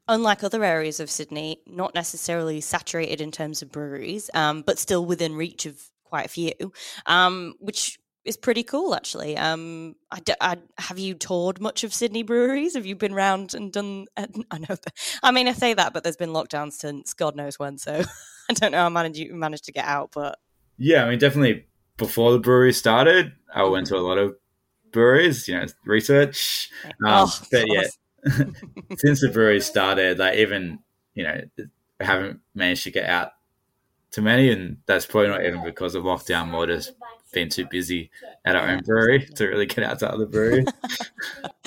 unlike 0.07 0.43
other 0.43 0.63
areas 0.63 0.99
of 0.99 1.09
Sydney, 1.09 1.61
not 1.65 1.95
necessarily 1.95 2.61
saturated 2.61 3.21
in 3.21 3.31
terms 3.31 3.61
of 3.61 3.71
breweries, 3.71 4.29
um, 4.33 4.61
but 4.61 4.77
still 4.79 5.05
within 5.05 5.35
reach 5.35 5.65
of 5.65 5.81
quite 6.03 6.25
a 6.25 6.29
few, 6.29 6.51
um, 7.05 7.55
which 7.59 7.97
is 8.23 8.37
pretty 8.37 8.61
cool 8.63 8.93
actually. 8.93 9.35
Um, 9.37 9.95
I, 10.11 10.19
d- 10.19 10.33
I- 10.39 10.57
have 10.77 10.99
you 10.99 11.15
toured 11.15 11.59
much 11.59 11.83
of 11.83 11.93
Sydney 11.93 12.21
breweries? 12.23 12.75
Have 12.75 12.85
you 12.85 12.95
been 12.95 13.15
round 13.15 13.55
and 13.55 13.71
done? 13.73 14.05
uh, 14.15 14.27
I 14.51 14.59
know. 14.59 14.75
I 15.23 15.31
mean, 15.31 15.47
I 15.47 15.53
say 15.53 15.73
that, 15.73 15.93
but 15.93 16.03
there's 16.03 16.17
been 16.17 16.29
lockdowns 16.29 16.73
since 16.73 17.13
God 17.13 17.35
knows 17.35 17.57
when, 17.57 17.77
so 17.79 18.03
I 18.49 18.53
don't 18.53 18.71
know 18.71 18.79
how 18.79 18.89
managed 18.89 19.17
you 19.17 19.33
managed 19.33 19.65
to 19.65 19.71
get 19.71 19.85
out, 19.85 20.11
but 20.13 20.37
Yeah, 20.77 21.05
I 21.05 21.09
mean, 21.09 21.19
definitely 21.19 21.65
before 21.97 22.31
the 22.33 22.39
brewery 22.39 22.73
started, 22.73 23.33
I 23.53 23.63
went 23.63 23.87
to 23.87 23.95
a 23.95 23.99
lot 23.99 24.17
of 24.17 24.35
breweries, 24.91 25.47
you 25.47 25.55
know, 25.55 25.65
research. 25.85 26.69
Um, 26.85 27.27
oh, 27.27 27.39
but 27.51 27.65
yeah, 27.67 27.87
since 28.97 29.21
the 29.21 29.29
brewery 29.31 29.61
started, 29.61 30.19
like 30.19 30.37
even, 30.37 30.79
you 31.13 31.23
know, 31.23 31.41
I 31.99 32.03
haven't 32.03 32.39
managed 32.53 32.83
to 32.83 32.91
get 32.91 33.09
out 33.09 33.31
to 34.11 34.21
many, 34.21 34.51
and 34.51 34.77
that's 34.85 35.05
probably 35.05 35.29
not 35.29 35.43
even 35.43 35.63
because 35.63 35.95
of 35.95 36.03
lockdown, 36.03 36.49
more 36.49 36.67
just 36.67 36.93
been 37.31 37.49
too 37.49 37.65
busy 37.65 38.11
at 38.43 38.55
our 38.55 38.67
own 38.67 38.81
brewery 38.81 39.25
to 39.35 39.47
really 39.47 39.65
get 39.65 39.83
out 39.83 39.99
to 39.99 40.11
other 40.11 40.25
breweries. 40.25 40.67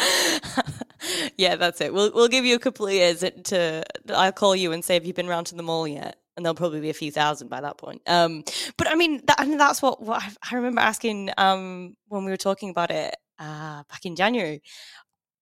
yeah, 1.36 1.56
that's 1.56 1.80
it. 1.80 1.92
We'll 1.92 2.12
we'll 2.12 2.28
give 2.28 2.44
you 2.44 2.54
a 2.54 2.58
couple 2.58 2.86
of 2.86 2.92
years 2.92 3.20
to. 3.20 3.84
I'll 4.14 4.32
call 4.32 4.54
you 4.54 4.72
and 4.72 4.84
say, 4.84 4.94
"Have 4.94 5.06
you 5.06 5.14
been 5.14 5.28
round 5.28 5.46
to 5.48 5.54
the 5.54 5.62
mall 5.62 5.88
yet?" 5.88 6.16
And 6.36 6.44
there'll 6.44 6.54
probably 6.54 6.80
be 6.80 6.90
a 6.90 6.94
few 6.94 7.12
thousand 7.12 7.48
by 7.48 7.60
that 7.60 7.78
point. 7.78 8.02
Um, 8.06 8.42
but 8.76 8.88
I 8.88 8.96
mean, 8.96 9.20
that, 9.26 9.36
that's 9.56 9.80
what, 9.80 10.02
what 10.02 10.22
I- 10.42 10.54
remember 10.54 10.80
asking 10.80 11.30
um, 11.38 11.94
when 12.08 12.24
we 12.24 12.30
were 12.30 12.36
talking 12.36 12.70
about 12.70 12.90
it 12.90 13.14
uh, 13.38 13.82
back 13.88 14.04
in 14.04 14.16
January. 14.16 14.62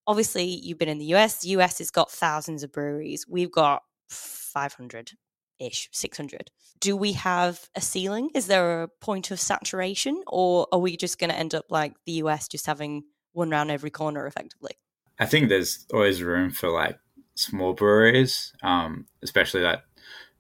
Obviously, 0.07 0.45
you've 0.45 0.79
been 0.79 0.89
in 0.89 0.99
the 0.99 1.15
US. 1.15 1.41
The 1.41 1.51
US 1.51 1.79
has 1.79 1.91
got 1.91 2.11
thousands 2.11 2.63
of 2.63 2.73
breweries. 2.73 3.25
We've 3.29 3.53
got 3.53 3.83
five 4.09 4.75
hundred 4.75 5.13
ish, 5.59 5.89
six 5.93 6.17
hundred. 6.17 6.51
Do 6.81 6.97
we 6.97 7.13
have 7.13 7.69
a 7.77 7.81
ceiling? 7.81 8.31
Is 8.35 8.47
there 8.47 8.83
a 8.83 8.89
point 9.01 9.31
of 9.31 9.41
saturation, 9.41 10.23
or 10.27 10.67
are 10.73 10.79
we 10.79 10.97
just 10.97 11.19
going 11.19 11.31
to 11.31 11.39
end 11.39 11.55
up 11.55 11.67
like 11.71 11.95
the 12.07 12.13
US, 12.13 12.49
just 12.49 12.67
having 12.67 13.05
one 13.33 13.51
round 13.51 13.71
every 13.71 13.91
corner, 13.91 14.27
effectively? 14.27 14.73
I 15.19 15.27
think 15.27 15.49
there's 15.49 15.87
always 15.95 16.23
room 16.23 16.51
for 16.51 16.69
like 16.69 16.99
small 17.35 17.73
breweries, 17.73 18.53
um, 18.63 19.07
especially 19.23 19.63
that 19.63 19.85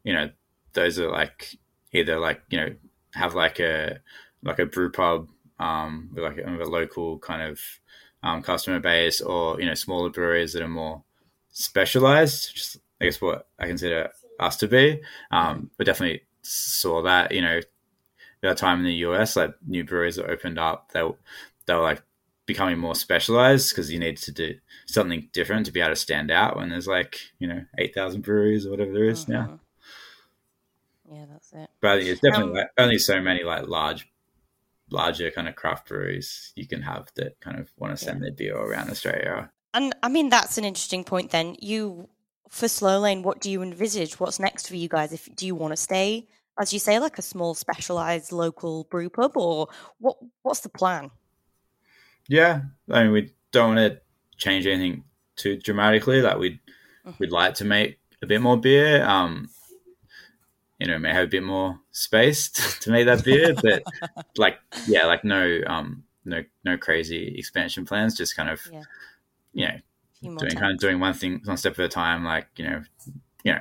you 0.02 0.12
know 0.12 0.30
those 0.74 0.98
are 0.98 1.10
like 1.10 1.56
either 1.92 2.18
like 2.18 2.42
you 2.50 2.60
know 2.60 2.74
have 3.14 3.34
like 3.34 3.60
a 3.60 4.00
like 4.42 4.58
a 4.58 4.66
brew 4.66 4.90
pub 4.90 5.28
um, 5.58 6.10
with 6.14 6.24
like 6.24 6.38
a, 6.38 6.48
a 6.48 6.64
local 6.64 7.18
kind 7.18 7.42
of 7.42 7.60
um, 8.22 8.42
customer 8.42 8.80
base, 8.80 9.20
or 9.20 9.60
you 9.60 9.66
know 9.66 9.74
smaller 9.74 10.10
breweries 10.10 10.52
that 10.52 10.62
are 10.62 10.68
more 10.68 11.02
specialized, 11.50 12.54
just 12.54 12.78
I 13.00 13.06
guess 13.06 13.20
what 13.20 13.48
I 13.58 13.66
consider 13.66 14.10
us 14.38 14.56
to 14.58 14.68
be. 14.68 15.00
Um, 15.30 15.70
but 15.76 15.86
definitely 15.86 16.22
saw 16.42 17.02
that, 17.02 17.32
you 17.32 17.42
know, 17.42 17.60
that 18.42 18.56
time 18.56 18.78
in 18.78 18.84
the 18.84 18.94
US, 19.06 19.36
like 19.36 19.54
new 19.66 19.84
breweries 19.84 20.16
that 20.16 20.30
opened 20.30 20.58
up, 20.58 20.92
they, 20.92 21.02
they 21.66 21.74
were 21.74 21.80
like 21.80 22.02
becoming 22.46 22.78
more 22.78 22.94
specialized 22.94 23.70
because 23.70 23.92
you 23.92 23.98
need 23.98 24.16
to 24.18 24.32
do 24.32 24.54
something 24.86 25.28
different 25.32 25.66
to 25.66 25.72
be 25.72 25.80
able 25.80 25.90
to 25.90 25.96
stand 25.96 26.30
out 26.30 26.56
when 26.56 26.70
there's 26.70 26.88
like, 26.88 27.18
you 27.38 27.46
know, 27.46 27.64
8,000 27.78 28.22
breweries 28.22 28.66
or 28.66 28.70
whatever 28.70 28.92
there 28.92 29.04
is 29.04 29.28
now. 29.28 29.60
Yeah, 31.12 31.26
that's 31.30 31.52
it. 31.52 31.68
But 31.80 31.90
I 31.90 31.96
it's 32.02 32.20
definitely 32.20 32.52
Um, 32.52 32.56
like, 32.56 32.70
only 32.78 32.98
so 32.98 33.20
many 33.20 33.44
like 33.44 33.68
large, 33.68 34.08
larger 34.90 35.30
kind 35.30 35.48
of 35.48 35.54
craft 35.56 35.88
breweries 35.88 36.52
you 36.56 36.66
can 36.66 36.82
have 36.82 37.08
that 37.16 37.38
kind 37.40 37.58
of 37.58 37.70
want 37.76 37.96
to 37.96 38.02
send 38.02 38.22
their 38.22 38.32
beer 38.32 38.56
around 38.56 38.90
Australia. 38.90 39.50
And 39.74 39.94
I 40.02 40.08
mean, 40.08 40.28
that's 40.28 40.58
an 40.58 40.64
interesting 40.64 41.04
point. 41.04 41.30
Then 41.30 41.56
you, 41.60 42.08
for 42.48 42.68
Slow 42.68 43.00
Lane, 43.00 43.22
what 43.22 43.40
do 43.40 43.50
you 43.50 43.62
envisage? 43.62 44.20
What's 44.20 44.38
next 44.38 44.68
for 44.68 44.76
you 44.76 44.88
guys? 44.88 45.12
If 45.12 45.28
do 45.34 45.46
you 45.46 45.54
want 45.54 45.72
to 45.72 45.76
stay, 45.76 46.28
as 46.58 46.72
you 46.72 46.78
say, 46.78 46.98
like 46.98 47.18
a 47.18 47.22
small 47.22 47.54
specialized 47.54 48.32
local 48.32 48.84
brew 48.84 49.10
pub, 49.10 49.36
or 49.36 49.68
what? 49.98 50.16
What's 50.42 50.60
the 50.60 50.68
plan? 50.68 51.10
Yeah, 52.28 52.62
I 52.90 53.02
mean, 53.04 53.12
we 53.12 53.34
don't 53.50 53.74
want 53.74 53.92
to 53.92 54.00
change 54.36 54.66
anything 54.66 55.04
too 55.36 55.56
dramatically. 55.56 56.20
Like 56.22 56.38
we'd 56.38 56.60
we'd 57.18 57.32
like 57.32 57.54
to 57.54 57.64
make 57.64 57.98
a 58.22 58.26
bit 58.26 58.40
more 58.40 58.58
beer. 58.58 59.04
Um, 59.04 59.48
you 60.82 60.88
know, 60.88 60.98
may 60.98 61.12
have 61.12 61.24
a 61.24 61.28
bit 61.28 61.44
more 61.44 61.78
space 61.92 62.48
to 62.80 62.90
make 62.90 63.06
that 63.06 63.22
beer, 63.24 63.54
but 63.62 63.84
like, 64.36 64.58
yeah, 64.88 65.06
like 65.06 65.22
no, 65.22 65.60
um, 65.66 66.02
no, 66.24 66.42
no 66.64 66.76
crazy 66.76 67.34
expansion 67.38 67.84
plans. 67.86 68.16
Just 68.16 68.36
kind 68.36 68.50
of, 68.50 68.60
Yeah. 68.72 68.82
you 69.52 69.66
know, 69.68 69.78
doing 70.38 70.50
times. 70.50 70.54
kind 70.54 70.72
of 70.72 70.78
doing 70.78 70.98
one 70.98 71.14
thing, 71.14 71.40
one 71.44 71.56
step 71.56 71.78
at 71.78 71.84
a 71.84 71.88
time. 71.88 72.24
Like 72.24 72.48
you 72.56 72.64
know, 72.68 72.82
you 73.44 73.52
know, 73.52 73.60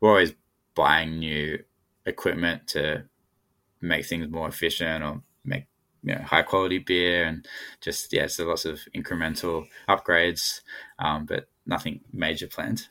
we're 0.00 0.10
always 0.10 0.34
buying 0.74 1.18
new 1.18 1.62
equipment 2.04 2.66
to 2.68 3.04
make 3.80 4.04
things 4.04 4.28
more 4.28 4.48
efficient 4.48 5.02
or 5.02 5.22
make 5.44 5.64
you 6.02 6.14
know 6.14 6.20
high 6.22 6.42
quality 6.42 6.78
beer 6.78 7.24
and 7.24 7.46
just 7.80 8.12
yeah, 8.12 8.26
so 8.26 8.44
lots 8.44 8.66
of 8.66 8.80
incremental 8.94 9.66
upgrades, 9.88 10.60
um, 10.98 11.24
but 11.24 11.48
nothing 11.64 12.00
major 12.12 12.46
planned. 12.46 12.86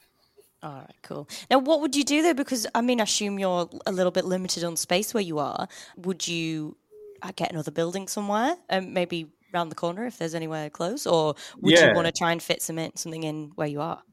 All 0.62 0.74
right, 0.74 0.95
cool. 1.03 1.28
Now, 1.49 1.60
what 1.60 1.80
would 1.82 1.95
you 1.95 2.03
do 2.03 2.22
though? 2.22 2.34
Because 2.34 2.68
I 2.76 2.82
mean, 2.82 2.99
I 2.99 3.03
assume 3.03 3.39
you're 3.39 3.70
a 3.86 3.91
little 3.91 4.12
bit 4.12 4.26
limited 4.26 4.64
on 4.64 4.76
space 4.76 5.14
where 5.14 5.24
you 5.24 5.39
are. 5.39 5.68
Would 5.97 6.28
you 6.28 6.76
uh, 7.22 7.32
get 7.36 7.51
another 7.51 7.72
building 7.72 8.07
somewhere, 8.07 8.57
um, 8.70 8.93
maybe 8.93 9.28
round 9.53 9.72
the 9.72 9.76
corner 9.76 10.05
if 10.05 10.18
there's 10.18 10.36
anywhere 10.36 10.70
close, 10.70 11.07
or 11.07 11.36
would 11.62 11.74
Yeah. 11.74 11.88
you 11.88 11.93
want 11.95 12.07
to 12.07 12.12
try 12.12 12.32
and 12.34 12.43
fit 12.43 12.62
some 12.62 12.78
in, 12.78 12.95
something 12.97 13.24
in 13.24 13.51
where 13.55 13.68
you 13.68 13.80
are? 13.82 14.03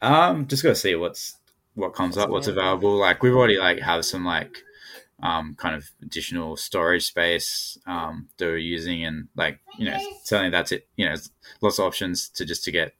Um, 0.00 0.46
just 0.46 0.62
gotta 0.62 0.74
see 0.74 0.94
what's 0.94 1.36
what 1.74 1.94
comes 1.94 2.16
up, 2.16 2.30
what's 2.30 2.46
available. 2.46 2.96
Like 2.96 3.22
we've 3.22 3.34
already 3.34 3.58
like 3.58 3.80
have 3.80 4.04
some 4.04 4.24
like 4.24 4.62
um 5.22 5.54
kind 5.56 5.74
of 5.74 5.90
additional 6.02 6.56
storage 6.56 7.06
space 7.06 7.76
um 7.86 8.28
that 8.38 8.46
we're 8.46 8.56
using 8.56 9.04
and 9.04 9.28
like 9.36 9.58
you 9.78 9.84
know 9.84 9.98
certainly 10.24 10.50
that's 10.50 10.72
it 10.72 10.88
you 10.96 11.06
know 11.06 11.14
lots 11.60 11.78
of 11.78 11.84
options 11.84 12.30
to 12.30 12.46
just 12.46 12.64
to 12.64 12.70
get 12.70 12.94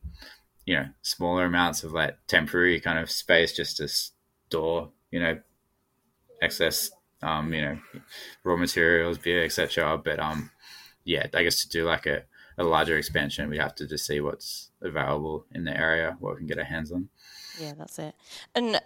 you 0.65 0.77
know 0.77 0.87
smaller 1.03 1.45
amounts 1.45 1.83
of 1.83 1.93
like 1.93 2.17
temporary 2.27 2.81
kind 2.81 2.99
of 2.99 3.11
space 3.11 3.53
just 3.53 3.79
to 3.79 3.89
store 3.89 4.91
you 5.11 5.21
know 5.21 5.39
excess 6.43 6.91
um 7.23 7.53
you 7.53 7.61
know 7.61 7.79
raw 8.45 8.57
materials 8.57 9.19
beer 9.19 9.45
etc 9.45 9.99
but 9.99 10.19
um 10.19 10.51
yeah 11.05 11.27
i 11.35 11.43
guess 11.43 11.63
to 11.63 11.69
do 11.69 11.85
like 11.85 12.07
a, 12.07 12.23
a 12.59 12.65
larger 12.65 12.97
expansion 12.97 13.51
we 13.51 13.59
have 13.59 13.75
to 13.75 13.87
just 13.87 14.07
see 14.07 14.21
what's 14.21 14.71
available 14.83 15.45
in 15.53 15.65
the 15.65 15.77
area 15.77 16.17
what 16.21 16.35
we 16.35 16.39
can 16.39 16.47
get 16.47 16.59
our 16.59 16.65
hands 16.65 16.93
on 16.93 17.09
Yeah, 17.59 17.73
that's 17.77 17.99
it. 17.99 18.15
And 18.55 18.81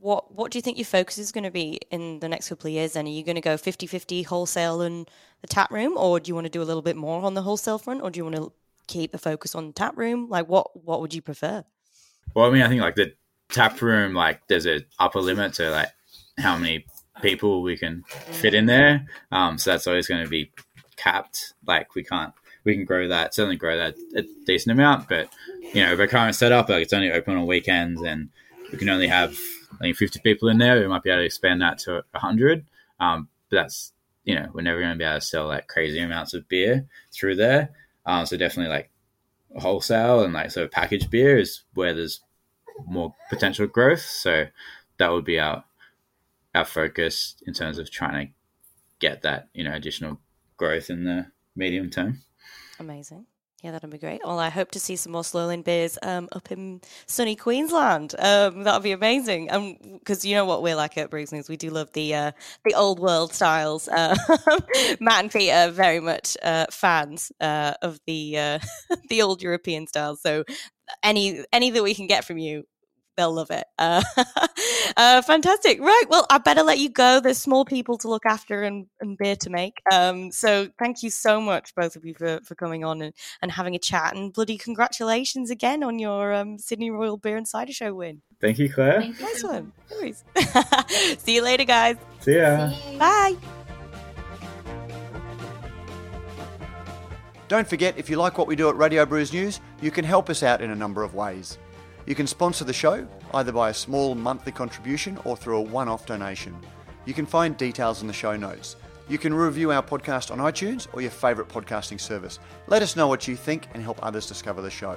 what 0.00 0.34
what 0.34 0.50
do 0.50 0.58
you 0.58 0.62
think 0.62 0.78
your 0.78 0.84
focus 0.84 1.18
is 1.18 1.32
going 1.32 1.44
to 1.44 1.50
be 1.50 1.80
in 1.90 2.20
the 2.20 2.28
next 2.28 2.48
couple 2.48 2.68
of 2.68 2.72
years? 2.72 2.94
Then 2.94 3.06
are 3.06 3.10
you 3.10 3.22
going 3.22 3.36
to 3.36 3.40
go 3.40 3.54
50-50 3.54 4.26
wholesale 4.26 4.80
and 4.80 5.08
the 5.40 5.46
tap 5.46 5.70
room, 5.70 5.96
or 5.96 6.18
do 6.20 6.28
you 6.28 6.34
want 6.34 6.46
to 6.46 6.50
do 6.50 6.62
a 6.62 6.64
little 6.64 6.82
bit 6.82 6.96
more 6.96 7.22
on 7.22 7.34
the 7.34 7.42
wholesale 7.42 7.78
front, 7.78 8.02
or 8.02 8.10
do 8.10 8.18
you 8.18 8.24
want 8.24 8.36
to 8.36 8.52
keep 8.86 9.12
the 9.12 9.18
focus 9.18 9.54
on 9.54 9.72
tap 9.72 9.96
room? 9.96 10.28
Like, 10.28 10.48
what 10.48 10.84
what 10.84 11.00
would 11.00 11.14
you 11.14 11.22
prefer? 11.22 11.64
Well, 12.34 12.46
I 12.46 12.50
mean, 12.50 12.62
I 12.62 12.68
think 12.68 12.80
like 12.80 12.94
the 12.94 13.14
tap 13.50 13.80
room, 13.80 14.14
like 14.14 14.46
there's 14.48 14.66
a 14.66 14.80
upper 14.98 15.20
limit 15.20 15.54
to 15.54 15.70
like 15.70 15.90
how 16.38 16.56
many 16.56 16.86
people 17.20 17.62
we 17.62 17.76
can 17.76 18.04
fit 18.08 18.54
in 18.54 18.66
there. 18.66 19.06
Um, 19.30 19.58
so 19.58 19.70
that's 19.70 19.86
always 19.86 20.08
going 20.08 20.24
to 20.24 20.30
be 20.30 20.50
capped. 20.96 21.54
Like 21.66 21.94
we 21.94 22.02
can't, 22.02 22.32
we 22.64 22.74
can 22.74 22.84
grow 22.84 23.08
that, 23.08 23.34
certainly 23.34 23.56
grow 23.56 23.76
that 23.76 23.94
a 24.16 24.22
decent 24.46 24.72
amount, 24.72 25.08
but 25.08 25.28
you 25.74 25.82
know, 25.84 25.96
the 25.96 26.08
current 26.08 26.34
setup, 26.34 26.68
like 26.68 26.82
it's 26.82 26.92
only 26.92 27.12
open 27.12 27.36
on 27.36 27.46
weekends 27.46 28.02
and 28.02 28.30
we 28.70 28.78
can 28.78 28.88
only 28.88 29.08
have, 29.08 29.36
I 29.74 29.78
think 29.78 29.96
50 29.96 30.20
people 30.20 30.48
in 30.48 30.58
there. 30.58 30.80
We 30.80 30.88
might 30.88 31.02
be 31.02 31.10
able 31.10 31.20
to 31.20 31.26
expand 31.26 31.62
that 31.62 31.78
to 31.80 32.04
100. 32.12 32.64
Um, 33.00 33.28
but 33.50 33.56
that's, 33.56 33.92
you 34.24 34.34
know, 34.34 34.48
we're 34.52 34.62
never 34.62 34.80
going 34.80 34.92
to 34.92 34.98
be 34.98 35.04
able 35.04 35.20
to 35.20 35.26
sell 35.26 35.46
like 35.46 35.66
crazy 35.66 35.98
amounts 35.98 36.34
of 36.34 36.48
beer 36.48 36.86
through 37.12 37.36
there. 37.36 37.70
Um, 38.04 38.26
so 38.26 38.36
definitely 38.36 38.74
like 38.74 38.90
wholesale 39.56 40.22
and 40.24 40.32
like 40.32 40.50
so 40.50 40.66
packaged 40.66 41.10
beer 41.10 41.38
is 41.38 41.62
where 41.74 41.94
there's 41.94 42.20
more 42.86 43.14
potential 43.30 43.66
growth. 43.66 44.00
So 44.00 44.46
that 44.98 45.10
would 45.10 45.24
be 45.24 45.38
our 45.38 45.64
our 46.54 46.64
focus 46.64 47.36
in 47.46 47.54
terms 47.54 47.78
of 47.78 47.90
trying 47.90 48.26
to 48.26 48.32
get 48.98 49.22
that 49.22 49.48
you 49.54 49.64
know 49.64 49.72
additional 49.74 50.20
growth 50.56 50.90
in 50.90 51.04
the 51.04 51.26
medium 51.56 51.90
term. 51.90 52.22
Amazing. 52.78 53.26
Yeah, 53.62 53.70
that'd 53.70 53.88
be 53.90 53.98
great. 53.98 54.20
Well, 54.24 54.40
I 54.40 54.48
hope 54.48 54.72
to 54.72 54.80
see 54.80 54.96
some 54.96 55.12
more 55.12 55.22
Slowlane 55.22 55.62
beers 55.62 55.96
um, 56.02 56.28
up 56.32 56.50
in 56.50 56.80
sunny 57.06 57.36
Queensland. 57.36 58.12
Um, 58.18 58.64
that'd 58.64 58.82
be 58.82 58.90
amazing. 58.90 59.78
Because 60.00 60.24
you 60.24 60.34
know 60.34 60.44
what 60.44 60.64
we're 60.64 60.74
like 60.74 60.98
at 60.98 61.10
Brews 61.10 61.30
News, 61.30 61.48
we 61.48 61.56
do 61.56 61.70
love 61.70 61.92
the 61.92 62.12
uh, 62.12 62.32
the 62.64 62.74
old 62.74 62.98
world 62.98 63.32
styles. 63.32 63.86
Uh, 63.86 64.16
Matt 65.00 65.22
and 65.22 65.30
Pete 65.30 65.52
are 65.52 65.70
very 65.70 66.00
much 66.00 66.36
uh, 66.42 66.66
fans 66.72 67.30
uh, 67.40 67.74
of 67.82 68.00
the 68.08 68.36
uh, 68.36 68.58
the 69.08 69.22
old 69.22 69.40
European 69.42 69.86
styles. 69.86 70.20
So 70.20 70.42
any 71.04 71.44
any 71.52 71.70
that 71.70 71.84
we 71.84 71.94
can 71.94 72.08
get 72.08 72.24
from 72.24 72.38
you, 72.38 72.64
they'll 73.16 73.32
love 73.32 73.50
it. 73.50 73.64
Uh, 73.78 74.02
uh, 74.96 75.22
fantastic. 75.22 75.80
Right. 75.80 76.04
Well, 76.08 76.26
I 76.30 76.38
better 76.38 76.62
let 76.62 76.78
you 76.78 76.88
go. 76.88 77.20
There's 77.20 77.38
small 77.38 77.64
people 77.64 77.98
to 77.98 78.08
look 78.08 78.26
after 78.26 78.62
and, 78.62 78.86
and 79.00 79.16
beer 79.18 79.36
to 79.36 79.50
make. 79.50 79.80
Um, 79.92 80.30
so 80.30 80.68
thank 80.78 81.02
you 81.02 81.10
so 81.10 81.40
much, 81.40 81.74
both 81.74 81.96
of 81.96 82.04
you, 82.04 82.14
for, 82.14 82.40
for 82.44 82.54
coming 82.54 82.84
on 82.84 83.02
and, 83.02 83.14
and 83.42 83.50
having 83.50 83.74
a 83.74 83.78
chat. 83.78 84.16
And 84.16 84.32
bloody 84.32 84.58
congratulations 84.58 85.50
again 85.50 85.82
on 85.82 85.98
your 85.98 86.32
um, 86.32 86.58
Sydney 86.58 86.90
Royal 86.90 87.16
Beer 87.16 87.36
and 87.36 87.46
Cider 87.46 87.72
Show 87.72 87.94
win. 87.94 88.22
Thank 88.40 88.58
you, 88.58 88.72
Claire. 88.72 89.00
Nice 89.20 89.44
one. 89.44 89.72
No. 89.90 90.12
See 91.18 91.36
you 91.36 91.42
later, 91.42 91.64
guys. 91.64 91.96
See 92.20 92.36
ya. 92.36 92.72
Bye. 92.98 93.36
Don't 97.52 97.68
forget, 97.68 97.98
if 97.98 98.08
you 98.08 98.16
like 98.16 98.38
what 98.38 98.46
we 98.46 98.56
do 98.56 98.70
at 98.70 98.76
Radio 98.76 99.04
Brews 99.04 99.30
News, 99.30 99.60
you 99.82 99.90
can 99.90 100.06
help 100.06 100.30
us 100.30 100.42
out 100.42 100.62
in 100.62 100.70
a 100.70 100.74
number 100.74 101.02
of 101.02 101.14
ways. 101.14 101.58
You 102.06 102.14
can 102.14 102.26
sponsor 102.26 102.64
the 102.64 102.72
show, 102.72 103.06
either 103.34 103.52
by 103.52 103.70
a 103.70 103.74
small 103.74 104.14
monthly 104.14 104.52
contribution 104.52 105.18
or 105.24 105.36
through 105.36 105.58
a 105.58 105.62
one 105.62 105.88
off 105.88 106.06
donation. 106.06 106.56
You 107.04 107.14
can 107.14 107.26
find 107.26 107.56
details 107.56 108.00
in 108.00 108.06
the 108.06 108.12
show 108.12 108.36
notes. 108.36 108.76
You 109.08 109.18
can 109.18 109.34
review 109.34 109.72
our 109.72 109.82
podcast 109.82 110.30
on 110.30 110.38
iTunes 110.38 110.86
or 110.92 111.00
your 111.00 111.10
favourite 111.10 111.50
podcasting 111.50 112.00
service. 112.00 112.38
Let 112.66 112.82
us 112.82 112.96
know 112.96 113.08
what 113.08 113.28
you 113.28 113.36
think 113.36 113.68
and 113.74 113.82
help 113.82 113.98
others 114.02 114.26
discover 114.26 114.62
the 114.62 114.70
show. 114.70 114.96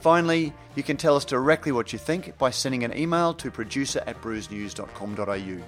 Finally, 0.00 0.52
you 0.74 0.82
can 0.82 0.96
tell 0.96 1.16
us 1.16 1.24
directly 1.24 1.72
what 1.72 1.92
you 1.92 1.98
think 1.98 2.36
by 2.38 2.50
sending 2.50 2.84
an 2.84 2.96
email 2.96 3.32
to 3.34 3.50
producer 3.50 4.02
at 4.06 4.20
brewsnews.com.au. 4.20 5.62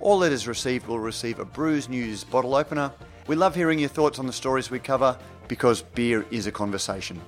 All 0.00 0.18
letters 0.18 0.46
received 0.48 0.86
will 0.86 0.98
receive 0.98 1.38
a 1.38 1.44
Brews 1.44 1.88
News 1.88 2.24
bottle 2.24 2.54
opener. 2.54 2.92
We 3.26 3.36
love 3.36 3.54
hearing 3.54 3.78
your 3.78 3.88
thoughts 3.88 4.18
on 4.18 4.26
the 4.26 4.32
stories 4.32 4.70
we 4.70 4.78
cover 4.78 5.18
because 5.48 5.82
beer 5.82 6.26
is 6.30 6.46
a 6.46 6.52
conversation. 6.52 7.20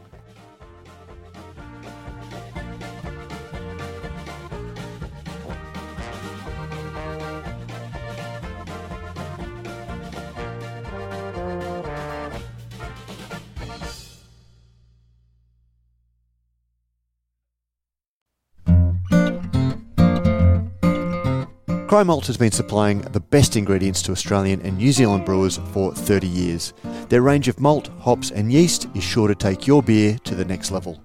Cryer 21.91 22.05
Malt 22.05 22.29
has 22.29 22.37
been 22.37 22.53
supplying 22.53 23.01
the 23.01 23.19
best 23.19 23.57
ingredients 23.57 24.01
to 24.03 24.13
Australian 24.13 24.63
and 24.63 24.79
New 24.79 24.93
Zealand 24.93 25.25
brewers 25.25 25.57
for 25.73 25.93
30 25.93 26.29
years. 26.29 26.73
Their 27.09 27.23
range 27.23 27.49
of 27.49 27.59
malt, 27.59 27.89
hops, 27.99 28.31
and 28.31 28.53
yeast 28.53 28.87
is 28.95 29.03
sure 29.03 29.27
to 29.27 29.35
take 29.35 29.67
your 29.67 29.83
beer 29.83 30.17
to 30.23 30.37
the 30.37 30.45
next 30.45 30.71
level. 30.71 31.03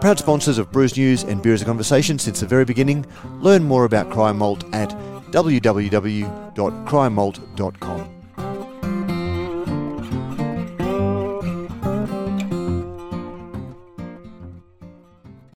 Proud 0.00 0.18
sponsors 0.18 0.58
of 0.58 0.72
Brews 0.72 0.96
News 0.96 1.22
and 1.22 1.40
Beer 1.40 1.54
as 1.54 1.62
a 1.62 1.64
Conversation 1.64 2.18
since 2.18 2.40
the 2.40 2.46
very 2.46 2.64
beginning, 2.64 3.06
learn 3.38 3.62
more 3.62 3.84
about 3.84 4.10
Cryer 4.10 4.34
Malt 4.34 4.64
at 4.74 4.90
www.cryermalt.com. 5.30 8.17